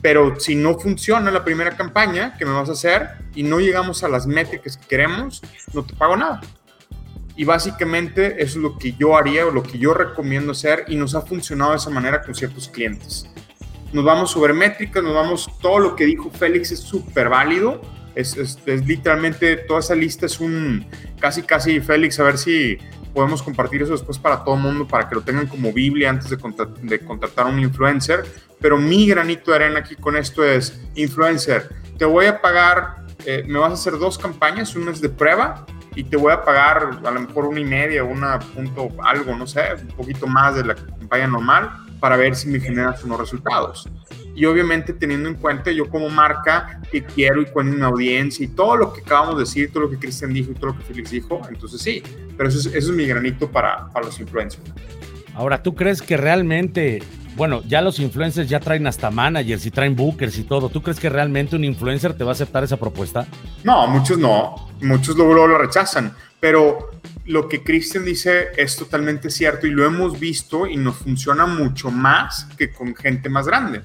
Pero 0.00 0.38
si 0.38 0.54
no 0.54 0.78
funciona 0.78 1.30
la 1.30 1.44
primera 1.44 1.76
campaña 1.76 2.36
que 2.36 2.44
me 2.44 2.52
vas 2.52 2.68
a 2.68 2.72
hacer 2.72 3.08
y 3.34 3.42
no 3.42 3.58
llegamos 3.58 4.04
a 4.04 4.08
las 4.08 4.26
métricas 4.26 4.76
que 4.76 4.86
queremos, 4.86 5.42
no 5.72 5.84
te 5.84 5.94
pago 5.94 6.16
nada. 6.16 6.40
Y 7.36 7.44
básicamente 7.44 8.42
eso 8.42 8.58
es 8.58 8.62
lo 8.62 8.78
que 8.78 8.94
yo 8.94 9.16
haría 9.16 9.46
o 9.46 9.50
lo 9.50 9.62
que 9.62 9.78
yo 9.78 9.94
recomiendo 9.94 10.52
hacer 10.52 10.84
y 10.88 10.96
nos 10.96 11.14
ha 11.14 11.22
funcionado 11.22 11.70
de 11.70 11.76
esa 11.76 11.90
manera 11.90 12.22
con 12.22 12.34
ciertos 12.34 12.68
clientes. 12.68 13.28
Nos 13.92 14.04
vamos 14.04 14.30
sobre 14.30 14.52
métricas, 14.52 15.02
nos 15.02 15.14
vamos, 15.14 15.50
todo 15.60 15.78
lo 15.78 15.96
que 15.96 16.04
dijo 16.04 16.30
Félix 16.30 16.72
es 16.72 16.80
súper 16.80 17.28
válido 17.28 17.80
es, 18.18 18.36
es, 18.36 18.58
literalmente 18.84 19.56
toda 19.56 19.78
esa 19.78 19.94
lista 19.94 20.26
es 20.26 20.40
un 20.40 20.84
casi, 21.20 21.42
casi, 21.42 21.80
Félix, 21.80 22.18
a 22.18 22.24
ver 22.24 22.36
si 22.36 22.76
podemos 23.14 23.44
compartir 23.44 23.82
eso 23.82 23.92
después 23.92 24.18
para 24.18 24.42
todo 24.42 24.56
el 24.56 24.60
mundo, 24.60 24.88
para 24.88 25.08
que 25.08 25.14
lo 25.14 25.20
tengan 25.20 25.46
como 25.46 25.72
Biblia 25.72 26.10
antes 26.10 26.28
de, 26.28 26.36
contrat 26.36 26.70
de 26.78 26.98
contratar 26.98 27.46
a 27.46 27.48
un 27.48 27.60
influencer. 27.60 28.24
Pero 28.60 28.76
mi 28.76 29.06
granito 29.06 29.52
de 29.52 29.56
arena 29.58 29.78
aquí 29.80 29.94
con 29.94 30.16
esto 30.16 30.44
es, 30.44 30.80
influencer, 30.96 31.68
te 31.96 32.04
voy 32.04 32.26
a 32.26 32.40
pagar, 32.40 33.06
eh, 33.24 33.44
me 33.46 33.60
vas 33.60 33.70
a 33.70 33.74
hacer 33.74 33.96
dos 33.98 34.18
campañas, 34.18 34.74
una 34.74 34.90
es 34.90 35.00
de 35.00 35.10
prueba 35.10 35.64
y 35.94 36.02
te 36.02 36.16
voy 36.16 36.32
a 36.32 36.44
pagar 36.44 36.98
a 37.04 37.10
lo 37.12 37.20
mejor 37.20 37.44
una 37.44 37.60
y 37.60 37.64
media, 37.64 38.02
una 38.02 38.40
punto 38.40 38.88
algo, 39.04 39.36
no 39.36 39.46
sé, 39.46 39.62
un 39.80 39.96
poquito 39.96 40.26
más 40.26 40.56
de 40.56 40.64
la 40.64 40.74
campaña 40.74 41.28
normal 41.28 41.87
para 42.00 42.16
ver 42.16 42.34
si 42.34 42.48
me 42.48 42.60
generas 42.60 43.04
unos 43.04 43.18
resultados 43.20 43.88
y 44.38 44.44
obviamente 44.44 44.92
teniendo 44.92 45.28
en 45.28 45.34
cuenta 45.34 45.72
yo 45.72 45.88
como 45.88 46.08
marca 46.08 46.80
que 46.92 47.02
quiero 47.02 47.42
y 47.42 47.46
cuál 47.46 47.68
es 47.68 47.74
mi 47.74 47.82
audiencia 47.82 48.44
y 48.44 48.48
todo 48.48 48.76
lo 48.76 48.92
que 48.92 49.00
acabamos 49.00 49.34
de 49.34 49.40
decir, 49.40 49.72
todo 49.72 49.82
lo 49.82 49.90
que 49.90 49.98
Cristian 49.98 50.32
dijo 50.32 50.52
y 50.52 50.54
todo 50.54 50.68
lo 50.68 50.78
que 50.78 50.84
Félix 50.84 51.10
dijo, 51.10 51.40
entonces 51.48 51.80
sí, 51.80 52.04
pero 52.36 52.48
eso 52.48 52.60
es, 52.60 52.66
eso 52.66 52.90
es 52.92 52.96
mi 52.96 53.04
granito 53.04 53.50
para, 53.50 53.88
para 53.88 54.06
los 54.06 54.20
influencers. 54.20 54.62
Ahora, 55.34 55.60
¿tú 55.60 55.74
crees 55.74 56.00
que 56.00 56.16
realmente, 56.16 57.02
bueno, 57.34 57.62
ya 57.66 57.82
los 57.82 57.98
influencers 57.98 58.48
ya 58.48 58.60
traen 58.60 58.86
hasta 58.86 59.10
managers 59.10 59.66
y 59.66 59.72
traen 59.72 59.96
bookers 59.96 60.38
y 60.38 60.44
todo, 60.44 60.68
¿tú 60.68 60.82
crees 60.82 61.00
que 61.00 61.08
realmente 61.08 61.56
un 61.56 61.64
influencer 61.64 62.14
te 62.14 62.22
va 62.22 62.30
a 62.30 62.34
aceptar 62.34 62.62
esa 62.62 62.76
propuesta? 62.76 63.26
No, 63.64 63.88
muchos 63.88 64.18
no, 64.18 64.70
muchos 64.80 65.16
luego 65.16 65.34
lo 65.34 65.58
rechazan, 65.58 66.14
pero 66.40 66.90
lo 67.26 67.48
que 67.48 67.62
Christian 67.62 68.04
dice 68.04 68.48
es 68.56 68.76
totalmente 68.76 69.30
cierto 69.30 69.66
y 69.66 69.70
lo 69.70 69.84
hemos 69.84 70.18
visto 70.18 70.66
y 70.66 70.76
nos 70.76 70.96
funciona 70.96 71.46
mucho 71.46 71.90
más 71.90 72.46
que 72.56 72.70
con 72.70 72.94
gente 72.94 73.28
más 73.28 73.46
grande 73.46 73.82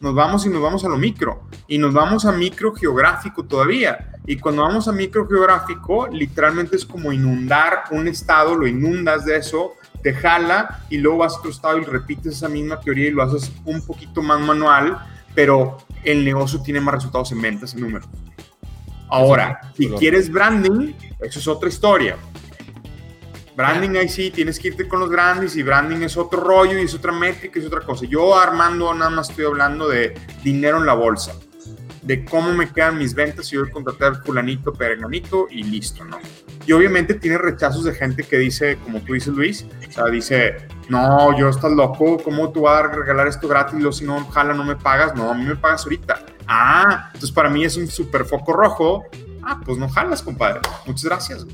nos 0.00 0.14
vamos 0.14 0.44
y 0.46 0.48
nos 0.48 0.62
vamos 0.62 0.84
a 0.84 0.88
lo 0.88 0.98
micro 0.98 1.42
y 1.66 1.78
nos 1.78 1.94
vamos 1.94 2.24
a 2.26 2.32
micro 2.32 2.74
geográfico 2.74 3.44
todavía. 3.44 4.12
Y 4.26 4.36
cuando 4.38 4.62
vamos 4.62 4.88
a 4.88 4.92
micro 4.92 5.26
geográfico, 5.26 6.08
literalmente 6.08 6.76
es 6.76 6.84
como 6.84 7.12
inundar 7.12 7.84
un 7.90 8.08
estado, 8.08 8.54
lo 8.54 8.66
inundas 8.66 9.24
de 9.24 9.36
eso, 9.36 9.74
te 10.02 10.12
jala 10.12 10.84
y 10.90 10.98
luego 10.98 11.18
vas 11.18 11.34
a 11.34 11.38
otro 11.38 11.50
estado 11.50 11.78
y 11.78 11.84
repites 11.84 12.34
esa 12.34 12.48
misma 12.48 12.80
teoría 12.80 13.08
y 13.08 13.12
lo 13.12 13.22
haces 13.22 13.52
un 13.64 13.84
poquito 13.84 14.22
más 14.22 14.40
manual, 14.40 14.98
pero 15.34 15.78
el 16.04 16.24
negocio 16.24 16.60
tiene 16.62 16.80
más 16.80 16.94
resultados 16.94 17.32
en 17.32 17.40
ventas 17.40 17.74
y 17.74 17.80
números. 17.80 18.08
Ahora, 19.08 19.60
si 19.76 19.88
quieres 19.90 20.30
branding, 20.30 20.92
eso 21.20 21.38
es 21.38 21.48
otra 21.48 21.68
historia. 21.68 22.16
Branding 23.56 23.96
ahí 23.96 24.08
sí, 24.08 24.30
tienes 24.30 24.58
que 24.58 24.68
irte 24.68 24.86
con 24.86 25.00
los 25.00 25.08
grandes 25.08 25.56
y 25.56 25.62
branding 25.62 26.02
es 26.02 26.16
otro 26.18 26.40
rollo 26.40 26.78
y 26.78 26.82
es 26.82 26.94
otra 26.94 27.10
métrica, 27.10 27.58
es 27.58 27.64
otra 27.64 27.80
cosa. 27.80 28.04
Yo 28.04 28.38
Armando 28.38 28.92
nada 28.92 29.10
más 29.10 29.30
estoy 29.30 29.46
hablando 29.46 29.88
de 29.88 30.12
dinero 30.44 30.76
en 30.76 30.84
la 30.84 30.92
bolsa, 30.92 31.32
de 32.02 32.22
cómo 32.26 32.52
me 32.52 32.68
quedan 32.70 32.98
mis 32.98 33.14
ventas 33.14 33.46
si 33.46 33.54
yo 33.54 33.62
voy 33.62 33.70
a 33.70 33.72
contratar 33.72 34.22
fulanito, 34.22 34.74
perenganito 34.74 35.46
y 35.50 35.62
listo, 35.62 36.04
¿no? 36.04 36.18
Y 36.66 36.72
obviamente 36.72 37.14
tiene 37.14 37.38
rechazos 37.38 37.84
de 37.84 37.94
gente 37.94 38.24
que 38.24 38.36
dice, 38.36 38.76
como 38.84 39.00
tú 39.00 39.14
dices 39.14 39.32
Luis, 39.32 39.66
o 39.88 39.90
sea, 39.90 40.04
dice, 40.06 40.56
no, 40.90 41.36
yo 41.38 41.48
estás 41.48 41.72
loco, 41.72 42.18
¿cómo 42.22 42.52
tú 42.52 42.62
vas 42.62 42.84
a 42.84 42.88
regalar 42.88 43.26
esto 43.26 43.48
gratis? 43.48 43.82
Y 43.82 43.92
si 43.92 44.04
no, 44.04 44.22
jala, 44.26 44.52
no 44.52 44.64
me 44.64 44.76
pagas, 44.76 45.14
no, 45.14 45.30
a 45.30 45.34
mí 45.34 45.44
me 45.44 45.56
pagas 45.56 45.84
ahorita. 45.84 46.26
Ah, 46.48 47.06
entonces 47.08 47.32
para 47.32 47.48
mí 47.48 47.64
es 47.64 47.76
un 47.76 47.88
súper 47.88 48.24
foco 48.24 48.52
rojo. 48.52 49.04
Ah, 49.42 49.60
pues 49.64 49.78
no 49.78 49.88
jalas, 49.88 50.22
compadre. 50.22 50.60
Muchas 50.86 51.04
gracias. 51.04 51.46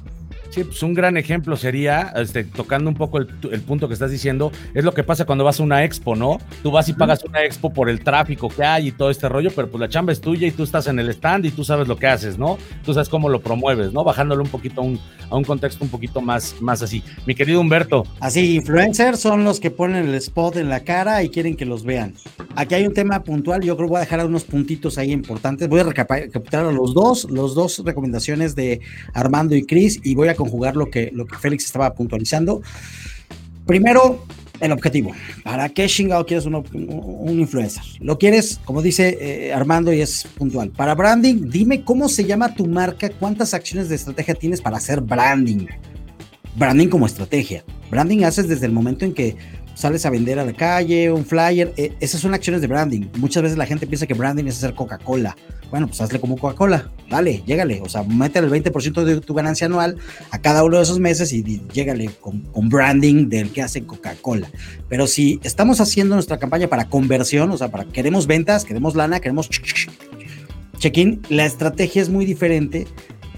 Sí, 0.52 0.64
pues 0.64 0.82
un 0.82 0.92
gran 0.92 1.16
ejemplo 1.16 1.56
sería, 1.56 2.12
este, 2.14 2.44
tocando 2.44 2.90
un 2.90 2.94
poco 2.94 3.16
el, 3.16 3.26
el, 3.50 3.62
punto 3.62 3.88
que 3.88 3.94
estás 3.94 4.10
diciendo, 4.10 4.52
es 4.74 4.84
lo 4.84 4.92
que 4.92 5.02
pasa 5.02 5.24
cuando 5.24 5.44
vas 5.44 5.58
a 5.58 5.62
una 5.62 5.82
expo, 5.82 6.14
¿no? 6.14 6.36
Tú 6.62 6.70
vas 6.70 6.90
y 6.90 6.92
pagas 6.92 7.24
una 7.24 7.42
expo 7.42 7.72
por 7.72 7.88
el 7.88 8.04
tráfico 8.04 8.50
que 8.50 8.62
hay 8.62 8.88
y 8.88 8.92
todo 8.92 9.08
este 9.08 9.30
rollo, 9.30 9.50
pero 9.56 9.70
pues 9.70 9.80
la 9.80 9.88
chamba 9.88 10.12
es 10.12 10.20
tuya 10.20 10.46
y 10.46 10.50
tú 10.50 10.62
estás 10.62 10.88
en 10.88 10.98
el 10.98 11.08
stand 11.08 11.46
y 11.46 11.52
tú 11.52 11.64
sabes 11.64 11.88
lo 11.88 11.96
que 11.96 12.06
haces, 12.06 12.36
¿no? 12.36 12.58
Tú 12.84 12.92
sabes 12.92 13.08
cómo 13.08 13.30
lo 13.30 13.40
promueves, 13.40 13.94
¿no? 13.94 14.04
Bajándolo 14.04 14.42
un 14.42 14.50
poquito 14.50 14.82
a 14.82 14.84
un, 14.84 15.00
a 15.30 15.36
un 15.36 15.44
contexto 15.44 15.84
un 15.86 15.90
poquito 15.90 16.20
más, 16.20 16.56
más 16.60 16.82
así. 16.82 17.02
Mi 17.24 17.34
querido 17.34 17.58
Humberto. 17.58 18.06
Así, 18.20 18.56
influencers 18.56 19.20
son 19.20 19.44
los 19.44 19.58
que 19.58 19.70
ponen 19.70 20.06
el 20.06 20.14
spot 20.16 20.56
en 20.56 20.68
la 20.68 20.80
cara 20.80 21.22
y 21.22 21.30
quieren 21.30 21.56
que 21.56 21.64
los 21.64 21.82
vean. 21.82 22.12
Aquí 22.56 22.74
hay 22.74 22.86
un 22.86 22.92
tema 22.92 23.22
puntual, 23.22 23.62
yo 23.62 23.74
creo 23.74 23.88
que 23.88 23.92
voy 23.92 23.96
a 23.98 24.04
dejar 24.04 24.26
unos 24.26 24.44
puntitos 24.44 24.98
ahí 24.98 25.12
importantes. 25.12 25.66
Voy 25.66 25.80
a 25.80 25.84
recapitular 25.84 26.66
a 26.66 26.72
los 26.72 26.92
dos, 26.92 27.26
los 27.30 27.54
dos 27.54 27.82
recomendaciones 27.82 28.54
de 28.54 28.80
Armando 29.14 29.56
y 29.56 29.64
Cris 29.64 29.98
y 30.04 30.14
voy 30.14 30.28
a 30.28 30.34
conjugar 30.42 30.76
lo 30.76 30.90
que, 30.90 31.10
lo 31.12 31.26
que 31.26 31.38
Félix 31.38 31.64
estaba 31.66 31.94
puntualizando. 31.94 32.62
Primero, 33.66 34.24
el 34.60 34.72
objetivo. 34.72 35.12
¿Para 35.42 35.68
qué 35.68 35.86
chingado 35.86 36.24
quieres 36.26 36.46
un, 36.46 37.28
influencer? 37.28 37.82
Lo 38.00 38.18
quieres, 38.18 38.60
como 38.64 38.82
dice 38.82 39.18
eh, 39.20 39.52
Armando, 39.52 39.92
y 39.92 40.00
es 40.00 40.26
puntual. 40.36 40.70
Para 40.70 40.94
branding, 40.94 41.48
dime 41.48 41.84
cómo 41.84 42.08
se 42.08 42.24
llama 42.24 42.54
tu 42.54 42.66
marca, 42.66 43.10
cuántas 43.10 43.54
acciones 43.54 43.88
de 43.88 43.96
estrategia 43.96 44.34
tienes 44.34 44.60
para 44.60 44.76
hacer 44.76 45.00
branding. 45.00 45.66
Branding 46.56 46.88
como 46.88 47.06
estrategia. 47.06 47.64
Branding 47.90 48.24
haces 48.24 48.48
desde 48.48 48.66
el 48.66 48.72
momento 48.72 49.04
en 49.04 49.14
que 49.14 49.36
sales 49.74 50.04
a 50.06 50.10
vender 50.10 50.38
a 50.38 50.44
la 50.44 50.52
calle, 50.52 51.10
un 51.10 51.24
flyer, 51.24 51.72
eh, 51.76 51.92
esas 52.00 52.20
son 52.20 52.34
acciones 52.34 52.60
de 52.60 52.66
branding. 52.66 53.08
Muchas 53.18 53.42
veces 53.42 53.58
la 53.58 53.66
gente 53.66 53.86
piensa 53.86 54.06
que 54.06 54.14
branding 54.14 54.44
es 54.44 54.58
hacer 54.58 54.74
Coca-Cola. 54.74 55.36
Bueno, 55.70 55.86
pues 55.86 56.00
hazle 56.00 56.20
como 56.20 56.36
Coca-Cola, 56.36 56.90
dale, 57.08 57.42
llégale, 57.46 57.80
o 57.82 57.88
sea, 57.88 58.02
métele 58.02 58.46
el 58.46 58.52
20% 58.64 59.04
de 59.04 59.20
tu 59.20 59.32
ganancia 59.32 59.66
anual 59.66 59.96
a 60.30 60.38
cada 60.38 60.64
uno 60.64 60.76
de 60.76 60.82
esos 60.82 60.98
meses 60.98 61.32
y, 61.32 61.38
y 61.38 61.62
llégale 61.72 62.10
con, 62.20 62.42
branding 62.68 63.28
del 63.28 63.50
que 63.50 63.62
hace 63.62 63.84
Coca-Cola. 63.84 64.50
Pero 64.88 65.06
si 65.06 65.40
estamos 65.42 65.80
haciendo 65.80 66.14
nuestra 66.14 66.38
campaña 66.38 66.68
para 66.68 66.88
conversión, 66.88 67.50
o 67.50 67.56
sea, 67.56 67.70
para 67.70 67.84
queremos 67.84 68.26
ventas, 68.26 68.64
queremos 68.64 68.94
lana, 68.94 69.20
queremos 69.20 69.48
check-in, 70.78 71.22
la 71.30 71.46
estrategia 71.46 72.02
es 72.02 72.10
muy 72.10 72.26
diferente 72.26 72.86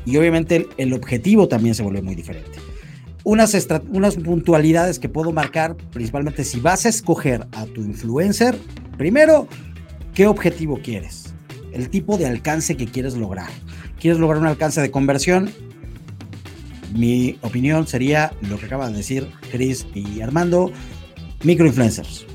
y 0.04 0.16
obviamente 0.16 0.56
el, 0.56 0.66
el 0.76 0.92
objetivo 0.92 1.46
también 1.46 1.74
se 1.74 1.82
vuelve 1.82 2.02
muy 2.02 2.16
diferente. 2.16 2.73
Unas, 3.24 3.56
puntualidades 4.22 4.98
que 4.98 5.08
puedo 5.08 5.32
marcar, 5.32 5.76
principalmente 5.92 6.44
si 6.44 6.60
vas 6.60 6.84
a 6.84 6.90
escoger 6.90 7.46
a 7.52 7.64
tu 7.64 7.80
influencer, 7.80 8.54
primero, 8.98 9.48
¿qué 10.12 10.26
objetivo 10.26 10.78
quieres? 10.82 11.34
El 11.72 11.88
tipo 11.88 12.18
de 12.18 12.26
alcance 12.26 12.76
que 12.76 12.86
quieres 12.86 13.16
lograr. 13.16 13.48
¿Quieres 13.98 14.20
lograr 14.20 14.42
un 14.42 14.46
alcance 14.46 14.82
de 14.82 14.90
conversión? 14.90 15.50
Mi 16.92 17.38
opinión 17.40 17.86
sería 17.86 18.34
lo 18.42 18.58
que 18.58 18.66
acaban 18.66 18.92
de 18.92 18.98
decir 18.98 19.26
Chris 19.50 19.86
y 19.94 20.20
Armando, 20.20 20.70
microinfluencers. 21.44 22.26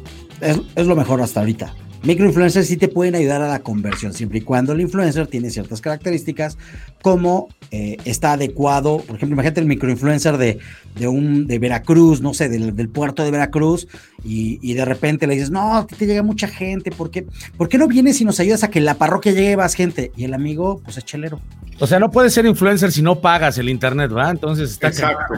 Es, 0.42 0.60
es 0.76 0.88
lo 0.88 0.96
mejor 0.96 1.22
hasta 1.22 1.42
ahorita. 1.42 1.72
Microinfluencers 2.04 2.68
sí 2.68 2.78
te 2.78 2.88
pueden 2.88 3.16
ayudar 3.16 3.42
a 3.42 3.48
la 3.48 3.60
conversión, 3.60 4.14
siempre 4.14 4.40
y 4.40 4.42
cuando 4.42 4.74
el 4.74 4.82
influencer 4.82 5.28
tiene 5.28 5.50
ciertas 5.50 5.82
características, 5.82 6.58
como 7.02 7.50
eh, 7.72 7.98
está 8.06 8.34
adecuado. 8.34 9.00
Por 9.00 9.18
ejemplo, 9.18 9.36
imagínate 9.36 9.60
el 9.60 9.68
microinfluencer 9.68 10.38
de, 10.38 10.60
de, 10.96 11.08
un, 11.08 11.46
de 11.46 11.60
Veracruz, 11.60 12.22
no 12.22 12.34
sé, 12.34 12.48
del, 12.48 12.76
del 12.76 12.90
puerto 12.90 13.24
de 13.24 13.32
Veracruz, 13.32 13.88
y, 14.24 14.60
y, 14.62 14.74
de 14.74 14.86
repente 14.86 15.28
le 15.28 15.34
dices, 15.34 15.52
no, 15.52 15.86
te 15.86 16.06
llega 16.06 16.24
mucha 16.24 16.48
gente, 16.48 16.92
¿por 16.92 17.12
qué, 17.12 17.26
¿por 17.58 17.68
qué 17.68 17.78
no 17.78 17.88
vienes 17.88 18.20
y 18.22 18.26
nos 18.26 18.40
ayudas 18.40 18.64
a 18.64 18.70
que 18.70 18.80
en 18.80 18.86
la 18.86 18.96
parroquia 18.96 19.34
llegue 19.34 19.58
más 19.58 19.74
gente? 19.74 20.12
Y 20.16 20.24
el 20.24 20.34
amigo, 20.34 20.82
pues 20.84 20.98
es 20.98 21.06
chelero. 21.06 21.40
O 21.80 21.88
sea, 21.88 22.00
no 22.00 22.12
puedes 22.12 22.34
ser 22.34 22.46
influencer 22.46 22.92
si 22.92 23.02
no 23.02 23.22
pagas 23.22 23.58
el 23.58 23.70
internet, 23.70 24.12
¿verdad? 24.12 24.32
Entonces 24.32 24.72
está. 24.72 24.88
Exacto. 24.88 25.34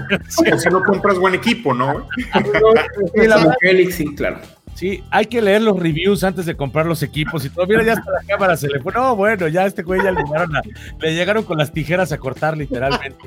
o 0.53 0.57
si 0.57 0.69
no 0.69 0.83
compras 0.83 1.19
buen 1.19 1.35
equipo, 1.35 1.73
¿no? 1.73 2.07
sí, 3.15 3.27
la 3.27 3.55
sí, 3.91 4.15
claro. 4.15 4.39
Sí, 4.81 5.03
hay 5.11 5.27
que 5.27 5.43
leer 5.43 5.61
los 5.61 5.79
reviews 5.79 6.23
antes 6.23 6.47
de 6.47 6.55
comprar 6.55 6.87
los 6.87 7.03
equipos 7.03 7.45
y 7.45 7.51
todo. 7.51 7.67
Mira, 7.67 7.83
ya 7.83 7.93
hasta 7.93 8.11
la 8.13 8.23
cámara 8.27 8.57
se 8.57 8.67
le 8.67 8.79
fue. 8.79 8.91
No, 8.91 9.15
bueno, 9.15 9.47
ya 9.47 9.67
este 9.67 9.83
güey 9.83 10.01
ya 10.03 10.09
le 10.09 10.23
llegaron, 10.23 10.55
a, 10.55 10.63
le 10.99 11.13
llegaron 11.13 11.43
con 11.43 11.59
las 11.59 11.71
tijeras 11.71 12.11
a 12.11 12.17
cortar 12.17 12.57
literalmente. 12.57 13.19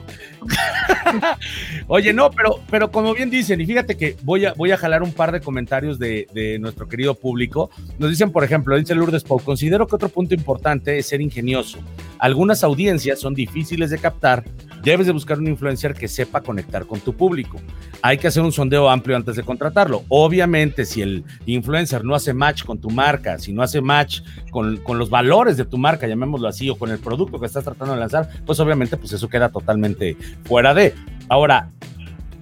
Oye, 1.86 2.12
no, 2.12 2.32
pero, 2.32 2.58
pero 2.68 2.90
como 2.90 3.14
bien 3.14 3.30
dicen, 3.30 3.60
y 3.60 3.66
fíjate 3.66 3.96
que 3.96 4.16
voy 4.24 4.46
a, 4.46 4.54
voy 4.54 4.72
a 4.72 4.76
jalar 4.76 5.04
un 5.04 5.12
par 5.12 5.30
de 5.30 5.40
comentarios 5.40 6.00
de, 6.00 6.26
de 6.34 6.58
nuestro 6.58 6.88
querido 6.88 7.14
público. 7.14 7.70
Nos 8.00 8.10
dicen, 8.10 8.32
por 8.32 8.42
ejemplo, 8.42 8.76
dice 8.76 8.96
Lourdes 8.96 9.22
Pau, 9.22 9.38
considero 9.38 9.86
que 9.86 9.94
otro 9.94 10.08
punto 10.08 10.34
importante 10.34 10.98
es 10.98 11.06
ser 11.06 11.20
ingenioso. 11.20 11.78
Algunas 12.18 12.64
audiencias 12.64 13.20
son 13.20 13.32
difíciles 13.32 13.90
de 13.90 13.98
captar. 13.98 14.42
Debes 14.82 15.06
de 15.06 15.12
buscar 15.12 15.38
un 15.38 15.46
influencer 15.46 15.94
que 15.94 16.08
sepa 16.08 16.40
conectar 16.40 16.84
con 16.84 16.98
tu 16.98 17.14
público. 17.14 17.60
Hay 18.02 18.18
que 18.18 18.26
hacer 18.26 18.42
un 18.42 18.50
sondeo 18.50 18.90
amplio 18.90 19.16
antes 19.16 19.36
de 19.36 19.42
contratarlo. 19.42 20.04
Obviamente, 20.08 20.84
si 20.84 21.00
el 21.00 21.24
influencer 21.52 22.04
no 22.04 22.14
hace 22.14 22.32
match 22.32 22.64
con 22.64 22.78
tu 22.78 22.90
marca, 22.90 23.38
si 23.38 23.52
no 23.52 23.62
hace 23.62 23.80
match 23.80 24.20
con, 24.50 24.78
con, 24.78 24.98
los 24.98 25.10
valores 25.10 25.56
de 25.56 25.64
tu 25.64 25.78
marca, 25.78 26.06
llamémoslo 26.06 26.48
así, 26.48 26.70
o 26.70 26.76
con 26.76 26.90
el 26.90 26.98
producto 26.98 27.38
que 27.38 27.46
estás 27.46 27.64
tratando 27.64 27.94
de 27.94 28.00
lanzar, 28.00 28.28
pues 28.46 28.58
obviamente 28.60 28.96
pues 28.96 29.12
eso 29.12 29.28
queda 29.28 29.50
totalmente 29.50 30.16
fuera 30.44 30.74
de. 30.74 30.94
Ahora, 31.28 31.70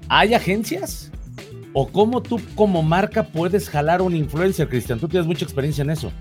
¿hay 0.09 0.34
agencias? 0.34 1.11
¿O 1.72 1.88
cómo 1.88 2.22
tú 2.22 2.38
como 2.55 2.82
marca 2.82 3.24
puedes 3.24 3.70
jalar 3.70 4.03
un 4.03 4.14
influencer, 4.14 4.68
Cristian? 4.68 4.98
Tú 4.98 5.09
tienes 5.09 5.26
mucha 5.26 5.44
experiencia 5.44 5.82
en 5.82 5.90
eso. 5.90 6.12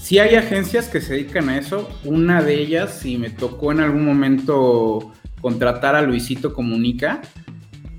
Sí 0.00 0.18
hay 0.18 0.34
agencias 0.34 0.88
que 0.88 1.00
se 1.00 1.12
dedican 1.12 1.50
a 1.50 1.58
eso. 1.58 1.88
Una 2.04 2.42
de 2.42 2.54
ellas, 2.54 2.98
si 3.00 3.18
me 3.18 3.30
tocó 3.30 3.72
en 3.72 3.80
algún 3.80 4.04
momento 4.04 5.12
contratar 5.40 5.94
a 5.94 6.02
Luisito 6.02 6.54
Comunica, 6.54 7.20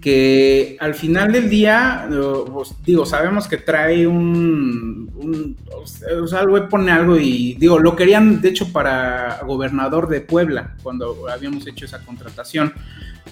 que 0.02 0.78
al 0.80 0.96
final 0.96 1.32
del 1.32 1.48
día, 1.48 2.10
pues, 2.52 2.74
digo, 2.84 3.06
sabemos 3.06 3.48
que 3.48 3.58
trae 3.58 4.08
un, 4.08 5.56
o 5.72 6.28
sea, 6.28 6.42
el 6.42 6.50
web 6.50 6.68
pone 6.70 6.92
algo 6.92 7.18
y 7.18 7.54
digo, 7.54 7.78
lo 7.78 7.96
querían 7.96 8.42
de 8.42 8.50
hecho 8.50 8.74
para 8.74 9.42
gobernador 9.46 10.10
de 10.10 10.22
Puebla 10.22 10.76
cuando 10.82 11.30
habíamos 11.30 11.68
hecho 11.68 11.86
esa 11.86 12.00
contratación. 12.00 12.74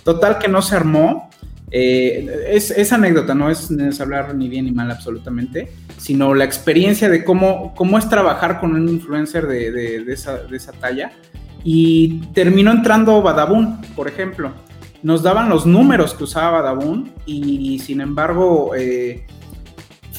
Total 0.03 0.37
que 0.37 0.47
no 0.47 0.61
se 0.61 0.75
armó. 0.75 1.29
Eh, 1.71 2.47
es, 2.51 2.93
anécdota, 2.93 3.35
no 3.35 3.49
es, 3.49 3.69
hablar 3.99 4.33
ni 4.33 4.47
bien 4.47 4.65
ni 4.65 4.71
mal 4.71 4.89
absolutamente, 4.89 5.71
sino 5.97 6.33
la 6.33 6.43
experiencia 6.43 7.09
de 7.09 7.23
cómo, 7.23 7.75
cómo 7.75 7.97
es 7.97 8.09
trabajar 8.09 8.59
con 8.59 8.73
un 8.73 8.89
influencer 8.89 9.47
de, 9.47 9.71
de 9.71 10.13
esa 10.13 10.71
talla. 10.79 11.11
Y 11.63 12.21
terminó 12.33 12.71
entrando 12.71 13.21
Badabun, 13.21 13.81
por 13.95 14.07
ejemplo 14.07 14.53
nos 15.03 15.23
daban 15.23 15.49
los 15.49 15.65
números 15.65 16.13
que 16.13 16.23
usaba 16.23 16.61
Badabun 16.61 17.11
y 17.25 17.79
sin 17.79 18.01
embargo, 18.01 18.75
eh, 18.75 19.25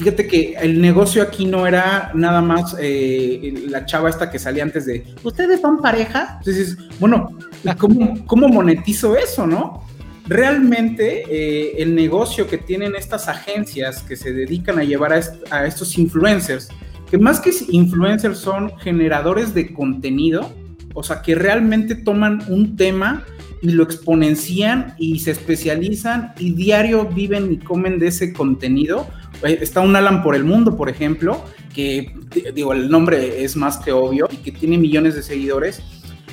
fíjate 0.01 0.27
que 0.27 0.55
el 0.55 0.81
negocio 0.81 1.23
aquí 1.23 1.45
no 1.45 1.67
era 1.67 2.11
nada 2.15 2.41
más 2.41 2.75
eh, 2.81 3.67
la 3.69 3.85
chava 3.85 4.09
esta 4.09 4.31
que 4.31 4.39
salía 4.39 4.63
antes 4.63 4.87
de, 4.87 5.05
¿ustedes 5.23 5.61
son 5.61 5.83
pareja? 5.83 6.39
Entonces, 6.39 6.79
bueno, 6.99 7.37
¿cómo, 7.77 8.25
cómo 8.25 8.49
monetizo 8.49 9.15
eso, 9.15 9.47
no? 9.47 9.85
Realmente 10.27 11.25
eh, 11.29 11.83
el 11.83 11.95
negocio 11.95 12.47
que 12.47 12.57
tienen 12.57 12.97
estas 12.97 13.29
agencias 13.29 14.03
que 14.03 14.17
se 14.17 14.33
dedican 14.33 14.79
a 14.79 14.85
llevar 14.85 15.13
a, 15.13 15.21
a 15.51 15.67
estos 15.67 15.99
influencers, 15.99 16.71
que 17.11 17.19
más 17.19 17.39
que 17.39 17.51
influencers 17.69 18.39
son 18.39 18.79
generadores 18.79 19.53
de 19.53 19.75
contenido, 19.75 20.51
o 20.95 21.03
sea, 21.03 21.21
que 21.21 21.35
realmente 21.35 21.95
toman 21.95 22.43
un 22.49 22.75
tema 22.75 23.25
y 23.63 23.71
lo 23.73 23.83
exponencian 23.83 24.95
y 24.99 25.19
se 25.19 25.33
especializan 25.33 26.33
y 26.39 26.55
diario 26.55 27.07
viven 27.07 27.53
y 27.53 27.59
comen 27.59 27.99
de 27.99 28.09
ese 28.09 28.33
contenido. 28.33 29.09
Eh, 29.43 29.59
está 29.61 29.81
un 29.81 29.95
Alan 29.97 30.23
por 30.23 30.35
el 30.35 30.45
mundo, 30.45 30.77
por 30.77 30.89
ejemplo, 30.89 31.45
que 31.75 32.15
digo, 32.55 32.73
el 32.73 32.91
nombre 32.91 33.45
es 33.45 33.57
más 33.57 33.79
que 33.79 33.93
obvio 33.93 34.29
y 34.31 34.37
que 34.37 34.53
tiene 34.53 34.79
millones 34.79 35.15
de 35.15 35.23
seguidores. 35.23 35.83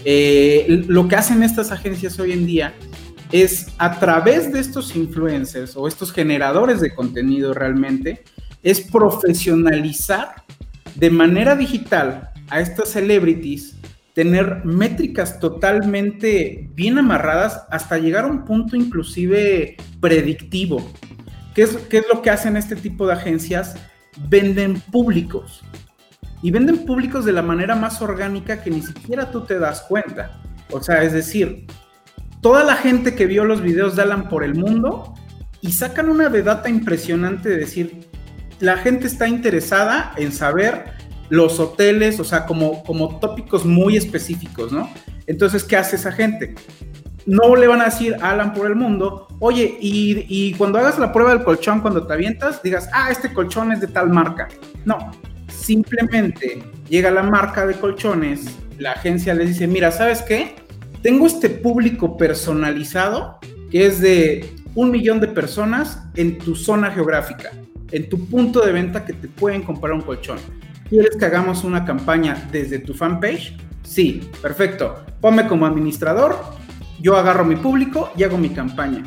Eh, 0.06 0.86
lo 0.88 1.08
que 1.08 1.16
hacen 1.16 1.44
estas 1.44 1.72
agencias 1.72 2.20
hoy 2.20 2.32
en 2.32 2.46
día 2.46 2.74
es 3.32 3.68
a 3.78 4.00
través 4.00 4.54
de 4.54 4.60
estos 4.60 4.96
influencers 4.96 5.76
o 5.76 5.88
estos 5.88 6.14
generadores 6.14 6.80
de 6.80 6.94
contenido 6.96 7.54
realmente, 7.54 8.24
es 8.64 8.82
profesionalizar 8.82 10.44
de 10.96 11.10
manera 11.10 11.56
digital 11.56 12.30
a 12.50 12.62
estas 12.62 12.90
celebrities 12.90 13.76
tener 14.18 14.66
métricas 14.66 15.40
totalmente 15.40 16.72
bien 16.74 16.98
amarradas 16.98 17.68
hasta 17.70 18.00
llegar 18.00 18.24
a 18.24 18.28
un 18.28 18.46
punto 18.46 18.76
inclusive 18.76 19.78
predictivo. 20.02 20.92
¿Qué 21.54 21.62
es, 21.62 21.78
qué 21.88 22.00
es 22.00 22.06
lo 22.12 22.24
que 22.24 22.32
hacen 22.32 22.58
este 22.58 22.76
tipo 22.76 23.06
de 23.06 23.14
agencias? 23.14 23.76
Venden 24.28 24.82
públicos. 24.82 25.62
Y 26.42 26.50
venden 26.50 26.84
públicos 26.84 27.26
de 27.26 27.32
la 27.32 27.44
manera 27.44 27.76
más 27.76 28.02
orgánica 28.02 28.64
que 28.64 28.72
ni 28.72 28.82
siquiera 28.82 29.30
tú 29.30 29.42
te 29.42 29.60
das 29.60 29.82
cuenta. 29.82 30.42
O 30.72 30.82
sea, 30.82 31.04
es 31.04 31.14
decir, 31.14 31.68
toda 32.42 32.64
la 32.64 32.76
gente 32.76 33.14
que 33.14 33.28
vio 33.28 33.46
los 33.46 33.62
videos 33.62 33.96
de 33.96 34.02
Alan 34.02 34.30
por 34.30 34.44
el 34.44 34.56
mundo 34.56 35.14
y 35.62 35.74
sacan 35.74 36.10
una 36.10 36.30
de 36.30 36.42
data 36.42 36.70
impresionante 36.70 37.50
de 37.50 37.58
decir, 37.58 38.08
la 38.62 38.78
gente 38.78 39.06
está 39.06 39.28
interesada 39.28 40.14
en 40.18 40.32
saber 40.32 40.98
los 41.30 41.60
hoteles, 41.60 42.20
o 42.20 42.24
sea, 42.24 42.46
como, 42.46 42.84
como 42.84 43.20
tópicos 43.20 43.66
muy 43.66 43.98
específicos, 43.98 44.72
¿no? 44.72 44.90
Entonces, 45.26 45.64
¿qué 45.64 45.76
hace 45.76 45.98
esa 45.98 46.12
gente? 46.12 46.56
No 47.26 47.56
le 47.56 47.68
van 47.68 47.82
a 47.82 47.86
decir 47.86 48.16
a 48.22 48.32
Alan 48.32 48.54
por 48.54 48.68
el 48.68 48.76
mundo, 48.76 49.28
oye, 49.40 49.78
y, 49.82 50.26
y, 50.30 50.54
cuando 50.54 50.80
hagas 50.80 50.98
la 50.98 51.12
prueba 51.12 51.32
del 51.32 51.44
colchón, 51.44 51.82
cuando 51.82 52.08
te 52.08 52.14
avientas, 52.14 52.64
digas, 52.64 52.90
ah, 52.94 53.12
este 53.12 53.34
colchón 53.34 53.72
es 53.74 53.82
de 53.82 53.88
tal 53.88 54.10
marca. 54.10 54.48
No, 54.86 55.12
simplemente 55.50 56.64
llega 56.90 57.12
la 57.12 57.24
marca 57.24 57.68
de 57.68 57.74
colchones, 57.76 58.46
la 58.78 58.94
agencia 58.94 59.34
les 59.34 59.50
dice, 59.50 59.68
mira, 59.68 59.92
¿sabes 59.92 60.22
qué? 60.22 60.56
Tengo 61.02 61.28
este 61.28 61.50
público 61.50 62.16
personalizado 62.16 63.40
que 63.70 63.86
es 63.86 64.00
de 64.00 64.50
un 64.76 64.92
millón 64.92 65.20
de 65.20 65.28
personas 65.28 66.04
en 66.16 66.38
tu 66.38 66.56
zona 66.56 66.92
geográfica, 66.92 67.52
en 67.92 68.08
tu 68.08 68.26
punto 68.28 68.62
de 68.66 68.72
venta 68.72 69.04
que 69.04 69.14
te 69.14 69.28
pueden 69.28 69.64
comprar 69.64 69.94
un 69.94 70.02
colchón 70.02 70.38
¿Quieres 70.90 71.18
que 71.18 71.26
hagamos 71.26 71.66
una 71.66 71.84
campaña 71.84 72.48
desde 72.50 72.80
tu 72.80 72.94
fanpage? 72.94 73.58
Sí, 73.84 74.30
perfecto. 74.42 75.04
Ponme 75.20 75.46
como 75.48 75.66
administrador, 75.66 76.38
yo 77.02 77.18
agarro 77.18 77.44
mi 77.44 77.58
público 77.58 78.10
y 78.16 78.24
hago 78.24 78.38
mi 78.38 78.50
campaña. 78.50 79.04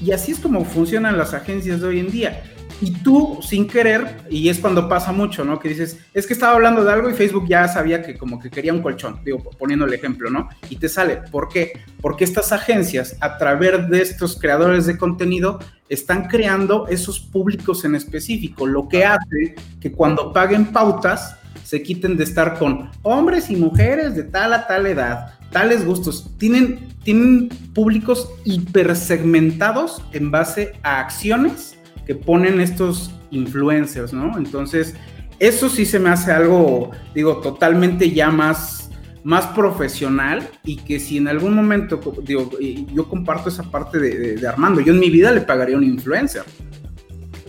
Y 0.00 0.10
así 0.10 0.32
es 0.32 0.40
como 0.40 0.64
funcionan 0.64 1.16
las 1.16 1.32
agencias 1.32 1.80
de 1.80 1.86
hoy 1.86 2.00
en 2.00 2.10
día. 2.10 2.42
Y 2.80 2.92
tú, 3.02 3.38
sin 3.42 3.66
querer, 3.66 4.22
y 4.30 4.48
es 4.48 4.58
cuando 4.58 4.88
pasa 4.88 5.12
mucho, 5.12 5.44
¿no? 5.44 5.58
Que 5.58 5.68
dices, 5.68 5.98
es 6.14 6.26
que 6.26 6.32
estaba 6.32 6.54
hablando 6.54 6.82
de 6.82 6.90
algo 6.90 7.10
y 7.10 7.14
Facebook 7.14 7.46
ya 7.46 7.68
sabía 7.68 8.02
que 8.02 8.16
como 8.16 8.40
que 8.40 8.50
quería 8.50 8.72
un 8.72 8.80
colchón, 8.80 9.20
digo, 9.22 9.38
poniendo 9.58 9.84
el 9.84 9.92
ejemplo, 9.92 10.30
¿no? 10.30 10.48
Y 10.70 10.76
te 10.76 10.88
sale. 10.88 11.18
¿Por 11.30 11.48
qué? 11.48 11.72
Porque 12.00 12.24
estas 12.24 12.52
agencias, 12.52 13.16
a 13.20 13.36
través 13.36 13.90
de 13.90 14.00
estos 14.00 14.38
creadores 14.38 14.86
de 14.86 14.96
contenido, 14.96 15.58
están 15.90 16.28
creando 16.28 16.86
esos 16.88 17.20
públicos 17.20 17.84
en 17.84 17.94
específico, 17.94 18.66
lo 18.66 18.88
que 18.88 19.04
hace 19.04 19.56
que 19.80 19.92
cuando 19.92 20.32
paguen 20.32 20.66
pautas, 20.66 21.36
se 21.64 21.82
quiten 21.82 22.16
de 22.16 22.24
estar 22.24 22.58
con 22.58 22.90
hombres 23.02 23.50
y 23.50 23.56
mujeres 23.56 24.16
de 24.16 24.24
tal 24.24 24.52
a 24.54 24.66
tal 24.66 24.86
edad, 24.86 25.34
tales 25.50 25.84
gustos. 25.84 26.30
Tienen, 26.38 26.88
tienen 27.04 27.48
públicos 27.74 28.30
hipersegmentados 28.44 30.02
en 30.12 30.30
base 30.30 30.72
a 30.82 31.00
acciones 31.00 31.76
que 32.10 32.16
ponen 32.16 32.60
estos 32.60 33.12
influencers, 33.30 34.12
¿no? 34.12 34.36
Entonces, 34.36 34.96
eso 35.38 35.68
sí 35.68 35.86
se 35.86 36.00
me 36.00 36.10
hace 36.10 36.32
algo, 36.32 36.90
digo, 37.14 37.36
totalmente 37.36 38.10
ya 38.10 38.32
más, 38.32 38.90
más 39.22 39.46
profesional 39.46 40.48
y 40.64 40.78
que 40.78 40.98
si 40.98 41.18
en 41.18 41.28
algún 41.28 41.54
momento, 41.54 42.00
digo, 42.24 42.50
yo 42.92 43.08
comparto 43.08 43.48
esa 43.48 43.62
parte 43.70 44.00
de, 44.00 44.48
Armando, 44.48 44.80
yo 44.80 44.92
en 44.92 44.98
mi 44.98 45.08
vida 45.08 45.30
le 45.30 45.42
pagaría 45.42 45.76
un 45.76 45.84
influencer. 45.84 46.42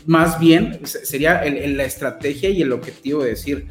Más 0.06 0.40
bien 0.40 0.80
sería 0.86 1.44
la 1.44 1.84
estrategia 1.84 2.52
y 2.52 2.62
el 2.62 2.72
objetivo 2.72 3.24
de 3.24 3.30
decir, 3.30 3.66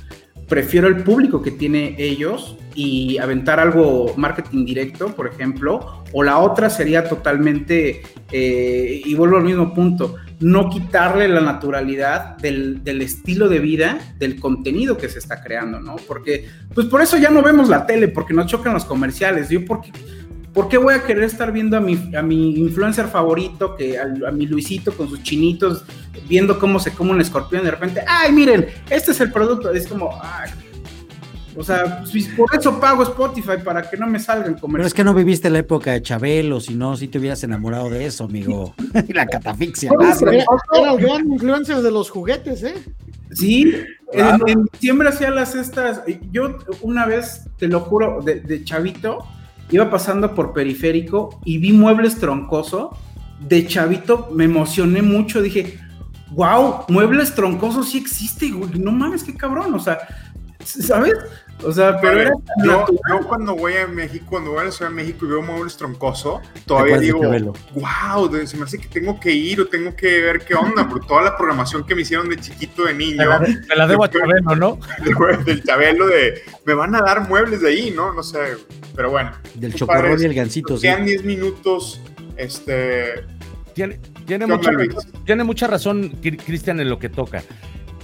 prefiero 0.48 0.88
el 0.88 1.04
público 1.04 1.40
que 1.40 1.52
tiene 1.52 1.94
ellos 1.98 2.56
y 2.74 3.16
aventar 3.18 3.60
algo 3.60 4.12
marketing 4.16 4.64
directo, 4.64 5.14
por 5.14 5.28
ejemplo, 5.28 6.02
o 6.12 6.24
la 6.24 6.38
otra 6.38 6.68
sería 6.68 7.08
totalmente, 7.08 8.02
eh, 8.32 9.02
y 9.04 9.14
vuelvo 9.14 9.36
al 9.36 9.44
mismo 9.44 9.72
punto, 9.72 10.16
no 10.40 10.70
quitarle 10.70 11.28
la 11.28 11.40
naturalidad 11.40 12.36
del, 12.38 12.82
estilo 13.02 13.48
de 13.48 13.58
vida, 13.58 13.98
del 14.18 14.40
contenido 14.40 14.96
que 14.96 15.08
se 15.08 15.18
está 15.18 15.42
creando, 15.42 15.80
¿no? 15.80 15.96
Porque, 15.96 16.48
pues 16.74 16.86
por 16.86 17.02
eso 17.02 17.18
ya 17.18 17.30
no 17.30 17.42
vemos 17.42 17.68
la 17.68 17.86
tele, 17.86 18.08
porque 18.08 18.34
nos 18.34 18.46
chocan 18.46 18.72
los 18.72 18.84
comerciales. 18.84 19.50
Yo, 19.50 19.64
porque 19.64 19.92
¿Por 20.52 20.68
qué 20.68 20.78
voy 20.78 20.94
a 20.94 21.04
querer 21.04 21.24
estar 21.24 21.52
viendo 21.52 21.76
a 21.76 21.80
mi, 21.80 22.12
a 22.16 22.22
mi 22.22 22.56
influencer 22.58 23.06
favorito, 23.06 23.76
que 23.76 23.98
a, 23.98 24.06
mi 24.32 24.46
Luisito 24.46 24.92
con 24.92 25.08
sus 25.08 25.22
chinitos, 25.22 25.84
viendo 26.28 26.58
cómo 26.58 26.80
se 26.80 26.92
come 26.92 27.12
un 27.12 27.20
escorpión 27.20 27.64
de 27.64 27.70
repente, 27.70 28.02
ay, 28.06 28.32
miren, 28.32 28.66
este 28.88 29.12
es 29.12 29.20
el 29.20 29.30
producto? 29.30 29.70
Es 29.70 29.86
como, 29.86 30.18
ay, 30.20 30.50
o 31.60 31.62
sea, 31.62 32.02
pues, 32.10 32.26
por 32.28 32.48
eso 32.58 32.80
pago 32.80 33.02
Spotify, 33.02 33.58
para 33.62 33.88
que 33.88 33.96
no 33.98 34.06
me 34.06 34.18
salgan 34.18 34.54
comerciales. 34.54 34.72
Pero 34.72 34.86
es 34.86 34.94
que 34.94 35.04
no 35.04 35.12
viviste 35.12 35.50
la 35.50 35.58
época 35.58 35.92
de 35.92 36.00
Chabelo, 36.00 36.58
si 36.58 36.74
no, 36.74 36.96
si 36.96 37.08
te 37.08 37.18
hubieras 37.18 37.44
enamorado 37.44 37.90
de 37.90 38.06
eso, 38.06 38.24
amigo. 38.24 38.74
la 39.08 39.26
catafixia. 39.26 39.90
era, 40.00 40.90
el 40.92 40.98
gran 40.98 41.30
influencer 41.30 41.82
de 41.82 41.90
los 41.90 42.08
juguetes, 42.08 42.62
¿eh? 42.62 42.74
Sí, 43.32 43.74
en, 44.12 44.64
diciembre 44.72 45.10
hacía 45.10 45.30
las 45.30 45.54
estas. 45.54 46.02
Yo 46.32 46.56
una 46.80 47.04
vez, 47.04 47.44
te 47.58 47.68
lo 47.68 47.80
juro, 47.80 48.22
de 48.22 48.64
chavito, 48.64 49.26
iba 49.70 49.90
pasando 49.90 50.34
por 50.34 50.54
periférico 50.54 51.40
y 51.44 51.58
vi 51.58 51.72
muebles 51.72 52.16
troncoso. 52.16 52.96
De 53.38 53.66
chavito 53.66 54.28
me 54.32 54.44
emocioné 54.44 55.02
mucho, 55.02 55.42
dije, 55.42 55.78
wow, 56.30 56.84
muebles 56.88 57.34
troncosos 57.34 57.90
sí 57.90 57.98
existe, 57.98 58.50
güey. 58.50 58.78
No 58.78 58.92
mames, 58.92 59.24
qué 59.24 59.34
cabrón, 59.34 59.74
o 59.74 59.78
sea, 59.78 59.98
¿sabes? 60.64 61.14
O 61.62 61.72
sea, 61.72 62.00
pero 62.00 62.30
yo, 62.64 62.86
cuando 63.28 63.54
voy 63.54 63.74
a 63.74 63.86
México, 63.86 64.26
cuando 64.30 64.52
voy 64.52 64.60
a 64.60 64.64
la 64.64 64.70
Ciudad 64.70 64.90
de 64.90 64.96
México 64.96 65.26
y 65.26 65.28
veo 65.28 65.42
muebles 65.42 65.76
troncoso, 65.76 66.40
todavía 66.66 66.98
digo, 66.98 67.20
wow, 67.74 68.46
se 68.46 68.56
me 68.56 68.64
hace 68.64 68.78
que 68.78 68.88
tengo 68.88 69.18
que 69.20 69.32
ir 69.32 69.60
o 69.60 69.66
tengo 69.66 69.94
que 69.94 70.20
ver 70.22 70.40
qué 70.40 70.54
onda, 70.54 70.88
por 70.88 71.06
toda 71.06 71.22
la 71.22 71.36
programación 71.36 71.84
que 71.84 71.94
me 71.94 72.02
hicieron 72.02 72.28
de 72.28 72.36
chiquito, 72.36 72.84
de 72.84 72.94
niño. 72.94 73.16
Me 73.68 73.76
la, 73.76 73.86
debo 73.86 74.04
a 74.04 74.10
Chabelo, 74.10 74.56
¿no? 74.56 74.78
Del 75.44 75.62
Chabelo 75.62 76.06
de, 76.06 76.42
me 76.64 76.74
van 76.74 76.94
a 76.94 77.00
dar 77.00 77.28
muebles 77.28 77.60
de 77.60 77.68
ahí, 77.68 77.90
¿no? 77.90 78.12
No 78.12 78.22
sé, 78.22 78.38
pero 78.96 79.10
bueno. 79.10 79.32
Del 79.54 79.74
chocorrol 79.74 80.20
y 80.20 80.24
el 80.24 80.34
gancito, 80.34 80.76
sí. 80.76 80.82
Quedan 80.82 81.04
10 81.04 81.24
minutos, 81.24 82.00
este... 82.36 83.24
Tiene, 83.74 84.00
tiene, 84.26 84.46
mucha, 84.46 84.72
tiene 85.24 85.44
mucha 85.44 85.66
razón, 85.66 86.18
Cristian, 86.20 86.80
en 86.80 86.90
lo 86.90 86.98
que 86.98 87.08
toca. 87.08 87.42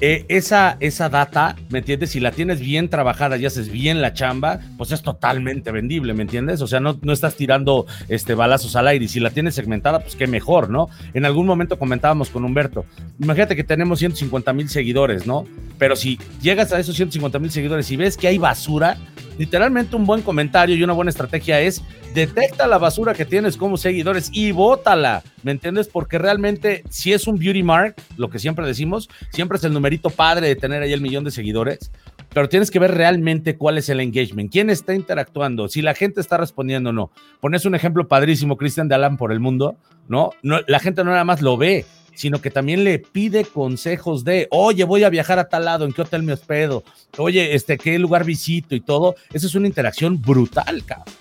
Eh, 0.02 0.26
esa, 0.28 0.76
esa 0.80 1.08
data, 1.08 1.56
¿me 1.70 1.78
entiendes? 1.78 2.10
Si 2.10 2.20
la 2.20 2.30
tienes 2.30 2.60
bien 2.60 2.90
trabajada 2.90 3.38
y 3.38 3.46
haces 3.46 3.70
bien 3.70 4.02
la 4.02 4.12
chamba, 4.12 4.60
pues 4.76 4.92
es 4.92 5.00
totalmente 5.00 5.72
vendible, 5.72 6.12
¿me 6.12 6.22
entiendes? 6.22 6.60
O 6.60 6.66
sea, 6.66 6.80
no, 6.80 6.98
no 7.00 7.14
estás 7.14 7.34
tirando 7.34 7.86
este, 8.08 8.34
balazos 8.34 8.76
al 8.76 8.88
aire 8.88 9.06
y 9.06 9.08
si 9.08 9.20
la 9.20 9.30
tienes 9.30 9.54
segmentada, 9.54 10.00
pues 10.00 10.14
qué 10.14 10.26
mejor, 10.26 10.68
¿no? 10.68 10.90
En 11.14 11.24
algún 11.24 11.46
momento 11.46 11.78
comentábamos 11.78 12.28
con 12.28 12.44
Humberto, 12.44 12.84
imagínate 13.18 13.56
que 13.56 13.64
tenemos 13.64 13.98
150 13.98 14.52
mil 14.52 14.68
seguidores, 14.68 15.26
¿no? 15.26 15.46
Pero 15.78 15.96
si 15.96 16.18
llegas 16.42 16.74
a 16.74 16.78
esos 16.78 16.94
150 16.94 17.38
mil 17.38 17.50
seguidores 17.50 17.90
y 17.90 17.96
ves 17.96 18.18
que 18.18 18.28
hay 18.28 18.36
basura, 18.36 18.98
literalmente 19.38 19.96
un 19.96 20.04
buen 20.04 20.22
comentario 20.22 20.76
y 20.76 20.82
una 20.82 20.92
buena 20.92 21.10
estrategia 21.10 21.60
es 21.60 21.82
detecta 22.14 22.66
la 22.66 22.78
basura 22.78 23.14
que 23.14 23.24
tienes 23.24 23.56
como 23.56 23.76
seguidores 23.76 24.30
y 24.32 24.52
bótala, 24.52 25.22
¿me 25.42 25.52
entiendes? 25.52 25.88
Porque 25.88 26.18
realmente 26.18 26.82
si 26.88 27.12
es 27.12 27.26
un 27.26 27.38
beauty 27.38 27.62
mark, 27.62 27.96
lo 28.16 28.30
que 28.30 28.38
siempre 28.38 28.66
decimos, 28.66 29.08
siempre 29.30 29.58
es 29.58 29.64
el 29.64 29.72
numerito 29.72 30.10
padre 30.10 30.48
de 30.48 30.56
tener 30.56 30.82
ahí 30.82 30.92
el 30.92 31.00
millón 31.00 31.24
de 31.24 31.30
seguidores, 31.30 31.90
pero 32.32 32.48
tienes 32.48 32.70
que 32.70 32.78
ver 32.78 32.92
realmente 32.92 33.56
cuál 33.56 33.78
es 33.78 33.88
el 33.88 34.00
engagement, 34.00 34.50
quién 34.50 34.70
está 34.70 34.94
interactuando, 34.94 35.68
si 35.68 35.82
la 35.82 35.94
gente 35.94 36.20
está 36.20 36.36
respondiendo 36.36 36.90
o 36.90 36.92
no. 36.92 37.10
Pones 37.40 37.64
un 37.64 37.74
ejemplo 37.74 38.08
padrísimo, 38.08 38.56
Cristian 38.56 38.88
de 38.88 38.94
Alan 38.94 39.16
por 39.16 39.32
el 39.32 39.40
mundo, 39.40 39.76
¿no? 40.08 40.30
no 40.42 40.60
la 40.66 40.78
gente 40.78 41.04
no 41.04 41.10
nada 41.10 41.24
más 41.24 41.42
lo 41.42 41.56
ve, 41.56 41.84
sino 42.16 42.40
que 42.40 42.50
también 42.50 42.84
le 42.84 42.98
pide 42.98 43.44
consejos 43.44 44.24
de, 44.24 44.48
oye, 44.50 44.84
voy 44.84 45.04
a 45.04 45.10
viajar 45.10 45.38
a 45.38 45.48
tal 45.48 45.64
lado, 45.66 45.84
¿en 45.84 45.92
qué 45.92 46.02
hotel 46.02 46.22
me 46.22 46.32
hospedo? 46.32 46.82
Oye, 47.18 47.54
este, 47.54 47.78
¿qué 47.78 47.98
lugar 47.98 48.24
visito? 48.24 48.74
Y 48.74 48.80
todo. 48.80 49.14
Esa 49.32 49.46
es 49.46 49.54
una 49.54 49.66
interacción 49.66 50.20
brutal, 50.20 50.84
cabrón. 50.84 51.14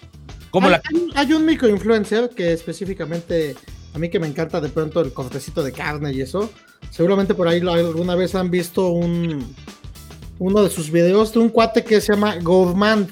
Como 0.49 0.67
hay, 0.67 0.73
la... 0.73 0.81
hay 1.15 1.33
un 1.33 1.45
microinfluencer 1.45 2.29
que 2.29 2.53
específicamente, 2.53 3.55
a 3.93 3.99
mí 3.99 4.09
que 4.09 4.19
me 4.19 4.27
encanta 4.27 4.61
de 4.61 4.69
pronto 4.69 5.01
el 5.01 5.11
cortecito 5.11 5.61
de 5.61 5.71
carne 5.71 6.13
y 6.13 6.21
eso, 6.21 6.49
seguramente 6.89 7.33
por 7.33 7.47
ahí 7.47 7.59
alguna 7.59 8.15
vez 8.15 8.35
han 8.35 8.49
visto 8.49 8.89
un 8.89 9.53
uno 10.39 10.63
de 10.63 10.69
sus 10.69 10.91
videos 10.91 11.33
de 11.33 11.39
un 11.39 11.49
cuate 11.49 11.83
que 11.83 12.01
se 12.01 12.13
llama 12.13 12.35
Gourmand 12.37 13.09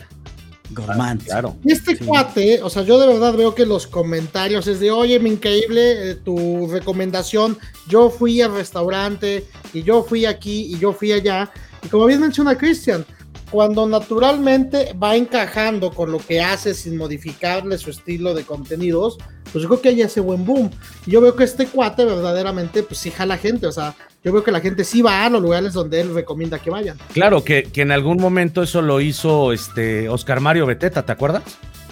Claro. 1.26 1.56
Y 1.64 1.72
este 1.72 1.98
cuate, 1.98 2.62
o 2.62 2.70
sea, 2.70 2.84
yo 2.84 3.00
de 3.00 3.08
verdad 3.08 3.34
veo 3.34 3.56
que 3.56 3.66
los 3.66 3.88
comentarios 3.88 4.68
es 4.68 4.80
de, 4.80 4.92
oye, 4.92 5.20
me 5.20 5.30
increíble 5.30 6.12
eh, 6.12 6.16
tu 6.16 6.68
recomendación. 6.68 7.58
Yo 7.88 8.10
fui 8.10 8.42
al 8.42 8.54
restaurante 8.54 9.46
y 9.74 9.84
yo 9.84 10.04
fui 10.04 10.26
aquí 10.26 10.74
y 10.74 10.80
yo 10.80 10.94
fui 10.94 11.12
allá. 11.12 11.52
Y 11.84 11.88
como 11.88 12.06
bien 12.06 12.22
menciona 12.22 12.58
Christian, 12.58 13.06
cuando 13.54 13.86
naturalmente 13.86 14.94
va 14.94 15.16
encajando 15.16 15.92
con 15.92 16.12
lo 16.12 16.18
que 16.18 16.42
hace 16.42 16.74
sin 16.74 16.98
modificarle 16.98 17.78
su 17.78 17.92
estilo 17.92 18.34
de 18.34 18.44
contenidos, 18.44 19.18
pues 19.52 19.62
yo 19.62 19.70
creo 19.70 19.82
que 19.82 19.90
hay 19.90 20.02
ese 20.02 20.22
buen 20.22 20.44
boom. 20.44 20.72
Y 21.06 21.12
yo 21.12 21.22
veo 21.22 21.36
que 21.36 21.44
este 21.44 21.68
cuate 21.68 22.04
verdaderamente, 22.04 22.82
pues 22.82 23.00
sí 23.00 23.12
jala 23.12 23.38
gente, 23.38 23.68
o 23.68 23.72
sea, 23.72 23.96
yo 24.24 24.32
veo 24.32 24.44
que 24.44 24.52
la 24.52 24.62
gente 24.62 24.84
sí 24.84 25.02
va 25.02 25.26
a 25.26 25.30
los 25.30 25.42
lugares 25.42 25.74
donde 25.74 26.00
él 26.00 26.14
recomienda 26.14 26.60
que 26.60 26.70
vayan. 26.70 26.98
Claro, 27.14 27.44
que, 27.44 27.64
que 27.64 27.82
en 27.82 27.92
algún 27.92 28.18
momento 28.18 28.64
eso 28.64 28.82
lo 28.82 29.02
hizo 29.02 29.52
este 29.52 30.08
Oscar 30.08 30.40
Mario 30.40 30.66
Beteta, 30.66 31.06
¿te 31.06 31.12
acuerdas? 31.12 31.44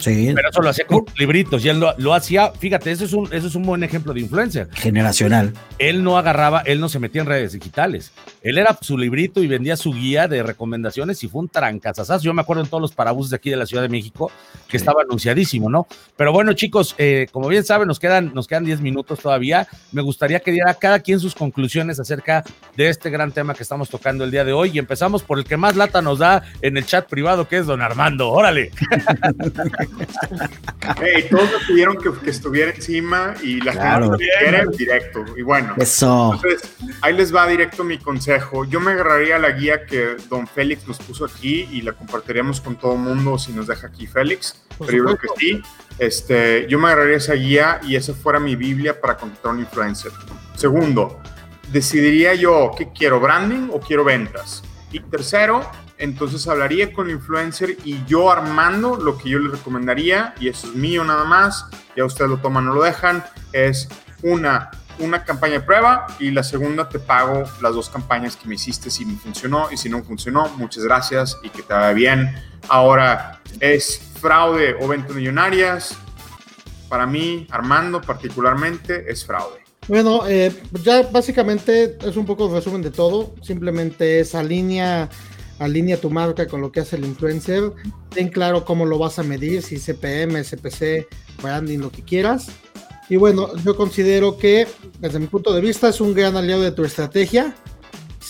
Sí. 0.01 0.31
Pero 0.33 0.49
eso 0.49 0.61
lo 0.61 0.69
hacía 0.69 0.85
con 0.85 1.05
libritos 1.17 1.63
y 1.63 1.69
él 1.69 1.79
lo, 1.97 2.13
hacía, 2.13 2.51
fíjate, 2.51 2.91
eso 2.91 3.05
es, 3.05 3.13
un, 3.13 3.31
eso 3.31 3.47
es 3.47 3.55
un 3.55 3.63
buen 3.63 3.83
ejemplo 3.83 4.13
de 4.13 4.21
influencer. 4.21 4.69
Generacional. 4.73 5.53
Él 5.77 6.03
no 6.03 6.17
agarraba, 6.17 6.61
él 6.65 6.79
no 6.79 6.89
se 6.89 6.99
metía 6.99 7.21
en 7.21 7.27
redes 7.27 7.53
digitales. 7.53 8.11
Él 8.41 8.57
era 8.57 8.77
su 8.81 8.97
librito 8.97 9.41
y 9.43 9.47
vendía 9.47 9.77
su 9.77 9.93
guía 9.93 10.27
de 10.27 10.41
recomendaciones 10.43 11.23
y 11.23 11.27
fue 11.27 11.41
un 11.41 11.49
trancazazazo. 11.49 12.23
Yo 12.23 12.33
me 12.33 12.41
acuerdo 12.41 12.63
en 12.63 12.69
todos 12.69 12.81
los 12.81 12.93
parabuses 12.93 13.29
de 13.29 13.35
aquí 13.35 13.49
de 13.49 13.57
la 13.57 13.65
Ciudad 13.65 13.83
de 13.83 13.89
México 13.89 14.31
que 14.67 14.77
estaba 14.77 15.03
anunciadísimo, 15.03 15.69
¿no? 15.69 15.87
Pero 16.17 16.33
bueno, 16.33 16.53
chicos, 16.53 16.95
eh, 16.97 17.27
como 17.31 17.47
bien 17.47 17.63
saben, 17.63 17.87
nos 17.87 17.99
quedan, 17.99 18.33
nos 18.33 18.47
quedan 18.47 18.65
10 18.65 18.81
minutos 18.81 19.19
todavía. 19.19 19.67
Me 19.91 20.01
gustaría 20.01 20.39
que 20.39 20.51
diera 20.51 20.73
cada 20.73 20.99
quien 20.99 21.19
sus 21.19 21.35
conclusiones 21.35 21.99
acerca 21.99 22.43
de 22.75 22.89
este 22.89 23.09
gran 23.09 23.31
tema 23.31 23.53
que 23.53 23.63
estamos 23.63 23.89
tocando 23.89 24.23
el 24.23 24.31
día 24.31 24.43
de 24.43 24.53
hoy 24.53 24.71
y 24.73 24.79
empezamos 24.79 25.23
por 25.23 25.37
el 25.37 25.45
que 25.45 25.57
más 25.57 25.75
lata 25.75 26.01
nos 26.01 26.19
da 26.19 26.43
en 26.61 26.77
el 26.77 26.85
chat 26.85 27.07
privado, 27.07 27.47
que 27.47 27.57
es 27.57 27.65
don 27.65 27.81
Armando. 27.81 28.29
Órale. 28.29 28.71
hey, 31.01 31.27
todos 31.29 31.49
pidieron 31.67 31.97
que, 31.97 32.11
que, 32.23 32.29
estuviera 32.29 32.71
encima 32.71 33.33
y 33.43 33.61
la 33.61 33.73
gente 33.73 34.25
quiere 34.39 34.59
en 34.59 34.71
directo. 34.71 35.25
Y 35.37 35.41
bueno, 35.41 35.75
Eso. 35.77 36.33
entonces 36.35 36.69
ahí 37.01 37.13
les 37.13 37.33
va 37.33 37.47
directo 37.47 37.83
mi 37.83 37.97
consejo. 37.97 38.65
Yo 38.65 38.79
me 38.79 38.91
agarraría 38.91 39.37
la 39.39 39.51
guía 39.51 39.85
que 39.85 40.15
don 40.29 40.47
Félix 40.47 40.87
nos 40.87 40.97
puso 40.99 41.25
aquí 41.25 41.67
y 41.71 41.81
la 41.81 41.93
compartiríamos 41.93 42.61
con 42.61 42.75
todo 42.75 42.93
el 42.93 42.99
mundo 42.99 43.37
si 43.37 43.51
nos 43.53 43.67
deja 43.67 43.87
aquí 43.87 44.07
Félix. 44.07 44.63
pero 44.79 44.91
yo 44.91 45.03
creo 45.05 45.17
que 45.17 45.27
sí. 45.37 45.61
Este, 45.99 46.67
yo 46.67 46.79
me 46.79 46.87
agarraría 46.87 47.17
esa 47.17 47.33
guía 47.33 47.79
y 47.83 47.95
esa 47.95 48.13
fuera 48.13 48.39
mi 48.39 48.55
Biblia 48.55 48.99
para 48.99 49.17
contratar 49.17 49.51
un 49.53 49.59
influencer. 49.59 50.11
Segundo, 50.55 51.21
decidiría 51.71 52.33
yo 52.33 52.71
qué 52.77 52.89
quiero, 52.91 53.19
branding 53.19 53.69
o 53.71 53.79
quiero 53.79 54.03
ventas. 54.03 54.63
Y 54.91 54.99
tercero, 54.99 55.69
entonces 56.01 56.47
hablaría 56.47 56.91
con 56.91 57.07
el 57.07 57.15
influencer 57.15 57.77
y 57.85 58.03
yo 58.05 58.31
armando 58.31 58.97
lo 58.97 59.17
que 59.17 59.29
yo 59.29 59.39
le 59.39 59.49
recomendaría, 59.49 60.33
y 60.39 60.49
eso 60.49 60.67
es 60.67 60.75
mío 60.75 61.03
nada 61.03 61.23
más, 61.23 61.67
ya 61.95 62.03
ustedes 62.03 62.29
lo 62.29 62.37
toman 62.37 62.67
o 62.67 62.73
lo 62.73 62.83
dejan, 62.83 63.23
es 63.53 63.87
una, 64.23 64.71
una 64.99 65.23
campaña 65.23 65.53
de 65.53 65.61
prueba 65.61 66.07
y 66.19 66.31
la 66.31 66.43
segunda 66.43 66.89
te 66.89 66.99
pago 66.99 67.43
las 67.61 67.73
dos 67.73 67.89
campañas 67.89 68.35
que 68.35 68.47
me 68.47 68.55
hiciste 68.55 68.89
si 68.89 69.05
me 69.05 69.15
funcionó 69.15 69.69
y 69.71 69.77
si 69.77 69.89
no 69.89 70.03
funcionó, 70.03 70.49
muchas 70.57 70.83
gracias 70.83 71.37
y 71.43 71.49
que 71.49 71.61
te 71.61 71.73
vaya 71.73 71.93
bien. 71.93 72.35
Ahora, 72.67 73.39
¿es 73.59 74.01
fraude 74.19 74.75
o 74.79 74.87
ventas 74.87 75.15
millonarias? 75.15 75.97
Para 76.89 77.05
mí, 77.05 77.47
Armando 77.51 78.01
particularmente, 78.01 79.09
es 79.09 79.25
fraude. 79.25 79.61
Bueno, 79.87 80.27
eh, 80.27 80.53
ya 80.83 81.01
básicamente 81.03 81.97
es 82.05 82.15
un 82.15 82.25
poco 82.25 82.47
el 82.47 82.53
resumen 82.53 82.81
de 82.81 82.91
todo. 82.91 83.33
Simplemente 83.41 84.19
esa 84.19 84.43
línea 84.43 85.09
alinea 85.61 85.97
tu 85.97 86.09
marca 86.09 86.47
con 86.47 86.59
lo 86.59 86.71
que 86.71 86.79
hace 86.79 86.95
el 86.95 87.05
influencer, 87.05 87.71
ten 88.09 88.29
claro 88.29 88.65
cómo 88.65 88.85
lo 88.85 88.97
vas 88.97 89.19
a 89.19 89.23
medir, 89.23 89.61
si 89.61 89.77
CPM, 89.77 90.43
CPC, 90.43 91.07
branding, 91.41 91.79
lo 91.79 91.91
que 91.91 92.03
quieras. 92.03 92.47
Y 93.09 93.17
bueno, 93.17 93.49
yo 93.63 93.75
considero 93.75 94.37
que 94.37 94.67
desde 94.99 95.19
mi 95.19 95.27
punto 95.27 95.53
de 95.53 95.61
vista 95.61 95.89
es 95.89 96.01
un 96.01 96.13
gran 96.13 96.35
aliado 96.35 96.63
de 96.63 96.71
tu 96.71 96.83
estrategia. 96.83 97.55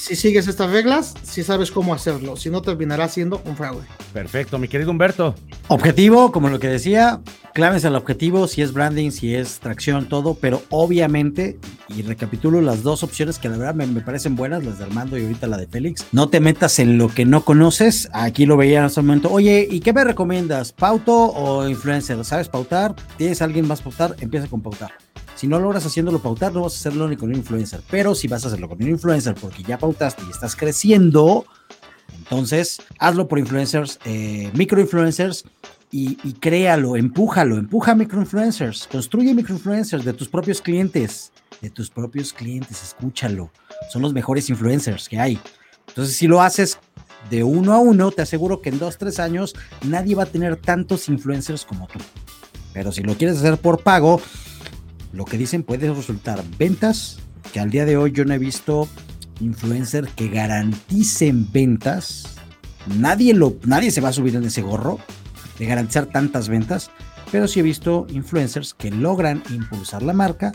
Si 0.02 0.16
sigues 0.16 0.48
estas 0.48 0.72
reglas, 0.72 1.14
si 1.22 1.44
sabes 1.44 1.70
cómo 1.70 1.94
hacerlo, 1.94 2.36
si 2.36 2.50
no 2.50 2.64
terminará 2.64 3.08
siendo 3.08 3.40
un 3.46 3.56
fraude. 3.56 3.84
Perfecto, 4.12 4.58
mi 4.58 4.68
querido 4.68 4.90
Humberto. 4.90 5.36
Objetivo, 5.68 6.32
como 6.32 6.50
lo 6.50 6.60
que 6.60 6.68
decía, 6.68 7.22
claves 7.54 7.86
al 7.86 7.96
objetivo, 7.96 8.48
si 8.48 8.64
es 8.64 8.74
branding, 8.74 9.12
si 9.12 9.36
es 9.36 9.60
tracción, 9.60 10.10
todo, 10.10 10.34
pero 10.34 10.64
obviamente, 10.70 11.60
y 11.88 12.02
recapitulo 12.02 12.62
las 12.62 12.82
dos 12.82 13.04
opciones 13.04 13.38
que 13.38 13.48
la 13.48 13.58
verdad 13.58 13.76
me, 13.76 13.86
me 13.86 14.02
parecen 14.02 14.36
buenas, 14.36 14.64
las 14.64 14.80
de 14.80 14.86
Armando 14.86 15.20
y 15.20 15.22
ahorita 15.22 15.46
la 15.46 15.58
de 15.58 15.68
Félix, 15.68 16.08
no 16.12 16.30
te 16.30 16.40
metas 16.40 16.80
en 16.80 16.98
lo 16.98 17.08
que 17.08 17.26
no 17.26 17.46
conoces, 17.46 18.10
aquí 18.12 18.48
lo 18.48 18.58
veía 18.58 18.80
en 18.80 18.86
ese 18.86 19.04
momento, 19.04 19.32
oye, 19.32 19.68
¿y 19.70 19.82
qué 19.82 19.94
me 19.94 20.04
recomiendas? 20.04 20.72
¿Pauto 20.72 21.14
o 21.14 21.70
influencer? 21.70 22.26
¿Sabes 22.26 22.50
pautar? 22.50 22.96
¿Tienes 23.18 23.44
alguien 23.44 23.68
más 23.68 23.84
pautar? 23.84 24.16
Empieza 24.20 24.48
con 24.48 24.62
pautar. 24.62 24.94
Si 25.42 25.48
no 25.48 25.60
logras 25.60 25.84
haciéndolo 25.88 26.20
pautar, 26.20 26.54
no 26.54 26.62
vas 26.62 26.74
a 26.74 26.76
hacerlo 26.76 27.08
ni 27.10 27.18
con 27.18 27.30
un 27.30 27.36
influencer. 27.36 27.82
Pero 27.90 28.14
si 28.14 28.28
vas 28.28 28.44
a 28.44 28.48
hacerlo 28.50 28.70
con 28.70 28.80
un 28.80 28.90
influencer 28.90 29.34
porque 29.34 29.64
ya 29.64 29.80
pautaste 29.80 30.22
y 30.28 30.30
estás 30.30 30.56
creciendo, 30.56 31.48
entonces 32.16 32.80
hazlo 33.00 33.28
por 33.28 33.40
influencers, 33.40 33.98
eh, 34.06 34.52
microinfluencers 34.54 35.46
y, 35.90 36.20
y 36.24 36.34
créalo, 36.34 36.96
empújalo, 36.96 37.58
empuja 37.58 37.96
microinfluencers, 37.96 38.88
construye 38.92 39.34
microinfluencers 39.34 40.06
de 40.06 40.14
tus 40.14 40.30
propios 40.30 40.62
clientes, 40.62 41.32
de 41.60 41.72
tus 41.72 41.90
propios 41.90 42.34
clientes, 42.34 42.84
escúchalo. 42.84 43.50
Son 43.90 44.04
los 44.04 44.14
mejores 44.14 44.48
influencers 44.48 45.10
que 45.10 45.20
hay. 45.20 45.40
Entonces, 45.88 46.16
si 46.16 46.28
lo 46.28 46.44
haces 46.44 46.78
de 47.32 47.44
uno 47.44 47.74
a 47.74 47.80
uno, 47.80 48.12
te 48.12 48.22
aseguro 48.22 48.62
que 48.62 48.70
en 48.70 48.78
dos, 48.78 49.00
tres 49.00 49.20
años 49.20 49.56
nadie 49.88 50.14
va 50.14 50.22
a 50.22 50.28
tener 50.28 50.58
tantos 50.58 51.10
influencers 51.10 51.66
como 51.66 51.88
tú. 51.88 51.98
Pero 52.74 52.92
si 52.92 53.02
lo 53.02 53.16
quieres 53.16 53.40
hacer 53.40 53.58
por 53.58 53.82
pago, 53.82 54.22
lo 55.14 55.26
que 55.26 55.38
dicen 55.38 55.64
puede 55.64 55.94
resultar 55.94 56.44
ventas, 56.58 57.20
que 57.54 57.60
al 57.60 57.70
día 57.70 57.86
de 57.86 57.98
hoy 57.98 58.12
yo 58.12 58.26
no 58.26 58.34
he 58.34 58.40
visto 58.40 58.88
influencer 59.40 60.08
que 60.10 60.30
garanticen 60.30 61.52
ventas. 61.52 62.36
Nadie, 62.98 63.34
lo, 63.34 63.58
nadie 63.64 63.92
se 63.92 64.02
va 64.02 64.10
a 64.10 64.14
subir 64.14 64.36
en 64.36 64.46
ese 64.46 64.62
gorro 64.62 65.00
de 65.60 65.66
garantizar 65.66 66.08
tantas 66.08 66.50
ventas, 66.50 66.92
pero 67.32 67.48
sí 67.48 67.60
he 67.60 67.64
visto 67.64 68.08
influencers 68.10 68.74
que 68.74 68.92
logran 68.92 69.44
impulsar 69.50 70.02
la 70.02 70.14
marca 70.14 70.52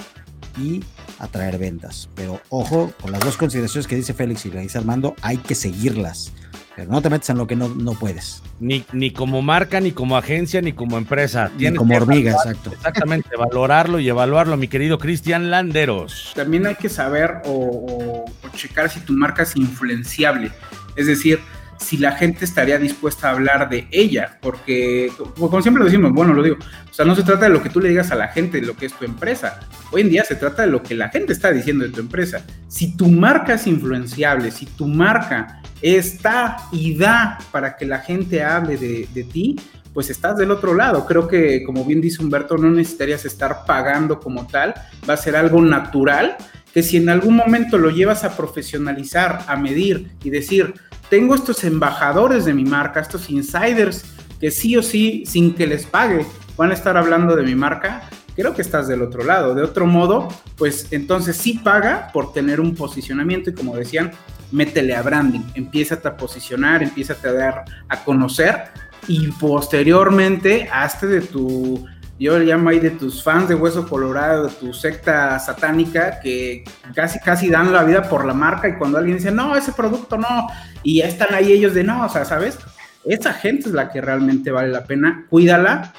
y 0.58 0.82
atraer 1.18 1.58
ventas. 1.58 2.08
Pero 2.14 2.40
ojo, 2.48 2.92
con 3.00 3.12
las 3.12 3.20
dos 3.20 3.36
consideraciones 3.36 3.86
que 3.86 3.96
dice 3.96 4.14
Félix 4.14 4.46
y 4.46 4.50
le 4.50 4.60
dice 4.60 4.78
Armando, 4.78 5.14
hay 5.22 5.38
que 5.38 5.54
seguirlas. 5.54 6.32
Pero 6.76 6.90
no 6.92 7.00
te 7.00 7.08
metas 7.08 7.30
en 7.30 7.38
lo 7.38 7.46
que 7.46 7.56
no, 7.56 7.68
no 7.68 7.92
puedes. 7.92 8.42
Ni, 8.60 8.84
ni 8.92 9.10
como 9.10 9.40
marca, 9.40 9.80
ni 9.80 9.92
como 9.92 10.16
agencia, 10.16 10.60
ni 10.60 10.72
como 10.74 10.98
empresa. 10.98 11.48
Ni 11.54 11.58
Tienes 11.60 11.78
como 11.78 11.96
hormiga, 11.96 12.32
evaluar- 12.32 12.46
exacto. 12.52 12.70
Exactamente, 12.74 13.30
valorarlo 13.38 13.98
y 13.98 14.08
evaluarlo, 14.10 14.56
mi 14.58 14.68
querido 14.68 14.98
Cristian 14.98 15.50
Landeros. 15.50 16.32
También 16.34 16.66
hay 16.66 16.74
que 16.74 16.90
saber 16.90 17.36
o, 17.46 17.50
o- 17.50 18.24
o 18.26 18.48
checar 18.54 18.90
si 18.90 19.00
tu 19.00 19.14
marca 19.14 19.42
es 19.44 19.56
influenciable. 19.56 20.52
Es 20.96 21.06
decir, 21.06 21.40
si 21.78 21.98
la 21.98 22.12
gente 22.12 22.44
estaría 22.44 22.78
dispuesta 22.78 23.28
a 23.28 23.32
hablar 23.32 23.68
de 23.68 23.88
ella, 23.90 24.38
porque 24.40 25.10
como 25.38 25.62
siempre 25.62 25.80
lo 25.80 25.86
decimos, 25.86 26.12
bueno, 26.12 26.32
lo 26.32 26.42
digo, 26.42 26.56
o 26.90 26.94
sea, 26.94 27.04
no 27.04 27.14
se 27.14 27.22
trata 27.22 27.46
de 27.46 27.50
lo 27.50 27.62
que 27.62 27.70
tú 27.70 27.80
le 27.80 27.88
digas 27.88 28.10
a 28.10 28.14
la 28.14 28.28
gente, 28.28 28.60
de 28.60 28.66
lo 28.66 28.76
que 28.76 28.86
es 28.86 28.92
tu 28.92 29.04
empresa. 29.04 29.60
Hoy 29.92 30.02
en 30.02 30.10
día 30.10 30.24
se 30.24 30.36
trata 30.36 30.62
de 30.62 30.68
lo 30.68 30.82
que 30.82 30.94
la 30.94 31.08
gente 31.08 31.32
está 31.32 31.52
diciendo 31.52 31.84
de 31.84 31.90
tu 31.90 32.00
empresa. 32.00 32.44
Si 32.68 32.96
tu 32.96 33.08
marca 33.08 33.54
es 33.54 33.66
influenciable, 33.66 34.50
si 34.50 34.66
tu 34.66 34.86
marca 34.86 35.60
está 35.82 36.56
y 36.72 36.96
da 36.96 37.38
para 37.50 37.76
que 37.76 37.86
la 37.86 37.98
gente 37.98 38.42
hable 38.42 38.76
de, 38.76 39.08
de 39.12 39.24
ti, 39.24 39.56
pues 39.96 40.10
estás 40.10 40.36
del 40.36 40.50
otro 40.50 40.74
lado. 40.74 41.06
Creo 41.06 41.26
que, 41.26 41.62
como 41.64 41.82
bien 41.84 42.02
dice 42.02 42.22
Humberto, 42.22 42.58
no 42.58 42.70
necesitarías 42.70 43.24
estar 43.24 43.64
pagando 43.64 44.20
como 44.20 44.46
tal, 44.46 44.74
va 45.08 45.14
a 45.14 45.16
ser 45.16 45.36
algo 45.36 45.62
natural, 45.62 46.36
que 46.74 46.82
si 46.82 46.98
en 46.98 47.08
algún 47.08 47.34
momento 47.34 47.78
lo 47.78 47.88
llevas 47.88 48.22
a 48.22 48.36
profesionalizar, 48.36 49.46
a 49.46 49.56
medir 49.56 50.10
y 50.22 50.28
decir, 50.28 50.74
tengo 51.08 51.34
estos 51.34 51.64
embajadores 51.64 52.44
de 52.44 52.54
mi 52.54 52.64
marca, 52.64 53.00
estos 53.00 53.30
insiders, 53.30 54.04
que 54.40 54.50
sí 54.50 54.76
o 54.76 54.82
sí, 54.82 55.24
sin 55.26 55.54
que 55.54 55.66
les 55.66 55.86
pague, 55.86 56.26
van 56.56 56.70
a 56.70 56.74
estar 56.74 56.96
hablando 56.96 57.36
de 57.36 57.42
mi 57.42 57.54
marca, 57.54 58.08
creo 58.34 58.54
que 58.54 58.62
estás 58.62 58.88
del 58.88 59.02
otro 59.02 59.24
lado. 59.24 59.54
De 59.54 59.62
otro 59.62 59.86
modo, 59.86 60.28
pues 60.56 60.88
entonces 60.90 61.36
sí 61.36 61.54
paga 61.54 62.10
por 62.12 62.32
tener 62.32 62.60
un 62.60 62.74
posicionamiento 62.74 63.50
y 63.50 63.54
como 63.54 63.76
decían, 63.76 64.12
métele 64.52 64.94
a 64.94 65.02
branding, 65.02 65.40
empieza 65.54 66.00
a 66.04 66.16
posicionar, 66.16 66.82
empieza 66.82 67.16
a 67.22 67.32
dar 67.32 67.64
a 67.88 68.04
conocer 68.04 68.64
y 69.08 69.28
posteriormente 69.32 70.68
hazte 70.72 71.06
de 71.06 71.20
tu, 71.20 71.84
yo 72.18 72.38
le 72.38 72.46
llamo 72.46 72.70
ahí 72.70 72.80
de 72.80 72.90
tus 72.90 73.22
fans 73.22 73.48
de 73.48 73.54
Hueso 73.54 73.88
Colorado, 73.88 74.48
de 74.48 74.54
tu 74.54 74.72
secta 74.72 75.38
satánica 75.38 76.20
que 76.20 76.64
casi 76.94 77.18
casi 77.20 77.50
dan 77.50 77.72
la 77.72 77.84
vida 77.84 78.08
por 78.08 78.24
la 78.24 78.32
marca 78.32 78.68
y 78.68 78.76
cuando 78.76 78.98
alguien 78.98 79.18
dice, 79.18 79.30
no, 79.30 79.54
ese 79.54 79.72
producto 79.72 80.16
no, 80.16 80.46
y 80.82 80.98
ya 80.98 81.06
están 81.06 81.34
ahí 81.34 81.52
ellos 81.52 81.74
de 81.74 81.84
no, 81.84 82.06
o 82.06 82.08
sea, 82.08 82.24
¿sabes? 82.24 82.58
Esa 83.04 83.32
gente 83.32 83.68
es 83.68 83.74
la 83.74 83.90
que 83.90 84.00
realmente 84.00 84.50
vale 84.50 84.68
la 84.68 84.84
pena, 84.84 85.26
cuídala, 85.28 85.92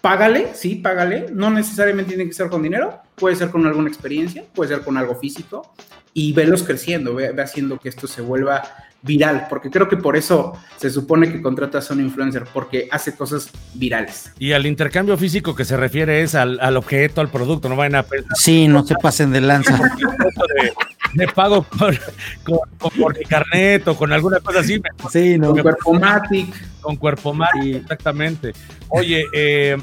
págale, 0.00 0.48
sí, 0.54 0.76
págale, 0.76 1.26
no 1.32 1.50
necesariamente 1.50 2.14
tiene 2.14 2.28
que 2.28 2.34
ser 2.34 2.48
con 2.48 2.62
dinero, 2.62 3.02
puede 3.16 3.36
ser 3.36 3.50
con 3.50 3.66
alguna 3.66 3.88
experiencia, 3.88 4.44
puede 4.54 4.74
ser 4.74 4.84
con 4.84 4.96
algo 4.96 5.16
físico 5.16 5.74
y 6.14 6.32
velos 6.32 6.62
creciendo, 6.62 7.14
ve, 7.14 7.32
ve 7.32 7.42
haciendo 7.42 7.78
que 7.78 7.88
esto 7.88 8.06
se 8.06 8.22
vuelva 8.22 8.62
viral, 9.02 9.46
porque 9.48 9.70
creo 9.70 9.88
que 9.88 9.96
por 9.96 10.16
eso 10.16 10.52
se 10.76 10.90
supone 10.90 11.30
que 11.32 11.40
contratas 11.40 11.90
a 11.90 11.94
un 11.94 12.00
influencer, 12.00 12.44
porque 12.52 12.88
hace 12.90 13.14
cosas 13.14 13.48
virales. 13.74 14.32
Y 14.38 14.52
al 14.52 14.66
intercambio 14.66 15.16
físico 15.16 15.54
que 15.54 15.64
se 15.64 15.76
refiere 15.76 16.22
es 16.22 16.34
al, 16.34 16.58
al 16.60 16.76
objeto, 16.76 17.20
al 17.20 17.28
producto, 17.30 17.68
no 17.68 17.76
vayan 17.76 17.94
a 17.96 18.02
pensar 18.02 18.30
Sí, 18.36 18.66
no 18.68 18.84
se 18.84 18.94
pasen 18.96 19.30
de 19.30 19.40
lanza. 19.40 19.78
de 21.14 21.26
pago 21.28 21.62
con, 21.64 21.96
con, 22.44 22.58
con- 22.78 22.90
por 23.00 23.16
mi 23.18 23.24
carnet 23.24 23.86
o 23.88 23.96
con 23.96 24.12
alguna 24.12 24.40
cosa 24.40 24.60
así, 24.60 24.80
Sí, 25.10 25.38
no. 25.38 25.52
Con 25.52 25.62
Cuerpomatic, 25.62 26.80
con 26.80 26.96
cuerpo 26.96 27.32
más, 27.32 27.50
Sí. 27.62 27.72
exactamente. 27.76 28.52
Oye, 28.88 29.24
eh, 29.32 29.76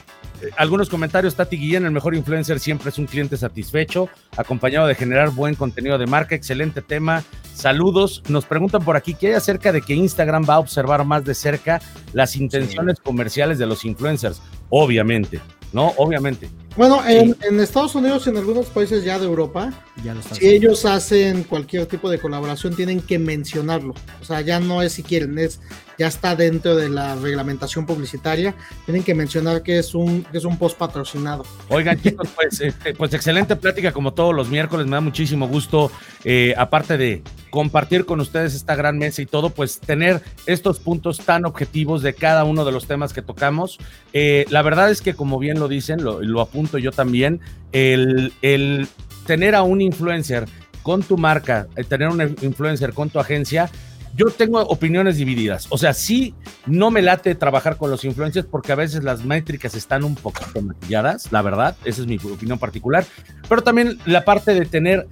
algunos 0.58 0.90
comentarios, 0.90 1.36
Tati 1.36 1.58
Guillén, 1.58 1.86
el 1.86 1.92
mejor 1.92 2.16
influencer 2.16 2.60
siempre 2.60 2.90
es 2.90 2.98
un 2.98 3.06
cliente 3.06 3.38
satisfecho, 3.38 4.10
acompañado 4.38 4.88
de 4.88 4.96
generar 4.96 5.32
buen 5.32 5.56
contenido 5.56 5.98
de 5.98 6.08
marca, 6.08 6.36
excelente 6.36 6.82
tema. 6.82 7.24
Saludos. 7.54 8.22
Nos 8.28 8.46
preguntan 8.46 8.84
por 8.84 8.96
aquí 8.96 9.14
qué 9.14 9.28
hay 9.28 9.34
acerca 9.34 9.72
de 9.72 9.82
que 9.82 9.94
Instagram 9.94 10.46
va 10.48 10.56
a 10.56 10.60
observar 10.60 11.06
más 11.06 11.24
de 11.24 11.34
cerca 11.34 11.82
las 12.14 12.36
intenciones 12.36 13.00
comerciales 13.00 13.58
de 13.58 13.66
los 13.66 13.86
influencers. 13.86 14.42
Obviamente, 14.70 15.40
¿no? 15.72 15.94
Obviamente. 15.98 16.50
Bueno, 16.76 17.02
en, 17.08 17.38
en 17.42 17.60
Estados 17.62 17.96
Unidos 17.96 18.28
y 18.28 18.32
en 18.32 18.38
algunos 18.38 18.66
países 18.66 19.06
ya 19.06 19.18
de 19.18 19.26
Europa, 19.26 19.72
Ya 20.04 20.14
lo 20.14 20.22
si 20.22 20.46
ellos 20.46 20.84
hacen 20.84 21.44
cualquier 21.44 21.86
tipo 21.86 22.10
de 22.10 22.20
colaboración, 22.20 22.76
tienen 22.76 23.00
que 23.00 23.18
mencionarlo. 23.18 23.94
O 24.22 24.26
sea, 24.26 24.42
ya 24.42 24.60
no 24.60 24.82
es 24.82 24.94
si 24.94 25.04
quieren, 25.04 25.38
es 25.40 25.62
ya 25.98 26.08
está 26.08 26.36
dentro 26.36 26.76
de 26.76 26.90
la 26.90 27.16
reglamentación 27.16 27.86
publicitaria. 27.86 28.56
Tienen 28.86 29.04
que 29.04 29.16
mencionar 29.16 29.64
que 29.64 29.80
es 29.80 29.96
un, 29.96 30.24
que 30.24 30.38
es 30.38 30.46
un 30.46 30.58
post 30.58 30.78
patrocinado. 30.78 31.46
Oigan, 31.70 32.00
chicos, 32.02 32.30
pues, 32.36 32.62
este, 32.62 32.94
pues 32.94 33.14
excelente 33.14 33.56
plática 33.56 33.92
como 33.92 34.14
todos 34.14 34.34
los 34.34 34.50
miércoles. 34.50 34.86
Me 34.86 34.94
da 34.94 35.02
muchísimo 35.02 35.48
gusto, 35.48 35.92
eh, 36.24 36.54
aparte 36.58 36.98
de 36.98 37.24
compartir 37.50 38.06
con 38.06 38.20
ustedes 38.20 38.54
esta 38.54 38.76
gran 38.76 38.98
mesa 38.98 39.22
y 39.22 39.26
todo, 39.26 39.50
pues 39.50 39.80
tener 39.80 40.22
estos 40.46 40.80
puntos 40.80 41.20
tan 41.20 41.46
objetivos 41.46 42.02
de 42.02 42.14
cada 42.14 42.44
uno 42.44 42.66
de 42.66 42.72
los 42.72 42.88
temas 42.88 43.14
que 43.14 43.22
tocamos. 43.22 43.78
Eh, 44.14 44.46
la 44.50 44.62
verdad 44.62 44.92
es 44.92 45.02
que, 45.02 45.14
como 45.14 45.40
bien 45.40 45.60
lo 45.60 45.68
dicen, 45.68 46.04
lo, 46.04 46.42
apunto 46.42 46.78
yo 46.78 46.92
también, 46.92 47.40
el, 47.72 48.34
el 48.42 48.88
tener 49.26 49.56
a 49.56 49.64
un 49.64 49.82
influencer 49.82 50.46
con 50.84 51.02
tu 51.02 51.18
marca, 51.18 51.68
el 51.76 51.88
tener 51.88 52.10
un 52.10 52.22
influencer 52.42 52.94
con 52.94 53.10
tu 53.10 53.20
agencia, 53.20 53.72
yo 54.16 54.28
tengo 54.28 54.62
opiniones 54.62 55.18
divididas. 55.18 55.68
O 55.70 55.78
sea, 55.78 55.94
sí, 55.94 56.34
no 56.66 56.92
me 56.92 57.02
late 57.02 57.36
trabajar 57.36 57.78
con 57.78 57.92
los 57.92 58.04
influencers 58.06 58.48
porque 58.48 58.72
a 58.72 58.76
veces 58.76 59.04
las 59.04 59.26
métricas 59.26 59.76
están 59.76 60.04
un 60.04 60.16
poquito 60.16 60.62
maquilladas, 60.62 61.32
la 61.32 61.42
verdad, 61.42 61.76
esa 61.84 62.02
es 62.02 62.08
mi 62.08 62.16
opinión 62.18 62.58
particular. 62.58 63.06
Pero 63.48 63.62
también 63.62 64.00
la 64.06 64.24
parte 64.24 64.54
de 64.54 64.66
tener 64.66 65.08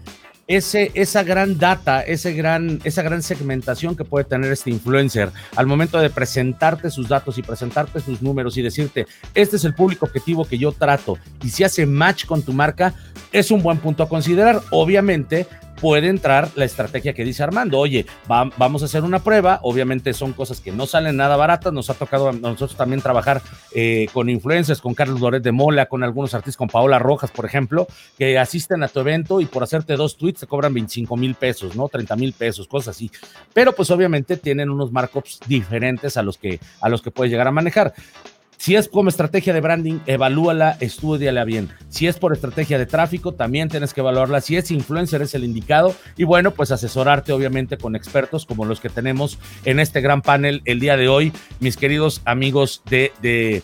ese, 0.47 0.91
esa 0.93 1.23
gran 1.23 1.57
data, 1.57 2.01
ese 2.01 2.33
gran, 2.33 2.79
esa 2.83 3.01
gran 3.01 3.21
segmentación 3.21 3.95
que 3.95 4.03
puede 4.03 4.25
tener 4.25 4.51
este 4.51 4.69
influencer 4.69 5.31
al 5.55 5.67
momento 5.67 5.99
de 5.99 6.09
presentarte 6.09 6.89
sus 6.89 7.07
datos 7.07 7.37
y 7.37 7.43
presentarte 7.43 7.99
sus 8.01 8.21
números 8.21 8.57
y 8.57 8.61
decirte, 8.61 9.07
este 9.33 9.55
es 9.55 9.63
el 9.63 9.73
público 9.73 10.05
objetivo 10.05 10.45
que 10.45 10.57
yo 10.57 10.71
trato 10.71 11.17
y 11.43 11.49
si 11.49 11.63
hace 11.63 11.85
match 11.85 12.25
con 12.25 12.41
tu 12.41 12.53
marca, 12.53 12.93
es 13.31 13.51
un 13.51 13.63
buen 13.63 13.77
punto 13.77 14.03
a 14.03 14.09
considerar. 14.09 14.61
Obviamente, 14.69 15.47
puede 15.83 16.07
entrar 16.07 16.49
la 16.55 16.63
estrategia 16.63 17.13
que 17.13 17.25
dice 17.25 17.43
Armando. 17.43 17.77
Oye, 17.77 18.05
va- 18.31 18.49
vamos 18.57 18.81
a 18.83 18.85
hacer 18.85 19.03
una 19.03 19.19
prueba. 19.19 19.59
Obviamente 19.63 20.13
son 20.13 20.31
cosas 20.31 20.61
que 20.61 20.71
no 20.71 20.85
salen 20.85 21.17
nada 21.17 21.35
baratas. 21.35 21.73
Nos 21.73 21.89
ha 21.89 21.93
tocado 21.93 22.29
a 22.29 22.31
nosotros 22.31 22.77
también 22.77 23.01
trabajar 23.01 23.41
eh, 23.75 24.07
con 24.13 24.29
influencers, 24.29 24.79
con 24.79 24.93
Carlos 24.93 25.19
Loret 25.19 25.43
de 25.43 25.51
Mola, 25.51 25.87
con 25.87 26.01
algunos 26.05 26.33
artistas, 26.33 26.55
con 26.55 26.69
Paola 26.69 26.99
Rojas, 26.99 27.31
por 27.31 27.45
ejemplo, 27.45 27.85
que 28.17 28.39
asisten 28.39 28.81
a 28.81 28.87
tu 28.87 29.01
evento 29.01 29.41
y 29.41 29.45
por 29.45 29.61
hacerte 29.61 29.97
dos 29.97 30.15
tweets 30.15 30.39
te 30.39 30.47
cobran 30.47 30.73
25 30.73 31.17
mil 31.17 31.35
pesos, 31.35 31.75
¿no? 31.75 31.89
30 31.89 32.15
mil 32.15 32.31
pesos, 32.31 32.65
cosas 32.65 32.95
así. 32.95 33.11
Pero 33.53 33.73
pues 33.73 33.91
obviamente 33.91 34.37
tienen 34.37 34.69
unos 34.69 34.89
markups 34.93 35.41
diferentes 35.47 36.15
a 36.15 36.23
los 36.23 36.37
que, 36.37 36.61
a 36.79 36.87
los 36.87 37.01
que 37.01 37.11
puedes 37.11 37.29
llegar 37.29 37.47
a 37.49 37.51
manejar. 37.51 37.93
Si 38.57 38.75
es 38.75 38.87
como 38.87 39.09
estrategia 39.09 39.53
de 39.53 39.61
branding, 39.61 39.99
evalúala, 40.05 40.77
estudiala 40.79 41.43
bien. 41.43 41.69
Si 41.89 42.07
es 42.07 42.17
por 42.17 42.33
estrategia 42.33 42.77
de 42.77 42.85
tráfico, 42.85 43.33
también 43.33 43.69
tienes 43.69 43.93
que 43.93 44.01
evaluarla. 44.01 44.41
Si 44.41 44.55
es 44.55 44.71
influencer, 44.71 45.21
es 45.21 45.35
el 45.35 45.43
indicado. 45.43 45.95
Y 46.17 46.23
bueno, 46.23 46.51
pues 46.51 46.71
asesorarte 46.71 47.33
obviamente 47.33 47.77
con 47.77 47.95
expertos 47.95 48.45
como 48.45 48.65
los 48.65 48.79
que 48.79 48.89
tenemos 48.89 49.37
en 49.65 49.79
este 49.79 50.01
gran 50.01 50.21
panel 50.21 50.61
el 50.65 50.79
día 50.79 50.97
de 50.97 51.09
hoy, 51.09 51.33
mis 51.59 51.77
queridos 51.77 52.21
amigos 52.25 52.81
de, 52.89 53.11
de 53.21 53.63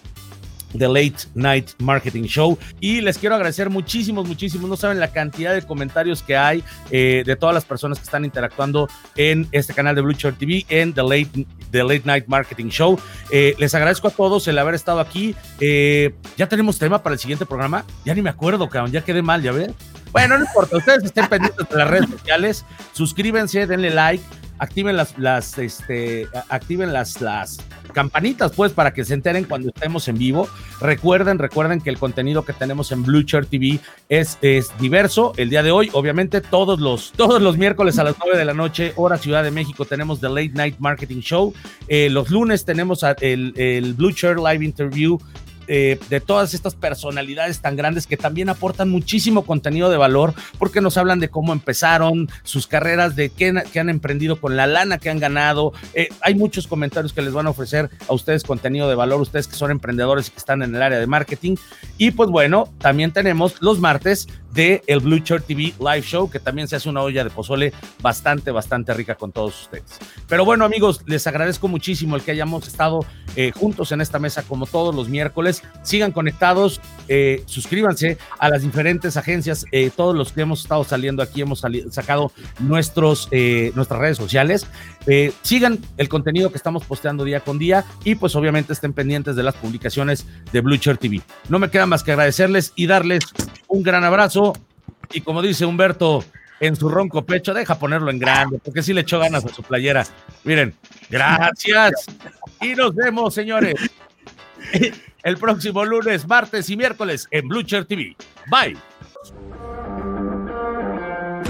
The 0.77 0.87
Late 0.87 1.27
Night 1.33 1.71
Marketing 1.79 2.23
Show. 2.23 2.57
Y 2.79 3.01
les 3.01 3.17
quiero 3.17 3.35
agradecer 3.35 3.69
muchísimos, 3.69 4.27
muchísimos. 4.27 4.69
No 4.69 4.75
saben 4.75 4.99
la 4.99 5.11
cantidad 5.11 5.53
de 5.53 5.61
comentarios 5.61 6.23
que 6.23 6.37
hay 6.37 6.63
eh, 6.91 7.23
de 7.25 7.35
todas 7.35 7.53
las 7.53 7.65
personas 7.65 7.99
que 7.99 8.03
están 8.03 8.25
interactuando 8.25 8.87
en 9.15 9.47
este 9.51 9.73
canal 9.73 9.95
de 9.95 10.01
Blue 10.01 10.13
Shirt 10.13 10.37
TV, 10.37 10.65
en 10.69 10.93
The 10.93 11.03
Late, 11.03 11.47
The 11.71 11.83
Late 11.83 12.03
Night 12.05 12.27
Marketing 12.27 12.69
Show. 12.69 12.99
Eh, 13.31 13.55
les 13.57 13.73
agradezco 13.75 14.07
a 14.07 14.11
todos 14.11 14.47
el 14.47 14.57
haber 14.57 14.75
estado 14.75 14.99
aquí. 14.99 15.35
Eh, 15.59 16.13
ya 16.37 16.47
tenemos 16.47 16.77
tema 16.77 17.01
para 17.01 17.13
el 17.13 17.19
siguiente 17.19 17.45
programa. 17.45 17.85
Ya 18.05 18.13
ni 18.13 18.21
me 18.21 18.29
acuerdo, 18.29 18.69
cabrón. 18.69 18.91
Ya 18.91 19.01
quedé 19.01 19.21
mal, 19.21 19.41
ya 19.41 19.51
ves. 19.51 19.71
Bueno, 20.11 20.37
no 20.37 20.45
importa. 20.45 20.77
Ustedes 20.77 21.03
estén 21.03 21.27
pendientes 21.27 21.69
de 21.69 21.75
las 21.75 21.87
redes 21.87 22.09
sociales. 22.09 22.65
Suscríbanse, 22.93 23.67
denle 23.67 23.91
like 23.91 24.23
activen 24.59 24.97
las, 24.97 25.17
las, 25.17 25.57
este, 25.57 26.27
activen 26.49 26.93
las, 26.93 27.21
las 27.21 27.57
campanitas, 27.91 28.51
pues, 28.55 28.71
para 28.71 28.93
que 28.93 29.03
se 29.03 29.13
enteren 29.13 29.45
cuando 29.45 29.69
estemos 29.69 30.07
en 30.07 30.17
vivo. 30.17 30.47
Recuerden, 30.81 31.39
recuerden 31.39 31.81
que 31.81 31.89
el 31.89 31.97
contenido 31.97 32.45
que 32.45 32.53
tenemos 32.53 32.91
en 32.91 33.03
Blue 33.03 33.21
Shirt 33.21 33.49
TV 33.49 33.79
es, 34.09 34.37
es 34.41 34.71
diverso. 34.79 35.33
El 35.37 35.49
día 35.49 35.63
de 35.63 35.71
hoy, 35.71 35.89
obviamente, 35.93 36.41
todos 36.41 36.79
los, 36.79 37.11
todos 37.11 37.41
los 37.41 37.57
miércoles 37.57 37.99
a 37.99 38.03
las 38.03 38.15
9 38.19 38.37
de 38.37 38.45
la 38.45 38.53
noche, 38.53 38.93
hora 38.95 39.17
Ciudad 39.17 39.43
de 39.43 39.51
México, 39.51 39.85
tenemos 39.85 40.19
The 40.19 40.29
Late 40.29 40.51
Night 40.53 40.75
Marketing 40.79 41.19
Show. 41.19 41.53
Eh, 41.87 42.09
los 42.09 42.29
lunes 42.29 42.65
tenemos 42.65 43.03
el, 43.21 43.53
el 43.57 43.93
Blue 43.93 44.11
Shirt 44.11 44.39
Live 44.39 44.63
Interview 44.63 45.19
eh, 45.71 45.99
de 46.09 46.19
todas 46.19 46.55
estas 46.55 46.73
personalidades 46.73 47.59
tan 47.61 47.75
grandes 47.75 48.07
que 48.07 48.17
también 48.17 48.49
aportan 48.49 48.89
muchísimo 48.89 49.45
contenido 49.45 49.91
de 49.91 49.97
valor 49.97 50.33
porque 50.57 50.81
nos 50.81 50.97
hablan 50.97 51.19
de 51.19 51.29
cómo 51.29 51.53
empezaron 51.53 52.27
sus 52.41 52.65
carreras, 52.65 53.15
de 53.15 53.29
qué, 53.29 53.53
han 53.79 53.89
emprendido 53.89 54.41
con 54.41 54.57
la 54.57 54.65
lana 54.65 54.97
que 54.97 55.11
han 55.11 55.19
ganado. 55.19 55.73
Eh, 55.93 56.09
hay 56.21 56.33
muchos 56.33 56.65
comentarios 56.65 57.13
que 57.13 57.21
les 57.21 57.33
van 57.33 57.45
a 57.45 57.51
ofrecer 57.51 57.91
a 58.07 58.13
ustedes 58.13 58.43
contenido 58.43 58.89
de 58.89 58.95
valor, 58.95 59.21
ustedes 59.21 59.47
que 59.47 59.55
son 59.55 59.69
emprendedores 59.69 60.27
y 60.27 60.31
que 60.31 60.37
están 60.37 60.63
en 60.63 60.73
el 60.73 60.81
área 60.81 60.97
de 60.97 61.05
marketing. 61.05 61.55
Y 61.99 62.09
pues 62.11 62.31
bueno, 62.31 62.73
también 62.79 63.11
tenemos 63.11 63.61
los 63.61 63.79
martes 63.79 64.27
de 64.51 64.81
el 64.87 64.99
Blue 64.99 65.19
Shirt 65.19 65.45
TV 65.45 65.73
Live 65.79 66.01
Show, 66.01 66.29
que 66.29 66.39
también 66.39 66.67
se 66.67 66.75
hace 66.75 66.89
una 66.89 67.01
olla 67.01 67.23
de 67.23 67.29
pozole 67.29 67.73
bastante, 68.01 68.51
bastante 68.51 68.93
rica 68.93 69.15
con 69.15 69.31
todos 69.31 69.63
ustedes. 69.63 69.99
Pero 70.27 70.45
bueno, 70.45 70.65
amigos, 70.65 71.01
les 71.05 71.25
agradezco 71.27 71.67
muchísimo 71.67 72.15
el 72.15 72.21
que 72.23 72.31
hayamos 72.31 72.67
estado 72.67 73.05
eh, 73.35 73.51
juntos 73.55 73.91
en 73.91 74.01
esta 74.01 74.19
mesa 74.19 74.43
como 74.43 74.65
todos 74.65 74.93
los 74.95 75.09
miércoles. 75.09 75.63
Sigan 75.83 76.11
conectados, 76.11 76.81
eh, 77.07 77.43
suscríbanse 77.45 78.17
a 78.37 78.49
las 78.49 78.61
diferentes 78.61 79.17
agencias, 79.17 79.65
eh, 79.71 79.91
todos 79.95 80.15
los 80.15 80.31
que 80.31 80.41
hemos 80.41 80.61
estado 80.61 80.83
saliendo 80.83 81.21
aquí, 81.21 81.41
hemos 81.41 81.63
sacado 81.91 82.31
nuestros, 82.59 83.29
nuestras 83.75 83.99
redes 83.99 84.17
sociales. 84.17 84.67
Sigan 85.41 85.79
el 85.97 86.09
contenido 86.09 86.51
que 86.51 86.57
estamos 86.57 86.85
posteando 86.85 87.23
día 87.23 87.39
con 87.39 87.57
día 87.57 87.85
y 88.03 88.15
pues 88.15 88.35
obviamente 88.35 88.73
estén 88.73 88.93
pendientes 88.93 89.35
de 89.35 89.43
las 89.43 89.55
publicaciones 89.55 90.25
de 90.51 90.61
Blue 90.61 90.77
TV. 90.77 91.21
No 91.47 91.59
me 91.59 91.69
queda 91.69 91.85
más 91.85 92.03
que 92.03 92.11
agradecerles 92.11 92.73
y 92.75 92.87
darles 92.87 93.23
un 93.67 93.83
gran 93.83 94.03
abrazo. 94.03 94.53
Y 95.11 95.21
como 95.21 95.41
dice 95.41 95.65
Humberto 95.65 96.23
en 96.59 96.75
su 96.75 96.89
ronco 96.89 97.25
pecho, 97.25 97.53
deja 97.53 97.79
ponerlo 97.79 98.11
en 98.11 98.19
grande, 98.19 98.59
porque 98.63 98.83
sí 98.83 98.93
le 98.93 99.01
echó 99.01 99.19
ganas 99.19 99.45
a 99.45 99.49
su 99.49 99.63
playera. 99.63 100.05
Miren, 100.43 100.75
gracias. 101.09 102.05
Y 102.61 102.75
nos 102.75 102.93
vemos, 102.93 103.33
señores, 103.33 103.75
el 105.23 105.37
próximo 105.37 105.85
lunes, 105.85 106.27
martes 106.27 106.69
y 106.69 106.77
miércoles 106.77 107.27
en 107.31 107.47
Blue 107.47 107.63
TV. 107.63 108.15
Bye. 108.47 108.88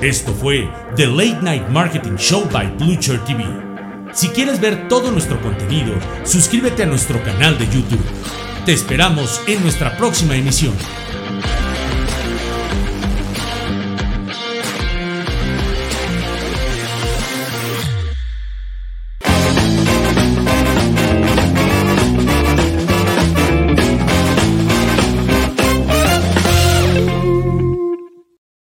Esto 0.01 0.33
fue 0.33 0.69
The 0.95 1.07
Late 1.07 1.41
Night 1.41 1.67
Marketing 1.67 2.15
Show 2.15 2.49
by 2.49 2.67
Blue 2.77 2.97
TV. 2.97 3.45
Si 4.13 4.29
quieres 4.29 4.61
ver 4.61 4.87
todo 4.87 5.11
nuestro 5.11 5.41
contenido, 5.41 5.93
suscríbete 6.23 6.83
a 6.83 6.85
nuestro 6.85 7.21
canal 7.21 7.57
de 7.57 7.65
YouTube. 7.65 8.03
Te 8.65 8.71
esperamos 8.71 9.41
en 9.45 9.61
nuestra 9.61 9.97
próxima 9.97 10.37
emisión. 10.37 10.73